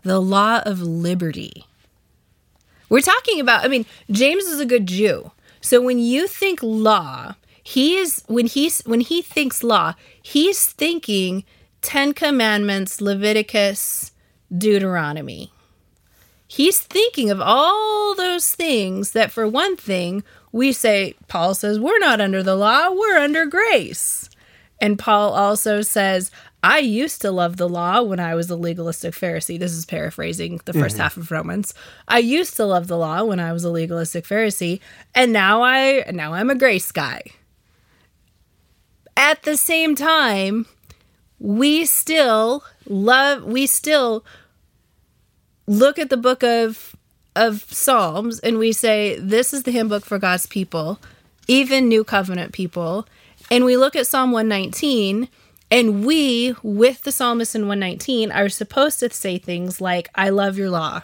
the 0.02 0.20
law 0.20 0.60
of 0.64 0.80
liberty. 0.80 1.66
We're 2.88 3.00
talking 3.00 3.40
about, 3.40 3.64
I 3.64 3.68
mean, 3.68 3.84
James 4.08 4.44
is 4.44 4.60
a 4.60 4.66
good 4.66 4.86
Jew. 4.86 5.32
So 5.60 5.80
when 5.80 5.98
you 5.98 6.28
think 6.28 6.62
law, 6.62 7.34
he 7.66 7.96
is 7.96 8.22
when 8.28 8.46
he's 8.46 8.80
when 8.82 9.00
he 9.00 9.20
thinks 9.22 9.64
law, 9.64 9.94
he's 10.22 10.66
thinking 10.66 11.44
10 11.82 12.14
commandments, 12.14 13.00
Leviticus, 13.00 14.12
Deuteronomy. 14.56 15.52
He's 16.46 16.78
thinking 16.78 17.28
of 17.28 17.40
all 17.40 18.14
those 18.14 18.54
things 18.54 19.10
that 19.12 19.32
for 19.32 19.48
one 19.48 19.76
thing, 19.76 20.22
we 20.52 20.72
say 20.72 21.16
Paul 21.26 21.54
says 21.54 21.80
we're 21.80 21.98
not 21.98 22.20
under 22.20 22.40
the 22.40 22.54
law, 22.54 22.88
we're 22.92 23.18
under 23.18 23.46
grace. 23.46 24.30
And 24.80 24.96
Paul 24.96 25.32
also 25.32 25.82
says, 25.82 26.30
I 26.62 26.78
used 26.78 27.20
to 27.22 27.32
love 27.32 27.56
the 27.56 27.68
law 27.68 28.00
when 28.00 28.20
I 28.20 28.36
was 28.36 28.48
a 28.48 28.54
legalistic 28.54 29.12
Pharisee. 29.12 29.58
This 29.58 29.72
is 29.72 29.86
paraphrasing 29.86 30.60
the 30.66 30.72
1st 30.72 30.84
mm-hmm. 30.84 31.00
half 31.00 31.16
of 31.16 31.32
Romans. 31.32 31.74
I 32.06 32.18
used 32.18 32.54
to 32.58 32.64
love 32.64 32.86
the 32.86 32.96
law 32.96 33.24
when 33.24 33.40
I 33.40 33.52
was 33.52 33.64
a 33.64 33.70
legalistic 33.70 34.24
Pharisee, 34.24 34.78
and 35.16 35.32
now 35.32 35.62
I 35.64 36.04
now 36.12 36.32
I'm 36.32 36.50
a 36.50 36.54
grace 36.54 36.92
guy. 36.92 37.22
At 39.16 39.42
the 39.42 39.56
same 39.56 39.94
time, 39.94 40.66
we 41.38 41.84
still 41.84 42.64
love 42.86 43.44
we 43.44 43.66
still 43.66 44.24
look 45.66 45.98
at 45.98 46.10
the 46.10 46.16
book 46.16 46.42
of 46.42 46.94
of 47.34 47.64
Psalms 47.72 48.38
and 48.40 48.58
we 48.58 48.72
say 48.72 49.18
this 49.18 49.52
is 49.52 49.64
the 49.64 49.70
hymn 49.70 49.88
book 49.88 50.04
for 50.04 50.18
God's 50.18 50.46
people, 50.46 51.00
even 51.48 51.88
new 51.88 52.04
covenant 52.04 52.52
people, 52.52 53.06
and 53.50 53.64
we 53.64 53.76
look 53.76 53.94
at 53.94 54.06
Psalm 54.06 54.32
119, 54.32 55.28
and 55.70 56.04
we, 56.04 56.54
with 56.62 57.02
the 57.02 57.12
psalmist 57.12 57.54
in 57.54 57.62
119, 57.62 58.32
are 58.32 58.48
supposed 58.48 59.00
to 59.00 59.12
say 59.12 59.38
things 59.38 59.80
like, 59.80 60.08
I 60.14 60.30
love 60.30 60.58
your 60.58 60.70
law. 60.70 61.02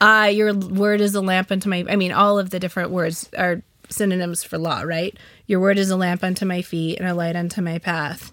Uh, 0.00 0.30
your 0.32 0.52
word 0.52 1.00
is 1.00 1.14
a 1.14 1.20
lamp 1.20 1.52
unto 1.52 1.68
my, 1.68 1.84
I 1.88 1.96
mean, 1.96 2.12
all 2.12 2.38
of 2.38 2.50
the 2.50 2.58
different 2.58 2.90
words 2.90 3.28
are 3.38 3.62
synonyms 3.88 4.42
for 4.42 4.58
law, 4.58 4.82
right? 4.82 5.16
Your 5.46 5.60
word 5.60 5.78
is 5.78 5.90
a 5.90 5.96
lamp 5.96 6.24
unto 6.24 6.44
my 6.44 6.62
feet 6.62 6.98
and 6.98 7.08
a 7.08 7.14
light 7.14 7.36
unto 7.36 7.60
my 7.62 7.78
path. 7.78 8.32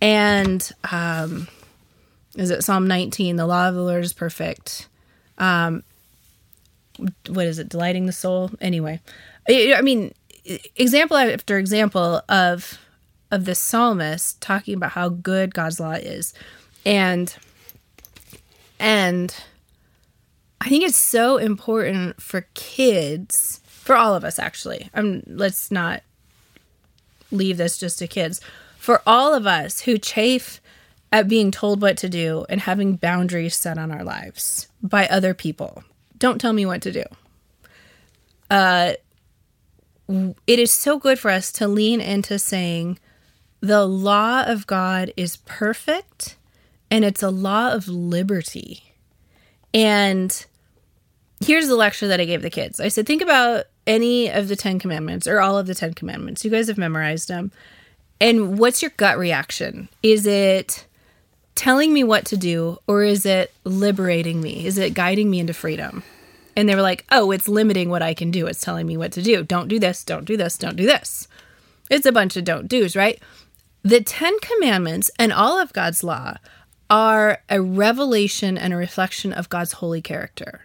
And, 0.00 0.68
um, 0.90 1.48
is 2.36 2.50
it 2.50 2.64
Psalm 2.64 2.86
19? 2.86 3.36
The 3.36 3.46
law 3.46 3.68
of 3.68 3.74
the 3.74 3.82
Lord 3.82 4.04
is 4.04 4.12
perfect. 4.12 4.88
Um, 5.38 5.82
what 7.28 7.46
is 7.46 7.58
it? 7.58 7.68
Delighting 7.68 8.06
the 8.06 8.12
soul. 8.12 8.50
Anyway, 8.60 9.00
I 9.48 9.74
I 9.76 9.82
mean, 9.82 10.12
example 10.76 11.16
after 11.16 11.58
example 11.58 12.22
of 12.28 12.78
of 13.30 13.44
the 13.46 13.54
psalmist 13.54 14.40
talking 14.40 14.74
about 14.74 14.92
how 14.92 15.08
good 15.08 15.54
God's 15.54 15.80
law 15.80 15.92
is, 15.92 16.34
and 16.84 17.34
and 18.78 19.34
I 20.60 20.68
think 20.68 20.84
it's 20.84 20.98
so 20.98 21.38
important 21.38 22.20
for 22.20 22.46
kids, 22.54 23.61
for 23.82 23.96
all 23.96 24.14
of 24.14 24.24
us 24.24 24.38
actually. 24.38 24.88
Um, 24.94 25.22
let's 25.26 25.70
not 25.70 26.02
leave 27.30 27.56
this 27.56 27.78
just 27.78 27.98
to 27.98 28.06
kids. 28.06 28.40
For 28.78 29.02
all 29.06 29.34
of 29.34 29.46
us 29.46 29.80
who 29.80 29.98
chafe 29.98 30.60
at 31.10 31.28
being 31.28 31.50
told 31.50 31.82
what 31.82 31.96
to 31.98 32.08
do 32.08 32.46
and 32.48 32.60
having 32.60 32.96
boundaries 32.96 33.56
set 33.56 33.78
on 33.78 33.90
our 33.90 34.04
lives 34.04 34.68
by 34.82 35.06
other 35.08 35.34
people. 35.34 35.84
Don't 36.16 36.40
tell 36.40 36.52
me 36.52 36.64
what 36.64 36.80
to 36.82 36.92
do. 36.92 37.04
Uh, 38.50 38.92
it 40.46 40.58
is 40.58 40.70
so 40.70 40.98
good 40.98 41.18
for 41.18 41.30
us 41.30 41.50
to 41.52 41.68
lean 41.68 42.00
into 42.00 42.38
saying 42.38 42.98
the 43.60 43.84
law 43.84 44.42
of 44.42 44.66
God 44.66 45.12
is 45.16 45.36
perfect 45.38 46.36
and 46.90 47.04
it's 47.04 47.22
a 47.22 47.30
law 47.30 47.72
of 47.72 47.88
liberty. 47.88 48.94
And 49.74 50.44
here's 51.44 51.68
the 51.68 51.76
lecture 51.76 52.08
that 52.08 52.20
I 52.20 52.24
gave 52.24 52.42
the 52.42 52.50
kids. 52.50 52.80
I 52.80 52.88
said, 52.88 53.06
think 53.06 53.22
about 53.22 53.66
any 53.86 54.28
of 54.28 54.48
the 54.48 54.56
10 54.56 54.78
commandments 54.78 55.26
or 55.26 55.40
all 55.40 55.58
of 55.58 55.66
the 55.66 55.74
10 55.74 55.94
commandments. 55.94 56.44
You 56.44 56.50
guys 56.50 56.68
have 56.68 56.78
memorized 56.78 57.28
them. 57.28 57.50
And 58.20 58.58
what's 58.58 58.82
your 58.82 58.92
gut 58.96 59.18
reaction? 59.18 59.88
Is 60.02 60.26
it 60.26 60.86
telling 61.54 61.92
me 61.92 62.04
what 62.04 62.24
to 62.26 62.36
do 62.36 62.78
or 62.86 63.02
is 63.02 63.26
it 63.26 63.52
liberating 63.64 64.40
me? 64.40 64.64
Is 64.64 64.78
it 64.78 64.94
guiding 64.94 65.30
me 65.30 65.40
into 65.40 65.52
freedom? 65.52 66.02
And 66.56 66.68
they 66.68 66.74
were 66.74 66.82
like, 66.82 67.04
oh, 67.10 67.30
it's 67.30 67.48
limiting 67.48 67.88
what 67.88 68.02
I 68.02 68.14
can 68.14 68.30
do. 68.30 68.46
It's 68.46 68.60
telling 68.60 68.86
me 68.86 68.96
what 68.96 69.12
to 69.12 69.22
do. 69.22 69.42
Don't 69.42 69.68
do 69.68 69.78
this, 69.78 70.04
don't 70.04 70.24
do 70.24 70.36
this, 70.36 70.58
don't 70.58 70.76
do 70.76 70.86
this. 70.86 71.26
It's 71.90 72.06
a 72.06 72.12
bunch 72.12 72.36
of 72.36 72.44
don't 72.44 72.68
do's, 72.68 72.94
right? 72.94 73.20
The 73.82 74.00
Ten 74.00 74.38
Commandments 74.40 75.10
and 75.18 75.32
all 75.32 75.58
of 75.58 75.72
God's 75.72 76.04
law 76.04 76.36
are 76.88 77.38
a 77.48 77.60
revelation 77.60 78.56
and 78.56 78.72
a 78.72 78.76
reflection 78.76 79.32
of 79.32 79.48
God's 79.48 79.72
holy 79.72 80.02
character. 80.02 80.60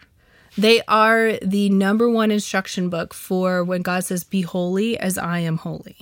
They 0.58 0.82
are 0.88 1.38
the 1.42 1.70
number 1.70 2.10
one 2.10 2.32
instruction 2.32 2.90
book 2.90 3.14
for 3.14 3.64
when 3.64 3.82
God 3.82 4.04
says, 4.04 4.24
Be 4.24 4.42
holy 4.42 4.98
as 4.98 5.18
I 5.18 5.40
am 5.40 5.58
holy. 5.58 5.98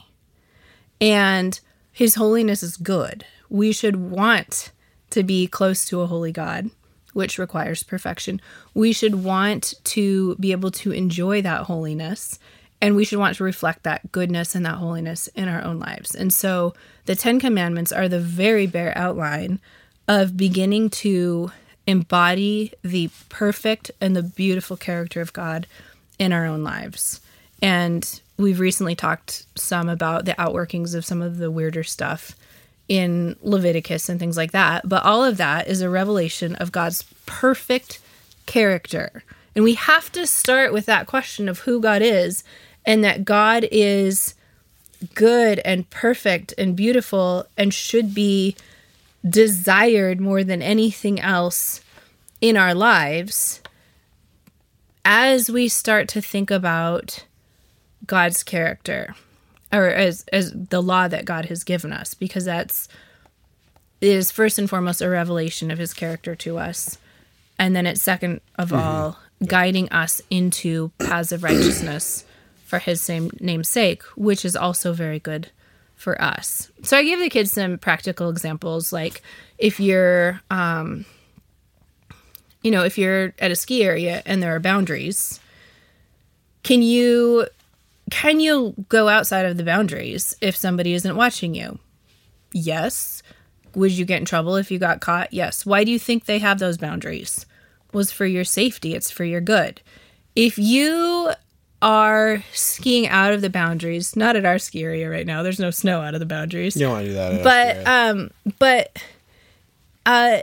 And 1.01 1.59
his 1.91 2.15
holiness 2.15 2.63
is 2.63 2.77
good. 2.77 3.25
We 3.49 3.71
should 3.71 3.97
want 3.97 4.71
to 5.09 5.23
be 5.23 5.47
close 5.47 5.85
to 5.85 6.01
a 6.01 6.07
holy 6.07 6.31
God, 6.31 6.69
which 7.13 7.37
requires 7.37 7.83
perfection. 7.83 8.41
We 8.73 8.93
should 8.93 9.23
want 9.23 9.73
to 9.85 10.35
be 10.35 10.51
able 10.51 10.71
to 10.71 10.91
enjoy 10.91 11.41
that 11.41 11.63
holiness 11.63 12.39
and 12.81 12.95
we 12.95 13.05
should 13.05 13.19
want 13.19 13.35
to 13.37 13.43
reflect 13.43 13.83
that 13.83 14.11
goodness 14.11 14.53
and 14.53 14.65
that 14.65 14.75
holiness 14.75 15.27
in 15.29 15.47
our 15.47 15.63
own 15.63 15.79
lives. 15.79 16.13
And 16.13 16.33
so 16.33 16.73
the 17.05 17.15
10 17.15 17.39
commandments 17.39 17.91
are 17.91 18.07
the 18.07 18.19
very 18.19 18.67
bare 18.67 18.95
outline 18.97 19.59
of 20.07 20.37
beginning 20.37 20.89
to 20.89 21.51
embody 21.87 22.73
the 22.83 23.09
perfect 23.29 23.91
and 24.01 24.15
the 24.15 24.23
beautiful 24.23 24.77
character 24.77 25.21
of 25.21 25.33
God 25.33 25.67
in 26.17 26.33
our 26.33 26.45
own 26.45 26.63
lives. 26.63 27.21
And 27.61 28.19
we've 28.37 28.59
recently 28.59 28.95
talked 28.95 29.45
some 29.55 29.89
about 29.89 30.25
the 30.25 30.33
outworkings 30.33 30.95
of 30.95 31.05
some 31.05 31.21
of 31.21 31.37
the 31.37 31.51
weirder 31.51 31.83
stuff 31.83 32.35
in 32.87 33.35
Leviticus 33.41 34.09
and 34.09 34.19
things 34.19 34.37
like 34.37 34.51
that. 34.51 34.87
But 34.87 35.03
all 35.03 35.23
of 35.23 35.37
that 35.37 35.67
is 35.67 35.81
a 35.81 35.89
revelation 35.89 36.55
of 36.55 36.71
God's 36.71 37.03
perfect 37.25 37.99
character. 38.45 39.23
And 39.55 39.63
we 39.63 39.75
have 39.75 40.11
to 40.11 40.27
start 40.27 40.73
with 40.73 40.85
that 40.85 41.07
question 41.07 41.47
of 41.47 41.59
who 41.59 41.79
God 41.79 42.01
is 42.01 42.43
and 42.85 43.03
that 43.03 43.25
God 43.25 43.67
is 43.71 44.35
good 45.13 45.59
and 45.65 45.89
perfect 45.89 46.53
and 46.57 46.75
beautiful 46.75 47.45
and 47.57 47.73
should 47.73 48.13
be 48.13 48.55
desired 49.27 50.19
more 50.19 50.43
than 50.43 50.61
anything 50.61 51.19
else 51.19 51.81
in 52.41 52.57
our 52.57 52.73
lives 52.73 53.61
as 55.03 55.49
we 55.49 55.67
start 55.67 56.07
to 56.09 56.21
think 56.21 56.51
about 56.51 57.25
God's 58.05 58.43
character 58.43 59.15
or 59.71 59.87
as 59.87 60.25
as 60.31 60.51
the 60.51 60.81
law 60.81 61.07
that 61.07 61.25
God 61.25 61.45
has 61.45 61.63
given 61.63 61.91
us 61.91 62.13
because 62.13 62.45
that's 62.45 62.87
is 64.01 64.31
first 64.31 64.59
and 64.59 64.69
foremost 64.69 65.01
a 65.01 65.09
revelation 65.09 65.71
of 65.71 65.79
his 65.79 65.93
character 65.93 66.35
to 66.35 66.57
us 66.57 66.97
and 67.57 67.75
then 67.75 67.87
it's 67.87 68.01
second 68.01 68.41
of 68.55 68.69
mm-hmm. 68.69 68.81
all 68.81 69.17
guiding 69.45 69.89
us 69.89 70.21
into 70.29 70.91
paths 70.99 71.31
of 71.31 71.43
righteousness 71.43 72.25
for 72.65 72.79
his 72.79 73.01
same 73.01 73.31
name's 73.39 73.69
sake 73.69 74.03
which 74.15 74.45
is 74.45 74.55
also 74.55 74.93
very 74.93 75.19
good 75.19 75.49
for 76.05 76.21
us 76.21 76.71
so 76.83 76.95
i 76.95 77.03
give 77.03 77.19
the 77.19 77.29
kids 77.29 77.51
some 77.51 77.79
practical 77.79 78.29
examples 78.29 78.93
like 78.93 79.23
if 79.57 79.79
you're 79.79 80.39
um 80.51 81.03
you 82.61 82.69
know 82.69 82.83
if 82.83 82.95
you're 82.95 83.33
at 83.39 83.49
a 83.49 83.55
ski 83.55 83.83
area 83.83 84.21
and 84.27 84.41
there 84.41 84.55
are 84.55 84.59
boundaries 84.59 85.39
can 86.61 86.81
you 86.81 87.47
can 88.11 88.39
you 88.39 88.73
go 88.89 89.09
outside 89.09 89.45
of 89.45 89.57
the 89.57 89.63
boundaries 89.63 90.35
if 90.41 90.55
somebody 90.55 90.93
isn't 90.93 91.15
watching 91.15 91.55
you? 91.55 91.79
Yes. 92.53 93.23
Would 93.73 93.91
you 93.91 94.05
get 94.05 94.19
in 94.19 94.25
trouble 94.25 94.55
if 94.55 94.71
you 94.71 94.79
got 94.79 95.01
caught? 95.01 95.33
Yes. 95.33 95.65
Why 95.65 95.83
do 95.83 95.91
you 95.91 95.99
think 95.99 96.25
they 96.25 96.39
have 96.39 96.59
those 96.59 96.77
boundaries? 96.77 97.45
Was 97.93 98.11
for 98.11 98.25
your 98.25 98.43
safety, 98.43 98.93
it's 98.93 99.09
for 99.11 99.23
your 99.23 99.41
good. 99.41 99.81
If 100.35 100.57
you 100.57 101.31
are 101.85 102.43
skiing 102.51 103.07
out 103.07 103.31
of 103.31 103.41
the 103.41 103.49
boundaries, 103.49 104.15
not 104.15 104.35
at 104.35 104.43
our 104.43 104.57
ski 104.57 104.83
area 104.83 105.07
right 105.07 105.27
now. 105.27 105.43
There's 105.43 105.59
no 105.59 105.69
snow 105.69 106.01
out 106.01 106.15
of 106.15 106.19
the 106.19 106.25
boundaries. 106.25 106.75
You 106.75 106.81
don't 106.81 106.93
want 106.93 107.05
to 107.05 107.09
do 107.11 107.13
that. 107.13 107.43
But 107.43 107.87
um 107.87 108.31
but 108.57 109.01
uh 110.05 110.39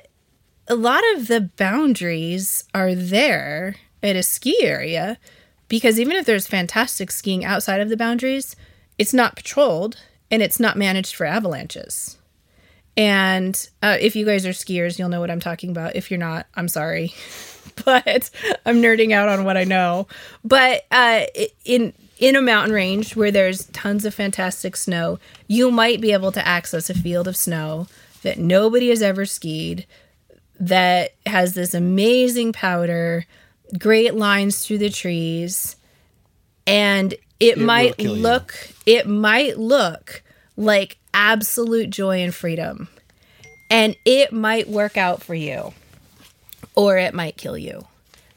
a 0.69 0.77
lot 0.77 1.03
of 1.17 1.27
the 1.27 1.41
boundaries 1.57 2.65
are 2.73 2.95
there 2.95 3.75
at 4.05 4.15
a 4.15 4.23
ski 4.23 4.57
area 4.63 5.19
because 5.67 5.99
even 5.99 6.17
if 6.17 6.27
there's 6.27 6.47
fantastic 6.47 7.11
skiing 7.11 7.45
outside 7.45 7.81
of 7.81 7.89
the 7.89 7.97
boundaries, 7.97 8.55
it's 8.97 9.13
not 9.13 9.35
patrolled 9.35 9.97
and 10.31 10.43
it's 10.43 10.61
not 10.61 10.79
managed 10.79 11.17
for 11.17 11.27
avalanches. 11.27 12.19
And 12.97 13.69
uh, 13.83 13.97
if 14.01 14.17
you 14.17 14.27
guys 14.27 14.45
are 14.47 14.51
skiers, 14.51 14.99
you'll 14.99 15.09
know 15.09 15.21
what 15.21 15.31
I'm 15.31 15.41
talking 15.41 15.71
about. 15.71 15.97
If 15.97 16.11
you're 16.11 16.19
not, 16.19 16.47
I'm 16.55 16.69
sorry, 16.69 17.15
but 17.85 18.31
I'm 18.67 18.83
nerding 18.83 19.13
out 19.13 19.29
on 19.29 19.45
what 19.45 19.57
I 19.57 19.65
know. 19.65 20.09
But 20.45 20.85
uh, 20.91 21.23
in 21.65 21.93
in 22.19 22.37
a 22.37 22.43
mountain 22.43 22.73
range 22.73 23.17
where 23.17 23.31
there's 23.31 23.67
tons 23.67 24.05
of 24.05 24.15
fantastic 24.15 24.77
snow, 24.77 25.19
you 25.49 25.71
might 25.71 26.01
be 26.01 26.13
able 26.13 26.33
to 26.33 26.47
access 26.47 26.89
a 26.91 26.95
field 26.95 27.27
of 27.27 27.37
snow 27.37 27.89
that 28.23 28.39
nobody 28.39 28.91
has 28.91 29.03
ever 29.03 29.27
skied, 29.27 29.87
that 30.61 31.15
has 31.27 31.55
this 31.55 31.75
amazing 31.75 32.53
powder 32.53 33.27
great 33.79 34.15
lines 34.15 34.67
through 34.67 34.79
the 34.79 34.91
trees 34.91 35.77
and 36.67 37.13
it, 37.13 37.21
it 37.41 37.59
might 37.59 37.99
look 37.99 38.55
you. 38.87 38.95
it 38.99 39.09
might 39.09 39.59
look 39.59 40.23
like 40.57 40.99
absolute 41.15 41.91
joy 41.91 42.21
and 42.21 42.35
freedom 42.35 42.89
and 43.71 43.97
it 44.05 44.33
might 44.33 44.69
work 44.69 44.97
out 44.97 45.23
for 45.23 45.35
you 45.35 45.73
or 46.75 46.97
it 46.97 47.15
might 47.15 47.37
kill 47.37 47.57
you 47.57 47.87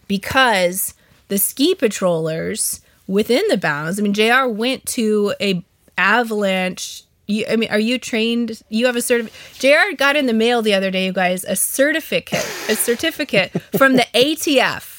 because 0.07 0.93
the 1.28 1.38
ski 1.38 1.73
patrollers 1.76 2.82
within 3.07 3.43
the 3.49 3.57
bounds 3.57 3.99
i 3.99 4.03
mean 4.03 4.13
jr 4.13 4.47
went 4.47 4.86
to 4.86 5.34
a 5.41 5.63
avalanche 5.97 7.03
you, 7.28 7.43
I 7.49 7.55
mean, 7.55 7.71
are 7.71 7.80
you 7.80 7.97
trained? 7.97 8.61
You 8.69 8.86
have 8.86 8.95
a 8.95 9.01
certificate. 9.01 9.36
JR 9.57 9.95
got 9.95 10.15
in 10.15 10.28
the 10.28 10.34
mail 10.34 10.61
the 10.61 10.76
other 10.76 10.91
day, 10.91 11.07
you 11.07 11.11
guys, 11.11 11.43
a 11.43 11.55
certificate, 11.55 12.45
a 12.69 12.76
certificate 12.76 13.51
from 13.76 13.93
the 13.95 14.05
ATF 14.13 14.95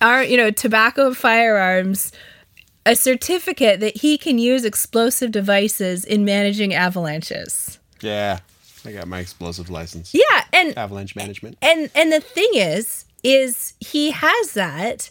our 0.00 0.22
you 0.22 0.36
know 0.36 0.50
tobacco 0.50 1.12
firearms 1.12 2.12
a 2.86 2.96
certificate 2.96 3.80
that 3.80 3.98
he 3.98 4.16
can 4.18 4.38
use 4.38 4.64
explosive 4.64 5.30
devices 5.30 6.04
in 6.04 6.24
managing 6.24 6.74
avalanches. 6.74 7.78
Yeah, 8.00 8.40
I 8.84 8.92
got 8.92 9.08
my 9.08 9.20
explosive 9.20 9.70
license. 9.70 10.14
Yeah, 10.14 10.44
and 10.52 10.76
avalanche 10.76 11.14
management. 11.14 11.58
And 11.60 11.90
and 11.94 12.12
the 12.12 12.20
thing 12.20 12.50
is, 12.54 13.04
is 13.22 13.74
he 13.80 14.10
has 14.10 14.54
that 14.54 15.10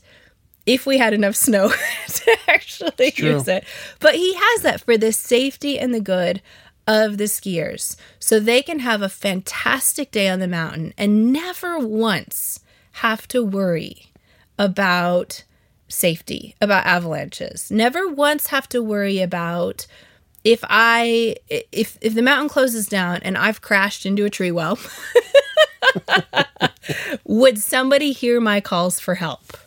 if 0.65 0.85
we 0.85 0.97
had 0.97 1.13
enough 1.13 1.35
snow 1.35 1.69
to 2.07 2.37
actually 2.47 3.13
use 3.15 3.47
it. 3.47 3.63
But 3.99 4.15
he 4.15 4.33
has 4.35 4.61
that 4.61 4.81
for 4.81 4.97
the 4.97 5.11
safety 5.11 5.79
and 5.79 5.93
the 5.93 5.99
good 5.99 6.41
of 6.87 7.17
the 7.17 7.25
skiers. 7.25 7.95
So 8.19 8.39
they 8.39 8.61
can 8.61 8.79
have 8.79 9.01
a 9.01 9.09
fantastic 9.09 10.11
day 10.11 10.27
on 10.27 10.39
the 10.39 10.47
mountain 10.47 10.93
and 10.97 11.31
never 11.31 11.79
once 11.79 12.59
have 12.93 13.27
to 13.29 13.43
worry 13.43 14.11
about 14.57 15.43
safety, 15.89 16.55
about 16.61 16.85
avalanches. 16.85 17.69
Never 17.69 18.07
once 18.07 18.47
have 18.47 18.69
to 18.69 18.81
worry 18.81 19.19
about 19.19 19.85
if 20.43 20.63
I 20.63 21.35
if 21.49 21.97
if 22.01 22.13
the 22.13 22.21
mountain 22.21 22.49
closes 22.49 22.87
down 22.87 23.17
and 23.23 23.37
I've 23.37 23.61
crashed 23.61 24.05
into 24.05 24.25
a 24.25 24.29
tree 24.29 24.51
well, 24.51 24.79
would 27.25 27.59
somebody 27.59 28.11
hear 28.11 28.39
my 28.39 28.61
calls 28.61 28.99
for 28.99 29.15
help? 29.15 29.57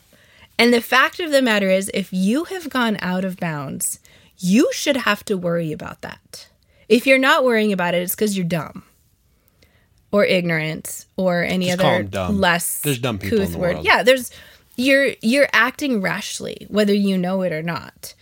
And 0.58 0.72
the 0.72 0.80
fact 0.80 1.20
of 1.20 1.30
the 1.30 1.42
matter 1.42 1.68
is 1.68 1.90
if 1.92 2.12
you 2.12 2.44
have 2.44 2.70
gone 2.70 2.96
out 3.00 3.24
of 3.24 3.36
bounds, 3.36 3.98
you 4.38 4.70
should 4.72 4.98
have 4.98 5.24
to 5.24 5.36
worry 5.36 5.72
about 5.72 6.00
that. 6.02 6.48
If 6.88 7.06
you're 7.06 7.18
not 7.18 7.44
worrying 7.44 7.72
about 7.72 7.94
it, 7.94 8.02
it's 8.02 8.14
because 8.14 8.36
you're 8.36 8.46
dumb 8.46 8.84
or 10.10 10.24
ignorant 10.24 11.06
or 11.16 11.42
any 11.42 11.66
Just 11.66 11.80
other 11.80 12.32
less 12.32 12.80
There's 12.82 12.98
dumb 12.98 13.18
people 13.18 13.40
in 13.40 13.52
the 13.52 13.58
world. 13.58 13.84
Yeah, 13.84 14.02
there's 14.02 14.30
you're 14.76 15.10
you're 15.20 15.48
acting 15.52 16.00
rashly, 16.00 16.66
whether 16.68 16.94
you 16.94 17.18
know 17.18 17.42
it 17.42 17.52
or 17.52 17.62
not. 17.62 18.14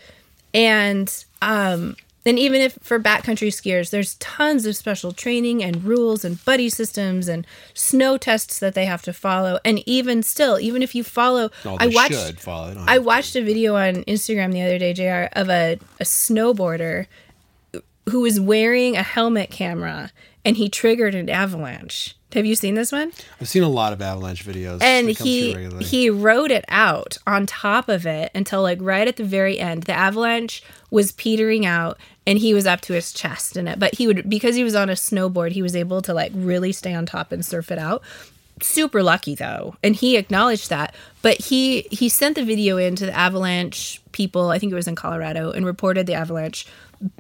And 0.53 1.25
um 1.43 1.97
and 2.27 2.39
even 2.39 2.61
if 2.61 2.75
for 2.83 3.01
backcountry 3.01 3.49
skiers, 3.49 3.91
there's 3.91 4.15
tons 4.17 4.67
of 4.67 4.77
special 4.77 5.13
training 5.13 5.63
and 5.65 5.83
rules 5.83 6.23
and 6.25 6.45
buddy 6.45 6.69
systems 6.69 7.29
and 7.29 7.47
snow 7.73 8.19
tests 8.19 8.59
that 8.59 8.75
they 8.75 8.85
have 8.85 9.01
to 9.03 9.13
follow. 9.13 9.59
And 9.65 9.83
even 9.89 10.23
still, 10.23 10.61
even 10.61 10.83
if 10.83 10.95
you 10.95 11.03
follow, 11.03 11.51
No, 11.65 11.79
I 11.81 11.87
watched 11.87 12.41
follow. 12.41 12.85
I 12.87 12.99
watched 12.99 13.37
a 13.37 13.43
video 13.43 13.75
on 13.75 14.05
Instagram 14.05 14.53
the 14.53 14.63
other 14.63 14.79
day, 14.79 14.93
JR, 14.93 15.33
of 15.33 15.49
a, 15.49 15.79
a 15.99 16.05
snowboarder 16.05 17.07
who 18.11 18.21
was 18.21 18.39
wearing 18.39 18.97
a 18.97 19.03
helmet 19.03 19.51
camera 19.51 20.11
and 20.45 20.57
he 20.57 20.69
triggered 20.69 21.15
an 21.15 21.29
avalanche. 21.29 22.17
Have 22.33 22.47
you 22.47 22.55
seen 22.55 22.75
this 22.75 22.93
one? 22.93 23.13
I've 23.41 23.49
seen 23.49 23.65
a 23.65 23.69
lot 23.69 23.93
of 23.93 24.01
avalanche 24.01 24.45
videos. 24.45 24.81
And 24.83 25.09
he 25.09 25.69
he 25.85 26.11
rode 26.11 26.53
it 26.53 26.65
out 26.69 27.19
on 27.27 27.47
top 27.47 27.89
of 27.89 28.07
it 28.07 28.31
until 28.35 28.63
like 28.63 28.79
right 28.81 29.09
at 29.09 29.17
the 29.17 29.25
very 29.25 29.59
end. 29.59 29.85
The 29.85 29.93
avalanche 29.93 30.63
was 30.91 31.13
petering 31.13 31.67
out 31.67 31.99
and 32.27 32.39
he 32.39 32.55
was 32.55 32.67
up 32.67 32.83
to 32.83 32.93
his 32.93 33.13
chest 33.13 33.57
in 33.57 33.67
it. 33.67 33.81
But 33.81 33.97
he 33.97 34.07
would 34.07 34.31
because 34.31 34.55
he 34.55 34.63
was 34.63 34.77
on 34.77 34.89
a 34.89 34.95
snowboard, 34.95 35.53
he 35.53 35.63
was 35.63 35.75
able 35.75 36.03
to 36.03 36.15
like 36.15 36.31
really 36.35 36.71
stay 36.73 36.95
on 36.95 37.05
top 37.05 37.33
and 37.33 37.45
surf 37.45 37.71
it 37.73 37.79
out 37.79 38.03
super 38.63 39.03
lucky 39.03 39.35
though 39.35 39.75
and 39.83 39.97
he 39.97 40.19
acknowledged 40.19 40.69
that 40.69 40.95
but 41.23 41.39
he 41.39 41.83
he 41.91 42.11
sent 42.11 42.35
the 42.37 42.45
video 42.45 42.77
in 42.77 42.95
to 42.95 43.07
the 43.07 43.17
avalanche 43.17 44.03
people 44.13 44.51
i 44.51 44.59
think 44.59 44.71
it 44.71 44.75
was 44.75 44.87
in 44.87 44.95
colorado 44.95 45.51
and 45.51 45.65
reported 45.65 46.07
the 46.07 46.13
avalanche 46.13 46.67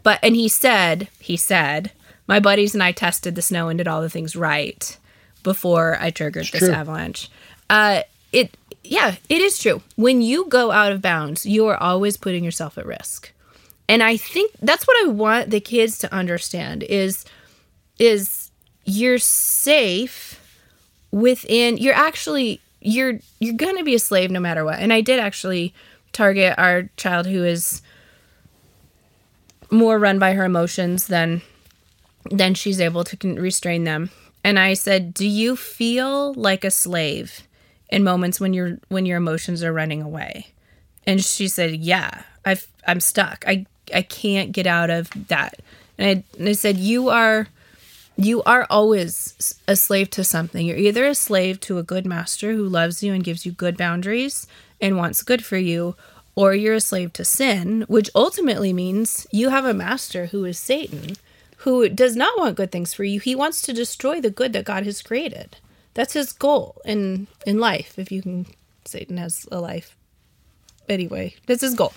but 0.02 0.18
and 0.22 0.36
he 0.36 0.48
said 0.48 1.08
he 1.18 1.38
said 1.38 1.92
my 2.30 2.38
buddies 2.40 2.74
and 2.74 2.82
i 2.82 2.92
tested 2.92 3.34
the 3.34 3.42
snow 3.42 3.68
and 3.68 3.76
did 3.78 3.88
all 3.88 4.00
the 4.00 4.08
things 4.08 4.36
right 4.36 4.96
before 5.42 5.98
i 6.00 6.10
triggered 6.10 6.46
this 6.46 6.60
true. 6.60 6.72
avalanche. 6.72 7.28
Uh 7.68 8.02
it 8.32 8.56
yeah 8.84 9.16
it 9.28 9.40
is 9.42 9.58
true. 9.58 9.82
When 9.96 10.22
you 10.22 10.46
go 10.48 10.70
out 10.70 10.92
of 10.92 11.02
bounds 11.02 11.44
you 11.44 11.66
are 11.66 11.76
always 11.76 12.16
putting 12.16 12.44
yourself 12.44 12.78
at 12.78 12.86
risk. 12.86 13.32
And 13.88 14.02
i 14.02 14.16
think 14.16 14.52
that's 14.62 14.86
what 14.86 15.04
i 15.04 15.08
want 15.08 15.50
the 15.50 15.60
kids 15.60 15.98
to 15.98 16.14
understand 16.14 16.84
is 16.84 17.24
is 17.98 18.50
you're 18.84 19.18
safe 19.18 20.40
within 21.10 21.76
you're 21.76 21.94
actually 21.94 22.60
you're 22.80 23.18
you're 23.40 23.56
going 23.56 23.76
to 23.76 23.84
be 23.84 23.96
a 23.96 23.98
slave 23.98 24.30
no 24.30 24.40
matter 24.40 24.64
what. 24.64 24.78
And 24.78 24.92
i 24.92 25.00
did 25.00 25.18
actually 25.18 25.74
target 26.12 26.54
our 26.58 26.88
child 26.96 27.26
who 27.26 27.44
is 27.44 27.82
more 29.70 29.98
run 29.98 30.18
by 30.18 30.34
her 30.34 30.44
emotions 30.44 31.06
than 31.08 31.42
than 32.30 32.54
she's 32.54 32.80
able 32.80 33.04
to 33.04 33.34
restrain 33.34 33.84
them. 33.84 34.10
And 34.42 34.58
i 34.58 34.74
said 34.74 35.12
do 35.12 35.26
you 35.26 35.56
feel 35.56 36.32
like 36.34 36.64
a 36.64 36.70
slave 36.70 37.42
in 37.90 38.04
moments 38.04 38.40
when 38.40 38.54
your 38.54 38.78
when 38.88 39.06
your 39.06 39.18
emotions 39.18 39.62
are 39.62 39.72
running 39.72 40.02
away? 40.02 40.48
And 41.06 41.22
she 41.22 41.48
said 41.48 41.76
yeah 41.76 42.22
i've 42.44 42.66
i'm 42.86 43.00
stuck. 43.00 43.44
I 43.46 43.66
i 43.94 44.02
can't 44.02 44.52
get 44.52 44.66
out 44.66 44.90
of 44.90 45.10
that. 45.28 45.60
And 45.98 46.06
i, 46.06 46.24
and 46.38 46.48
I 46.48 46.52
said 46.52 46.76
you 46.78 47.08
are 47.08 47.48
you 48.16 48.42
are 48.42 48.66
always 48.68 49.58
a 49.66 49.74
slave 49.74 50.10
to 50.10 50.24
something. 50.24 50.66
You're 50.66 50.76
either 50.76 51.06
a 51.06 51.14
slave 51.14 51.58
to 51.60 51.78
a 51.78 51.82
good 51.82 52.04
master 52.04 52.52
who 52.52 52.68
loves 52.68 53.02
you 53.02 53.14
and 53.14 53.24
gives 53.24 53.46
you 53.46 53.52
good 53.52 53.78
boundaries 53.78 54.46
and 54.80 54.98
wants 54.98 55.22
good 55.22 55.44
for 55.44 55.56
you, 55.56 55.96
or 56.34 56.54
you're 56.54 56.74
a 56.74 56.80
slave 56.80 57.12
to 57.14 57.24
sin, 57.24 57.84
which 57.88 58.10
ultimately 58.14 58.72
means 58.72 59.26
you 59.30 59.48
have 59.48 59.64
a 59.64 59.74
master 59.74 60.26
who 60.26 60.44
is 60.44 60.58
Satan, 60.58 61.16
who 61.60 61.88
does 61.88 62.16
not 62.16 62.38
want 62.38 62.56
good 62.56 62.72
things 62.72 62.94
for 62.94 63.04
you. 63.04 63.20
He 63.20 63.34
wants 63.34 63.60
to 63.62 63.72
destroy 63.72 64.20
the 64.20 64.30
good 64.30 64.52
that 64.54 64.64
God 64.64 64.84
has 64.84 65.02
created. 65.02 65.58
That's 65.94 66.14
his 66.14 66.32
goal 66.32 66.80
in 66.84 67.26
in 67.46 67.58
life. 67.58 67.98
If 67.98 68.10
you 68.10 68.22
can, 68.22 68.46
Satan 68.84 69.18
has 69.18 69.46
a 69.52 69.60
life. 69.60 69.96
Anyway, 70.88 71.34
that's 71.46 71.60
his 71.62 71.74
goal, 71.74 71.92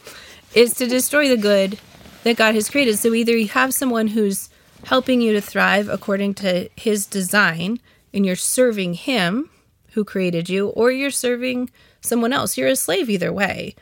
is 0.53 0.73
to 0.75 0.87
destroy 0.87 1.29
the 1.29 1.37
good 1.37 1.79
that 2.23 2.37
God 2.37 2.55
has 2.55 2.69
created. 2.69 2.97
So 2.97 3.13
either 3.13 3.35
you 3.35 3.47
have 3.49 3.73
someone 3.73 4.07
who's 4.07 4.49
helping 4.85 5.21
you 5.21 5.33
to 5.33 5.41
thrive 5.41 5.87
according 5.87 6.33
to 6.33 6.69
his 6.75 7.05
design 7.05 7.79
and 8.13 8.25
you're 8.25 8.35
serving 8.35 8.93
him 8.95 9.49
who 9.93 10.03
created 10.03 10.49
you 10.49 10.67
or 10.69 10.91
you're 10.91 11.11
serving 11.11 11.69
someone 12.01 12.33
else 12.33 12.57
you're 12.57 12.67
a 12.67 12.75
slave 12.75 13.09
either 13.09 13.31
way 13.31 13.73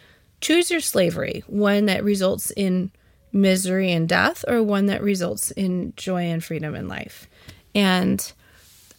choose 0.41 0.69
your 0.69 0.79
slavery 0.79 1.43
one 1.47 1.87
that 1.87 2.03
results 2.03 2.51
in 2.51 2.91
misery 3.33 3.91
and 3.91 4.09
death 4.09 4.43
or 4.47 4.61
one 4.61 4.87
that 4.87 5.01
results 5.01 5.51
in 5.51 5.93
joy 5.95 6.23
and 6.23 6.43
freedom 6.43 6.75
in 6.75 6.87
life 6.87 7.27
and 7.73 8.33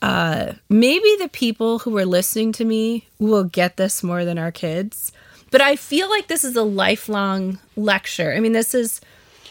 uh, 0.00 0.54
maybe 0.68 1.16
the 1.20 1.28
people 1.28 1.80
who 1.80 1.96
are 1.96 2.06
listening 2.06 2.50
to 2.50 2.64
me 2.64 3.06
will 3.18 3.44
get 3.44 3.76
this 3.76 4.02
more 4.02 4.24
than 4.24 4.38
our 4.38 4.52
kids 4.52 5.12
but 5.50 5.60
i 5.60 5.76
feel 5.76 6.08
like 6.08 6.28
this 6.28 6.44
is 6.44 6.56
a 6.56 6.62
lifelong 6.62 7.58
lecture 7.76 8.32
i 8.32 8.40
mean 8.40 8.52
this 8.52 8.74
is 8.74 9.00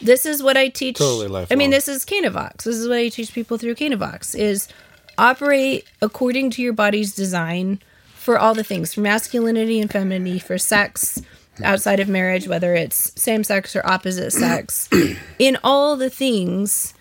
this 0.02 0.26
is 0.26 0.42
what 0.42 0.56
I 0.56 0.68
teach. 0.68 0.98
Totally 0.98 1.28
lifelong. 1.28 1.46
I 1.50 1.56
mean, 1.56 1.70
this 1.70 1.88
is 1.88 2.04
Canavox. 2.04 2.64
This 2.64 2.76
is 2.76 2.88
what 2.88 2.98
I 2.98 3.08
teach 3.08 3.32
people 3.32 3.56
through 3.56 3.76
Canavox 3.76 4.34
is 4.34 4.68
operate 5.16 5.86
according 6.00 6.50
to 6.50 6.62
your 6.62 6.72
body's 6.72 7.14
design 7.14 7.80
for 8.14 8.38
all 8.38 8.54
the 8.54 8.64
things, 8.64 8.94
for 8.94 9.00
masculinity 9.00 9.80
and 9.80 9.90
femininity, 9.90 10.38
for 10.38 10.58
sex 10.58 11.22
outside 11.62 12.00
of 12.00 12.08
marriage, 12.08 12.48
whether 12.48 12.74
it's 12.74 13.12
same 13.20 13.44
sex 13.44 13.76
or 13.76 13.86
opposite 13.86 14.30
sex. 14.32 14.88
In 15.38 15.58
all 15.62 15.96
the 15.96 16.10
things, 16.10 16.94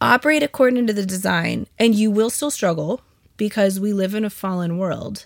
operate 0.00 0.42
according 0.42 0.86
to 0.86 0.92
the 0.92 1.06
design, 1.06 1.66
and 1.78 1.94
you 1.94 2.10
will 2.10 2.30
still 2.30 2.50
struggle 2.50 3.00
because 3.36 3.80
we 3.80 3.92
live 3.92 4.14
in 4.14 4.24
a 4.24 4.30
fallen 4.30 4.76
world. 4.76 5.24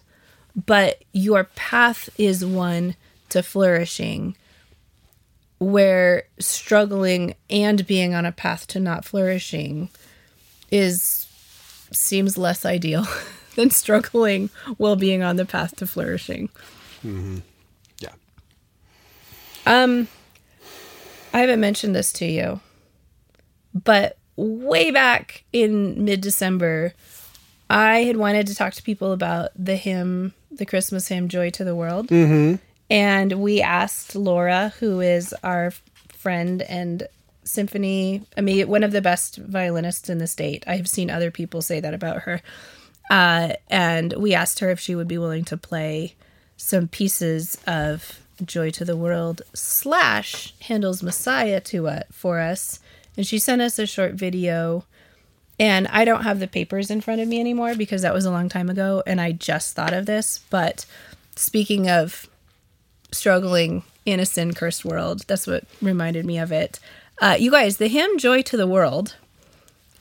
But 0.54 1.02
your 1.12 1.44
path 1.44 2.08
is 2.16 2.44
one 2.46 2.94
to 3.30 3.42
flourishing 3.42 4.36
where 5.58 6.24
struggling 6.38 7.34
and 7.48 7.86
being 7.86 8.14
on 8.14 8.26
a 8.26 8.32
path 8.32 8.66
to 8.68 8.80
not 8.80 9.04
flourishing 9.04 9.88
is 10.70 11.26
seems 11.90 12.36
less 12.36 12.64
ideal 12.64 13.06
than 13.56 13.70
struggling 13.70 14.50
while 14.76 14.96
being 14.96 15.22
on 15.22 15.36
the 15.36 15.44
path 15.44 15.76
to 15.76 15.86
flourishing. 15.86 16.48
yeah. 17.02 17.40
Um 19.66 20.08
I 21.32 21.40
haven't 21.40 21.60
mentioned 21.60 21.96
this 21.96 22.12
to 22.14 22.26
you, 22.26 22.60
but 23.74 24.18
way 24.36 24.90
back 24.92 25.44
in 25.52 26.04
mid-December, 26.04 26.94
I 27.68 28.04
had 28.04 28.16
wanted 28.16 28.46
to 28.46 28.54
talk 28.54 28.74
to 28.74 28.82
people 28.82 29.12
about 29.12 29.50
the 29.56 29.76
hymn, 29.76 30.34
the 30.52 30.66
Christmas 30.66 31.08
hymn 31.08 31.28
Joy 31.28 31.50
to 31.50 31.64
the 31.64 31.74
World. 31.74 32.08
And 32.90 33.32
we 33.32 33.62
asked 33.62 34.14
Laura, 34.14 34.72
who 34.78 35.00
is 35.00 35.34
our 35.42 35.72
friend 36.12 36.62
and 36.62 37.08
symphony, 37.42 38.22
I 38.36 38.40
mean, 38.40 38.68
one 38.68 38.84
of 38.84 38.92
the 38.92 39.02
best 39.02 39.36
violinists 39.38 40.08
in 40.08 40.18
the 40.18 40.26
state. 40.26 40.62
I 40.66 40.76
have 40.76 40.88
seen 40.88 41.10
other 41.10 41.30
people 41.30 41.62
say 41.62 41.80
that 41.80 41.94
about 41.94 42.22
her. 42.22 42.42
Uh, 43.10 43.54
and 43.68 44.12
we 44.14 44.34
asked 44.34 44.60
her 44.60 44.70
if 44.70 44.78
she 44.78 44.94
would 44.94 45.08
be 45.08 45.18
willing 45.18 45.44
to 45.46 45.56
play 45.56 46.14
some 46.56 46.88
pieces 46.88 47.58
of 47.66 48.20
Joy 48.44 48.70
to 48.70 48.84
the 48.84 48.96
World 48.96 49.42
slash 49.52 50.54
Handel's 50.60 51.02
Messiah 51.02 51.60
to 51.60 51.86
it 51.86 52.06
for 52.10 52.40
us. 52.40 52.80
And 53.16 53.26
she 53.26 53.38
sent 53.38 53.62
us 53.62 53.78
a 53.78 53.86
short 53.86 54.14
video. 54.14 54.84
And 55.58 55.86
I 55.88 56.04
don't 56.04 56.24
have 56.24 56.40
the 56.40 56.48
papers 56.48 56.90
in 56.90 57.00
front 57.00 57.20
of 57.20 57.28
me 57.28 57.38
anymore 57.38 57.74
because 57.74 58.02
that 58.02 58.14
was 58.14 58.24
a 58.24 58.30
long 58.30 58.48
time 58.48 58.68
ago. 58.68 59.02
And 59.06 59.20
I 59.20 59.32
just 59.32 59.74
thought 59.76 59.92
of 59.92 60.06
this. 60.06 60.40
But 60.50 60.86
speaking 61.36 61.88
of 61.88 62.28
struggling 63.14 63.84
in 64.04 64.20
a 64.20 64.26
sin 64.26 64.54
cursed 64.54 64.84
world. 64.84 65.24
That's 65.26 65.46
what 65.46 65.64
reminded 65.80 66.26
me 66.26 66.38
of 66.38 66.52
it. 66.52 66.78
Uh, 67.20 67.36
you 67.38 67.50
guys, 67.50 67.76
the 67.76 67.88
hymn 67.88 68.18
"Joy 68.18 68.42
to 68.42 68.56
the 68.56 68.66
World" 68.66 69.16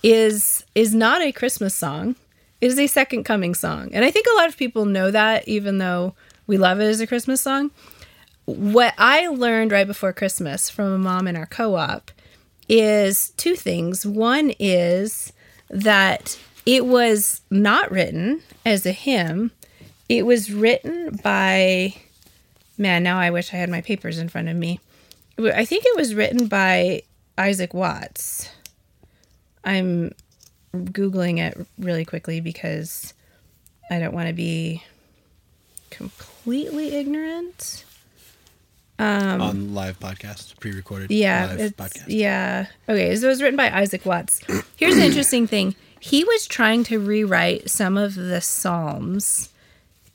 is 0.01 0.65
is 0.75 0.93
not 0.93 1.21
a 1.21 1.31
Christmas 1.31 1.75
song. 1.75 2.15
It 2.59 2.67
is 2.67 2.79
a 2.79 2.87
Second 2.87 3.23
Coming 3.23 3.53
song, 3.55 3.89
and 3.93 4.03
I 4.03 4.11
think 4.11 4.25
a 4.27 4.35
lot 4.37 4.49
of 4.49 4.57
people 4.57 4.85
know 4.85 5.11
that, 5.11 5.47
even 5.47 5.77
though 5.77 6.15
we 6.47 6.57
love 6.57 6.79
it 6.79 6.85
as 6.85 6.99
a 6.99 7.07
Christmas 7.07 7.41
song. 7.41 7.71
What 8.45 8.93
I 8.97 9.27
learned 9.27 9.71
right 9.71 9.87
before 9.87 10.13
Christmas 10.13 10.69
from 10.69 10.91
a 10.91 10.97
mom 10.97 11.27
in 11.27 11.35
our 11.35 11.45
co 11.45 11.75
op 11.75 12.11
is 12.67 13.31
two 13.31 13.55
things. 13.55 14.05
One 14.05 14.53
is 14.59 15.31
that 15.69 16.37
it 16.65 16.85
was 16.85 17.41
not 17.49 17.91
written 17.91 18.41
as 18.65 18.85
a 18.85 18.91
hymn, 18.91 19.51
it 20.09 20.25
was 20.25 20.51
written 20.51 21.19
by, 21.23 21.95
man, 22.77 23.03
now 23.03 23.19
I 23.19 23.31
wish 23.31 23.53
I 23.53 23.57
had 23.57 23.69
my 23.69 23.81
papers 23.81 24.17
in 24.17 24.29
front 24.29 24.49
of 24.49 24.55
me. 24.55 24.79
I 25.39 25.65
think 25.65 25.85
it 25.85 25.95
was 25.95 26.13
written 26.13 26.47
by 26.47 27.03
Isaac 27.37 27.73
Watts. 27.73 28.49
I'm 29.63 30.13
Googling 30.73 31.39
it 31.39 31.67
really 31.77 32.05
quickly 32.05 32.41
because 32.41 33.13
I 33.89 33.99
don't 33.99 34.13
want 34.13 34.27
to 34.27 34.33
be 34.33 34.83
completely 35.89 36.95
ignorant. 36.95 37.85
On 39.03 39.73
live 39.73 39.99
podcast, 39.99 40.59
pre-recorded. 40.59 41.05
Um, 41.11 41.17
Yeah, 41.17 41.55
live 41.57 41.77
podcast. 41.77 42.05
yeah. 42.07 42.67
Okay, 42.87 43.15
so 43.15 43.25
it 43.27 43.29
was 43.29 43.41
written 43.41 43.57
by 43.57 43.69
Isaac 43.71 44.05
Watts. 44.05 44.41
Here's 44.75 44.95
an 44.95 45.03
interesting 45.03 45.47
thing. 45.47 45.75
He 45.99 46.23
was 46.23 46.47
trying 46.47 46.83
to 46.85 46.99
rewrite 46.99 47.69
some 47.69 47.97
of 47.97 48.15
the 48.15 48.41
Psalms 48.41 49.49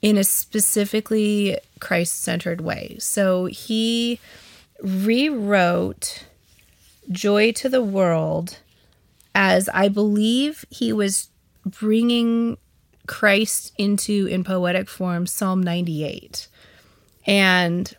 in 0.01 0.17
a 0.17 0.23
specifically 0.23 1.57
Christ-centered 1.79 2.61
way. 2.61 2.97
So 2.99 3.45
he 3.45 4.19
rewrote 4.81 6.25
"Joy 7.11 7.51
to 7.53 7.69
the 7.69 7.83
World" 7.83 8.59
as 9.35 9.69
I 9.69 9.87
believe 9.89 10.63
he 10.69 10.93
was 10.93 11.29
bringing 11.65 12.57
Christ 13.07 13.73
into 13.77 14.27
in 14.27 14.43
poetic 14.43 14.89
form 14.89 15.25
Psalm 15.27 15.61
98. 15.63 16.47
And 17.25 17.93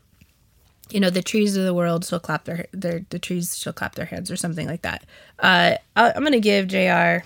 you 0.92 1.00
know 1.00 1.10
the 1.10 1.22
trees 1.22 1.56
of 1.56 1.64
the 1.64 1.74
world 1.74 2.04
shall 2.04 2.20
clap 2.20 2.44
their, 2.44 2.66
their 2.72 3.04
the 3.10 3.18
trees 3.18 3.56
shall 3.58 3.72
clap 3.72 3.94
their 3.94 4.06
hands 4.06 4.30
or 4.30 4.36
something 4.36 4.66
like 4.66 4.82
that. 4.82 5.04
Uh 5.38 5.74
I- 5.96 6.12
i'm 6.12 6.22
gonna 6.24 6.40
give 6.40 6.68
jr 6.68 7.24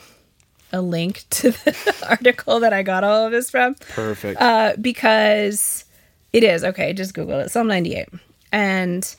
a 0.73 0.81
link 0.81 1.25
to 1.31 1.51
the 1.53 1.95
article 2.09 2.61
that 2.61 2.73
i 2.73 2.83
got 2.83 3.05
all 3.05 3.27
of 3.27 3.33
this 3.33 3.51
from. 3.51 3.75
Perfect. 3.95 4.41
uh 4.41 4.75
because 4.81 5.85
it 6.33 6.43
is 6.43 6.65
okay 6.65 6.93
just 6.93 7.15
google 7.15 7.41
it 7.41 7.51
psalm 7.51 7.67
98 7.69 8.09
and 8.53 9.15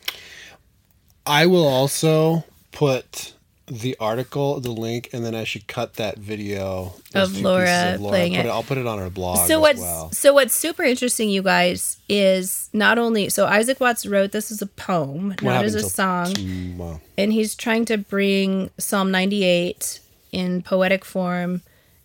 I 1.28 1.46
will 1.48 1.68
also 1.68 2.44
put 2.72 3.34
the 3.68 3.96
article, 4.00 4.60
the 4.60 4.72
link, 4.72 5.10
and 5.12 5.26
then 5.26 5.34
I 5.34 5.44
should 5.44 5.68
cut 5.68 5.96
that 5.96 6.18
video 6.18 6.94
those 7.12 7.32
Of 7.36 7.42
Laura 7.42 7.96
playing 7.98 8.36
Put 8.36 8.46
it. 8.46 8.50
I'll 8.50 8.64
put 8.64 8.78
it 8.78 8.86
on 8.86 9.00
our 9.00 9.10
blog. 9.10 9.48
so 9.48 9.56
as 9.56 9.62
what's 9.62 9.80
well. 9.80 10.12
so 10.12 10.34
what's 10.34 10.54
super 10.54 10.84
interesting 10.84 11.30
you 11.30 11.42
guys 11.42 11.98
is 12.08 12.70
not 12.74 13.00
only 13.00 13.30
so 13.30 13.48
isaac 13.48 13.80
watts 13.80 14.06
wrote 14.06 14.32
this 14.32 14.52
as 14.52 14.62
a 14.62 14.68
poem 14.68 15.30
What 15.30 15.44
not 15.44 15.66
as 15.66 15.74
a 15.74 15.82
song 15.82 16.34
tomorrow? 16.34 17.02
and 17.18 17.34
he's 17.34 17.56
trying 17.56 17.86
to 17.86 17.98
bring 17.98 18.70
Psalm 18.78 19.10
98 19.10 20.00
in 20.32 20.62
poetic 20.62 21.04
form, 21.04 21.62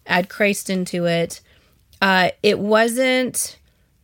add 0.07 0.29
Christ 0.31 0.71
into 0.71 1.05
it. 1.07 1.41
Uh, 2.01 2.31
it 2.43 2.59
wasn't 2.59 3.59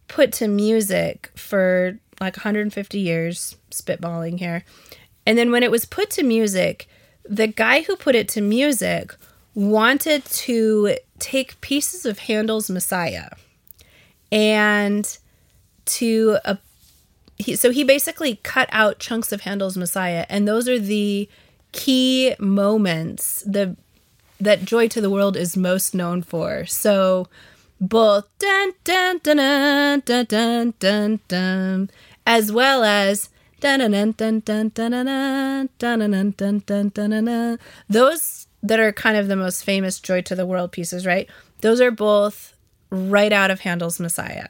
put 0.09 0.33
to 0.33 0.49
music 0.49 1.31
for 1.37 1.99
like 2.21 2.37
150 2.37 2.99
years, 2.99 3.57
spitballing 3.71 4.39
here. 4.39 4.65
And 5.25 5.39
then 5.39 5.51
when 5.51 5.63
it 5.63 5.71
was 5.71 5.85
put 5.87 6.11
to 6.11 6.23
music, 6.23 6.89
the 7.29 7.47
guy 7.47 7.83
who 7.83 7.97
put 7.97 8.15
it 8.15 8.29
to 8.31 8.41
music 8.41 9.15
wanted 9.55 10.25
to 10.27 10.97
take 11.19 11.61
pieces 11.61 12.05
of 12.05 12.21
Handel's 12.21 12.71
Messiah 12.71 13.31
and 14.31 15.19
to 15.87 16.39
uh, 16.45 16.57
he, 17.39 17.57
so 17.57 17.71
he 17.71 17.85
basically 17.85 18.37
cut 18.43 18.69
out 18.73 18.99
chunks 18.99 19.33
of 19.33 19.43
Handel's 19.43 19.77
Messiah, 19.77 20.27
and 20.29 20.49
those 20.49 20.69
are 20.69 20.79
the 20.79 21.29
key 21.73 22.35
moments 22.39 23.43
the 23.47 23.77
that 24.41 24.65
Joy 24.65 24.89
to 24.89 25.01
the 25.01 25.11
World 25.11 25.37
is 25.37 25.57
most 25.57 25.95
known 25.95 26.23
for. 26.23 26.67
So 26.67 27.29
both 27.81 28.27
dun 28.39 28.73
dun 28.85 29.21
dun 29.23 30.03
dun 30.05 30.27
dun 30.27 30.75
dun, 30.79 31.21
dun 31.29 31.91
as 32.27 32.51
well 32.51 32.85
as 32.85 33.29
those 37.89 38.47
that 38.63 38.81
are 38.81 38.93
kind 38.93 39.17
of 39.17 39.29
the 39.29 39.37
most 39.37 39.65
famous 39.65 40.01
Joy 40.01 40.23
to 40.23 40.35
the 40.35 40.47
World 40.47 40.73
pieces, 40.73 41.07
right? 41.07 41.29
Those 41.61 41.81
are 41.81 41.91
both 41.91 42.55
right 42.91 43.33
out 43.33 43.51
of 43.51 43.61
Handel's 43.61 44.01
Messiah. 44.01 44.49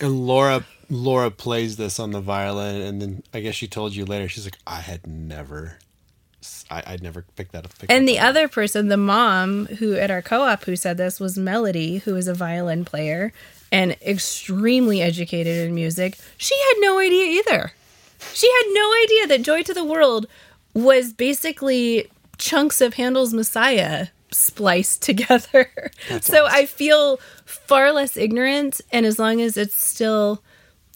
And 0.00 0.26
Laura 0.26 0.64
Laura 0.90 1.30
plays 1.30 1.76
this 1.76 1.98
on 1.98 2.10
the 2.10 2.20
violin 2.20 2.80
and 2.82 3.00
then 3.00 3.22
I 3.32 3.40
guess 3.40 3.54
she 3.54 3.66
told 3.66 3.94
you 3.94 4.04
later, 4.04 4.28
she's 4.28 4.44
like, 4.44 4.58
I 4.66 4.80
had 4.80 5.06
never 5.06 5.78
I, 6.70 6.82
I'd 6.86 7.02
never 7.02 7.24
picked 7.36 7.52
that 7.52 7.64
up. 7.64 7.78
Pick 7.78 7.90
and 7.90 8.08
the 8.08 8.18
other 8.18 8.48
person, 8.48 8.88
the 8.88 8.96
mom 8.96 9.66
who 9.66 9.94
at 9.94 10.10
our 10.10 10.22
co-op 10.22 10.64
who 10.64 10.76
said 10.76 10.96
this 10.96 11.20
was 11.20 11.38
Melody, 11.38 11.98
who 11.98 12.16
is 12.16 12.28
a 12.28 12.34
violin 12.34 12.84
player 12.84 13.32
and 13.72 13.92
extremely 14.02 15.00
educated 15.00 15.66
in 15.66 15.74
music. 15.74 16.18
She 16.36 16.54
had 16.54 16.74
no 16.78 16.98
idea 16.98 17.40
either. 17.40 17.72
She 18.32 18.50
had 18.50 18.64
no 18.72 18.92
idea 19.04 19.26
that 19.28 19.42
Joy 19.42 19.62
to 19.62 19.74
the 19.74 19.84
World 19.84 20.26
was 20.72 21.12
basically 21.12 22.08
chunks 22.38 22.80
of 22.80 22.94
Handel's 22.94 23.32
Messiah 23.32 24.08
spliced 24.32 25.02
together. 25.10 25.70
so 26.20 26.46
I 26.46 26.66
feel 26.66 27.18
far 27.44 27.92
less 27.92 28.16
ignorant 28.16 28.80
and 28.90 29.06
as 29.06 29.18
long 29.18 29.40
as 29.40 29.56
it's 29.56 29.80
still 29.80 30.42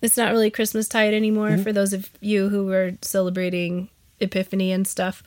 it's 0.03 0.17
not 0.17 0.31
really 0.33 0.51
Christmas 0.51 0.89
tide 0.89 1.13
anymore 1.15 1.59
for 1.59 1.73
those 1.73 1.93
of 1.93 2.09
you 2.21 2.49
who 2.49 2.71
are 2.73 2.93
celebrating 3.03 3.89
Epiphany 4.21 4.73
and 4.73 4.87
stuff. 4.87 5.23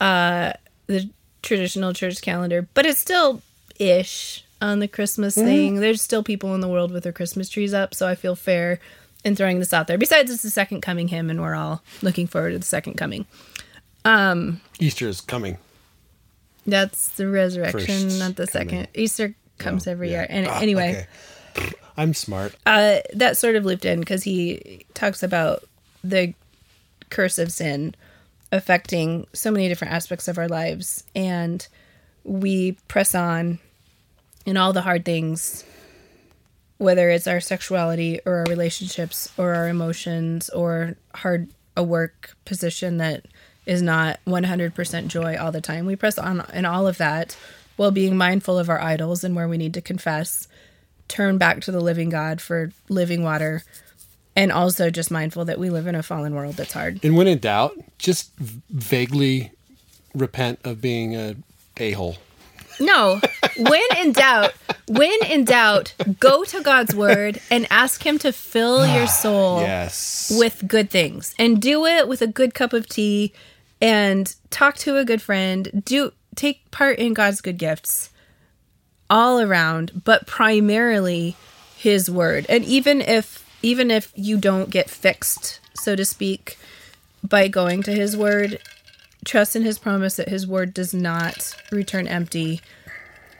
Uh 0.00 0.52
the 0.88 1.08
traditional 1.42 1.92
church 1.92 2.20
calendar, 2.22 2.68
but 2.74 2.86
it's 2.86 2.98
still 3.00 3.42
ish 3.78 4.44
on 4.60 4.78
the 4.80 4.88
Christmas 4.88 5.34
thing. 5.34 5.76
There's 5.76 6.02
still 6.02 6.22
people 6.22 6.54
in 6.54 6.60
the 6.60 6.68
world 6.68 6.90
with 6.92 7.02
their 7.04 7.12
Christmas 7.12 7.48
trees 7.48 7.72
up, 7.74 7.94
so 7.94 8.06
I 8.08 8.14
feel 8.14 8.36
fair 8.36 8.78
in 9.24 9.36
throwing 9.36 9.58
this 9.58 9.72
out 9.72 9.86
there. 9.86 9.98
Besides, 9.98 10.30
it's 10.30 10.42
the 10.42 10.50
second 10.50 10.80
coming 10.80 11.08
hymn, 11.08 11.30
and 11.30 11.40
we're 11.40 11.54
all 11.54 11.82
looking 12.02 12.26
forward 12.26 12.50
to 12.52 12.58
the 12.58 12.64
second 12.64 12.94
coming. 12.94 13.26
Easter 14.80 15.08
is 15.08 15.20
coming. 15.20 15.58
That's 16.66 17.08
the 17.10 17.28
resurrection, 17.28 17.80
First 18.04 18.18
not 18.18 18.36
the 18.36 18.46
coming. 18.46 18.68
second. 18.68 18.88
Easter 18.94 19.34
comes 19.58 19.86
every 19.86 20.10
Yeah. 20.10 20.18
year. 20.20 20.26
And 20.30 20.46
Ah, 20.46 20.58
anyway, 20.60 21.06
okay. 21.56 21.72
I'm 21.96 22.14
smart. 22.14 22.54
uh, 22.66 22.98
that 23.14 23.36
sort 23.36 23.56
of 23.56 23.64
looped 23.64 23.84
in 23.84 24.00
because 24.00 24.22
he 24.24 24.84
talks 24.94 25.22
about 25.22 25.64
the 26.04 26.34
curse 27.10 27.38
of 27.38 27.52
sin 27.52 27.94
affecting 28.50 29.26
so 29.32 29.50
many 29.50 29.68
different 29.68 29.92
aspects 29.92 30.28
of 30.28 30.38
our 30.38 30.48
lives. 30.48 31.04
And 31.14 31.66
we 32.24 32.72
press 32.88 33.14
on 33.14 33.58
in 34.46 34.56
all 34.56 34.72
the 34.72 34.82
hard 34.82 35.04
things, 35.04 35.64
whether 36.82 37.10
it's 37.10 37.26
our 37.26 37.40
sexuality 37.40 38.20
or 38.26 38.38
our 38.38 38.44
relationships 38.48 39.32
or 39.38 39.54
our 39.54 39.68
emotions 39.68 40.50
or 40.50 40.96
hard 41.14 41.48
a 41.76 41.82
work 41.82 42.36
position 42.44 42.98
that 42.98 43.26
is 43.64 43.80
not 43.80 44.18
100% 44.26 45.06
joy 45.06 45.36
all 45.36 45.52
the 45.52 45.60
time. 45.60 45.86
We 45.86 45.96
press 45.96 46.18
on 46.18 46.44
in 46.52 46.64
all 46.64 46.86
of 46.86 46.98
that 46.98 47.36
while 47.76 47.92
being 47.92 48.16
mindful 48.16 48.58
of 48.58 48.68
our 48.68 48.80
idols 48.80 49.22
and 49.22 49.36
where 49.36 49.48
we 49.48 49.56
need 49.56 49.74
to 49.74 49.80
confess, 49.80 50.48
turn 51.08 51.38
back 51.38 51.60
to 51.62 51.72
the 51.72 51.80
living 51.80 52.10
God 52.10 52.40
for 52.40 52.72
living 52.88 53.22
water, 53.22 53.62
and 54.34 54.50
also 54.50 54.90
just 54.90 55.10
mindful 55.10 55.44
that 55.44 55.58
we 55.58 55.70
live 55.70 55.86
in 55.86 55.94
a 55.94 56.02
fallen 56.02 56.34
world 56.34 56.56
that's 56.56 56.72
hard. 56.72 57.02
And 57.04 57.16
when 57.16 57.28
in 57.28 57.38
doubt, 57.38 57.78
just 57.98 58.32
vaguely 58.36 59.52
repent 60.14 60.58
of 60.64 60.80
being 60.80 61.14
a 61.14 61.36
a 61.78 61.92
hole. 61.92 62.16
No, 62.80 63.20
when 63.58 63.82
in 63.98 64.12
doubt, 64.12 64.52
when 64.88 65.24
in 65.24 65.44
doubt, 65.44 65.94
go 66.18 66.44
to 66.44 66.60
God's 66.62 66.94
word 66.94 67.40
and 67.50 67.66
ask 67.70 68.04
Him 68.04 68.18
to 68.20 68.32
fill 68.32 68.80
ah, 68.80 68.96
your 68.96 69.06
soul 69.06 69.60
Yes. 69.60 70.32
with 70.36 70.66
good 70.66 70.90
things. 70.90 71.34
And 71.38 71.60
do 71.60 71.86
it 71.86 72.08
with 72.08 72.22
a 72.22 72.26
good 72.26 72.54
cup 72.54 72.72
of 72.72 72.88
tea 72.88 73.32
and 73.80 74.34
talk 74.50 74.76
to 74.78 74.96
a 74.96 75.04
good 75.04 75.20
friend. 75.22 75.82
Do 75.84 76.12
take 76.34 76.70
part 76.70 76.98
in 76.98 77.12
god's 77.12 77.42
good 77.42 77.58
gifts 77.58 78.08
all 79.10 79.38
around 79.40 80.02
but 80.04 80.26
primarily 80.26 81.36
his 81.76 82.10
word. 82.10 82.46
And 82.48 82.64
even 82.64 83.02
if 83.02 83.44
even 83.62 83.90
if 83.90 84.10
you 84.14 84.38
don't 84.38 84.70
get 84.70 84.88
fixed 84.88 85.60
so 85.74 85.94
to 85.94 86.04
speak 86.04 86.56
by 87.22 87.48
going 87.48 87.82
to 87.82 87.92
his 87.92 88.16
word 88.16 88.58
trust 89.24 89.54
in 89.54 89.62
his 89.62 89.78
promise 89.78 90.16
that 90.16 90.28
his 90.28 90.46
word 90.46 90.72
does 90.72 90.94
not 90.94 91.54
return 91.70 92.08
empty 92.08 92.60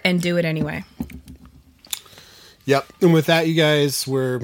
and 0.05 0.21
do 0.21 0.37
it 0.37 0.45
anyway 0.45 0.85
Yep. 2.65 2.87
And 3.01 3.13
with 3.13 3.27
that, 3.27 3.49
you 3.49 3.55
guys, 3.55 4.07
we're 4.07 4.41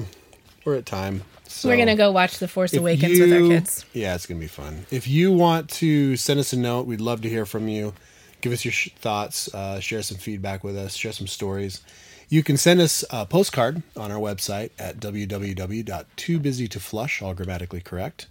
we're 0.65 0.75
at 0.75 0.85
time. 0.85 1.23
So 1.47 1.69
we're 1.69 1.77
gonna 1.77 1.95
go 1.95 2.11
watch 2.11 2.39
the 2.39 2.49
force 2.49 2.73
awakens 2.73 3.19
with 3.19 3.33
our 3.33 3.39
kids 3.39 3.85
Yeah, 3.93 4.15
it's 4.15 4.25
gonna 4.25 4.39
be 4.39 4.47
fun. 4.47 4.85
If 4.91 5.07
you 5.07 5.31
want 5.31 5.69
to 5.71 6.15
send 6.17 6.39
us 6.39 6.53
a 6.53 6.57
note, 6.57 6.85
we'd 6.85 7.01
love 7.01 7.21
to 7.21 7.29
hear 7.29 7.45
from 7.45 7.67
you. 7.67 7.93
Give 8.41 8.53
us 8.53 8.65
your 8.65 8.71
sh- 8.71 8.89
thoughts. 8.99 9.53
Uh, 9.53 9.79
share 9.79 10.01
some 10.01 10.17
feedback 10.17 10.63
with 10.63 10.75
us. 10.77 10.95
Share 10.95 11.11
some 11.11 11.27
stories. 11.27 11.81
You 12.29 12.41
can 12.43 12.57
send 12.57 12.81
us 12.81 13.03
a 13.09 13.25
postcard 13.25 13.81
on 13.97 14.11
our 14.11 14.19
website 14.19 14.71
at 14.77 14.99
www.toobusytoflush, 14.99 17.21
all 17.21 17.33
grammatically 17.33 17.81
correct, 17.81 18.27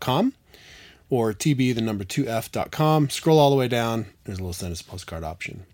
.com 0.00 0.34
or 1.10 1.32
tb 1.32 1.74
the 1.74 1.80
number 1.80 2.04
2f.com. 2.04 3.08
Scroll 3.08 3.38
all 3.38 3.48
the 3.48 3.56
way 3.56 3.68
down. 3.68 4.04
There's 4.24 4.38
a 4.38 4.42
little 4.42 4.52
send 4.52 4.72
us 4.72 4.82
a 4.82 4.84
postcard 4.84 5.24
option. 5.24 5.64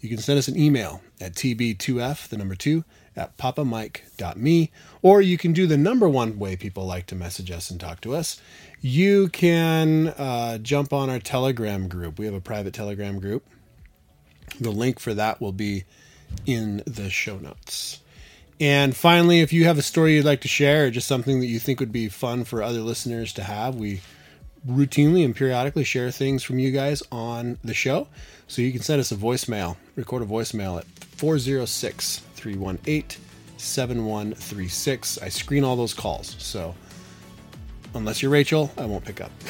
You 0.00 0.08
can 0.08 0.18
send 0.18 0.38
us 0.38 0.48
an 0.48 0.58
email 0.58 1.02
at 1.20 1.34
tb2f, 1.34 2.28
the 2.28 2.38
number 2.38 2.54
2, 2.54 2.84
at 3.16 3.36
papamike.me, 3.36 4.70
or 5.02 5.20
you 5.20 5.36
can 5.36 5.52
do 5.52 5.66
the 5.66 5.76
number 5.76 6.08
one 6.08 6.38
way 6.38 6.56
people 6.56 6.86
like 6.86 7.06
to 7.06 7.14
message 7.14 7.50
us 7.50 7.70
and 7.70 7.78
talk 7.78 8.00
to 8.02 8.14
us. 8.14 8.40
You 8.80 9.28
can 9.28 10.08
uh, 10.08 10.58
jump 10.58 10.92
on 10.92 11.10
our 11.10 11.18
Telegram 11.18 11.86
group. 11.88 12.18
We 12.18 12.24
have 12.24 12.34
a 12.34 12.40
private 12.40 12.72
Telegram 12.72 13.18
group. 13.18 13.44
The 14.58 14.70
link 14.70 14.98
for 14.98 15.12
that 15.14 15.40
will 15.40 15.52
be 15.52 15.84
in 16.46 16.82
the 16.86 17.10
show 17.10 17.38
notes. 17.38 18.00
And 18.58 18.94
finally, 18.94 19.40
if 19.40 19.52
you 19.52 19.64
have 19.64 19.78
a 19.78 19.82
story 19.82 20.14
you'd 20.14 20.24
like 20.24 20.42
to 20.42 20.48
share 20.48 20.86
or 20.86 20.90
just 20.90 21.08
something 21.08 21.40
that 21.40 21.46
you 21.46 21.58
think 21.58 21.80
would 21.80 21.92
be 21.92 22.08
fun 22.08 22.44
for 22.44 22.62
other 22.62 22.80
listeners 22.80 23.32
to 23.34 23.42
have, 23.42 23.74
we 23.74 24.00
routinely 24.66 25.24
and 25.24 25.34
periodically 25.34 25.84
share 25.84 26.10
things 26.10 26.42
from 26.42 26.58
you 26.58 26.70
guys 26.70 27.02
on 27.10 27.58
the 27.64 27.74
show. 27.74 28.08
So 28.48 28.62
you 28.62 28.72
can 28.72 28.82
send 28.82 29.00
us 29.00 29.12
a 29.12 29.16
voicemail, 29.16 29.76
record 29.96 30.22
a 30.22 30.26
voicemail 30.26 30.78
at 30.78 30.84
406 31.16 32.18
318 32.34 33.20
7136. 33.56 35.18
I 35.18 35.28
screen 35.28 35.64
all 35.64 35.76
those 35.76 35.94
calls. 35.94 36.34
So 36.38 36.74
unless 37.94 38.22
you're 38.22 38.30
Rachel, 38.30 38.70
I 38.76 38.86
won't 38.86 39.04
pick 39.04 39.20
up. 39.20 39.30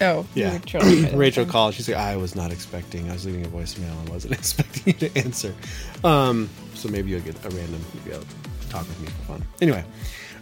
Oh, 0.00 0.26
Yeah. 0.34 0.58
Rachel 1.14 1.44
called. 1.46 1.74
She's 1.74 1.88
like, 1.88 1.96
I 1.96 2.16
was 2.16 2.34
not 2.34 2.50
expecting. 2.50 3.08
I 3.08 3.12
was 3.12 3.24
leaving 3.24 3.44
a 3.44 3.48
voicemail. 3.48 3.92
I 4.06 4.10
wasn't 4.10 4.34
expecting 4.38 4.94
you 4.94 5.08
to 5.08 5.18
answer. 5.18 5.54
Um, 6.02 6.50
so 6.74 6.88
maybe 6.88 7.10
you'll 7.10 7.20
get 7.20 7.36
a 7.44 7.50
random 7.50 7.84
I'll 8.12 8.20
talk 8.68 8.88
with 8.88 9.00
me 9.00 9.06
for 9.08 9.22
fun. 9.34 9.44
Anyway, 9.60 9.84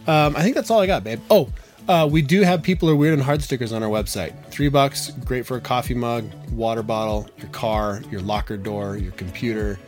um, 0.07 0.35
I 0.35 0.41
think 0.41 0.55
that's 0.55 0.71
all 0.71 0.79
I 0.79 0.87
got, 0.87 1.03
babe. 1.03 1.19
Oh, 1.29 1.49
uh, 1.89 2.07
we 2.09 2.21
do 2.21 2.43
have 2.43 2.61
people 2.61 2.87
are 2.87 2.95
weird 2.95 3.13
and 3.15 3.23
hard 3.23 3.41
stickers 3.41 3.73
on 3.73 3.81
our 3.81 3.89
website. 3.89 4.45
Three 4.51 4.69
bucks, 4.69 5.09
great 5.25 5.47
for 5.47 5.57
a 5.57 5.61
coffee 5.61 5.95
mug, 5.95 6.29
water 6.51 6.83
bottle, 6.83 7.27
your 7.39 7.49
car, 7.49 8.01
your 8.11 8.21
locker 8.21 8.57
door, 8.57 8.95
your 8.95 9.11
computer, 9.13 9.79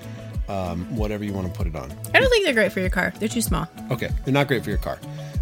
um, 0.49 0.95
whatever 0.95 1.23
you 1.23 1.31
want 1.31 1.45
to 1.47 1.53
put 1.53 1.67
it 1.67 1.75
on. 1.75 1.91
I 2.15 2.19
don't 2.19 2.29
think 2.31 2.43
they're 2.43 2.55
great 2.55 2.71
for 2.71 2.79
your 2.79 2.89
car. 2.89 3.13
They're 3.19 3.29
too 3.29 3.41
small. 3.41 3.67
Okay, 3.91 4.09
they're 4.25 4.33
not 4.33 4.47
great 4.47 4.63
for 4.63 4.71
your 4.71 4.79
car. 4.79 4.99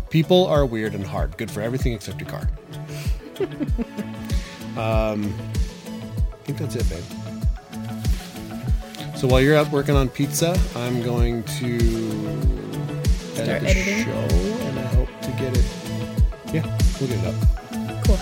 People 0.09 0.47
are 0.47 0.65
weird 0.65 0.93
and 0.93 1.05
hard. 1.05 1.37
Good 1.37 1.49
for 1.49 1.61
everything 1.61 1.93
except 1.93 2.19
your 2.19 2.29
car. 2.29 2.49
um, 4.75 5.33
I 6.33 6.43
think 6.43 6.57
that's 6.57 6.75
it, 6.75 6.89
babe. 6.89 7.03
So 9.15 9.27
while 9.27 9.39
you're 9.39 9.55
up 9.55 9.71
working 9.71 9.95
on 9.95 10.09
pizza, 10.09 10.59
I'm 10.75 11.01
going 11.03 11.43
to 11.43 11.75
edit 11.75 13.45
Start 13.45 13.45
the 13.45 13.69
editing? 13.69 14.03
show, 14.03 14.11
and 14.67 14.79
I 14.79 14.83
hope 14.87 15.09
to 15.21 15.31
get 15.31 15.57
it. 15.57 15.88
Yeah, 16.51 16.65
we'll 16.99 17.09
get 17.09 17.19
it 17.19 17.27
up. 17.27 17.35
Cool. 18.05 18.17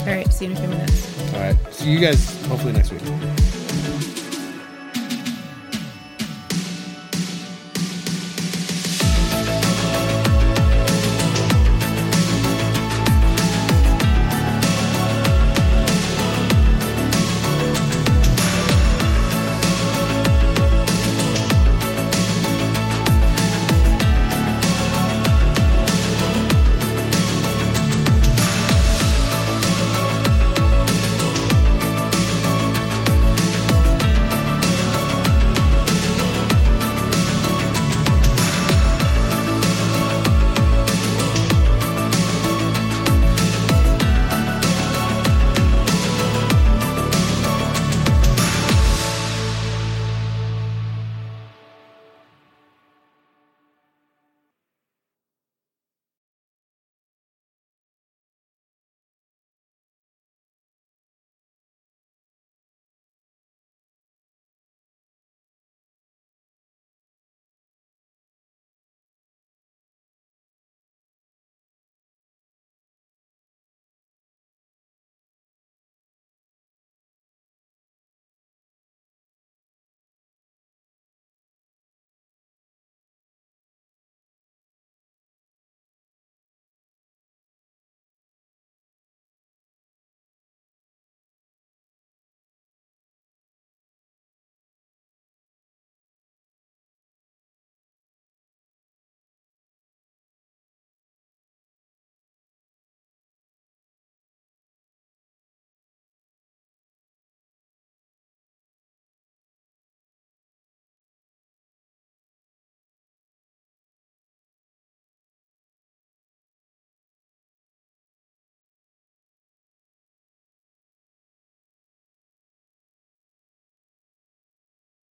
All 0.00 0.06
right. 0.06 0.32
See 0.32 0.46
you 0.46 0.50
in 0.50 0.56
a 0.56 0.60
few 0.60 0.68
minutes. 0.68 1.32
All 1.34 1.40
right. 1.40 1.56
See 1.72 1.92
you 1.92 2.00
guys 2.00 2.44
hopefully 2.46 2.72
next 2.72 2.90
week. 2.90 3.02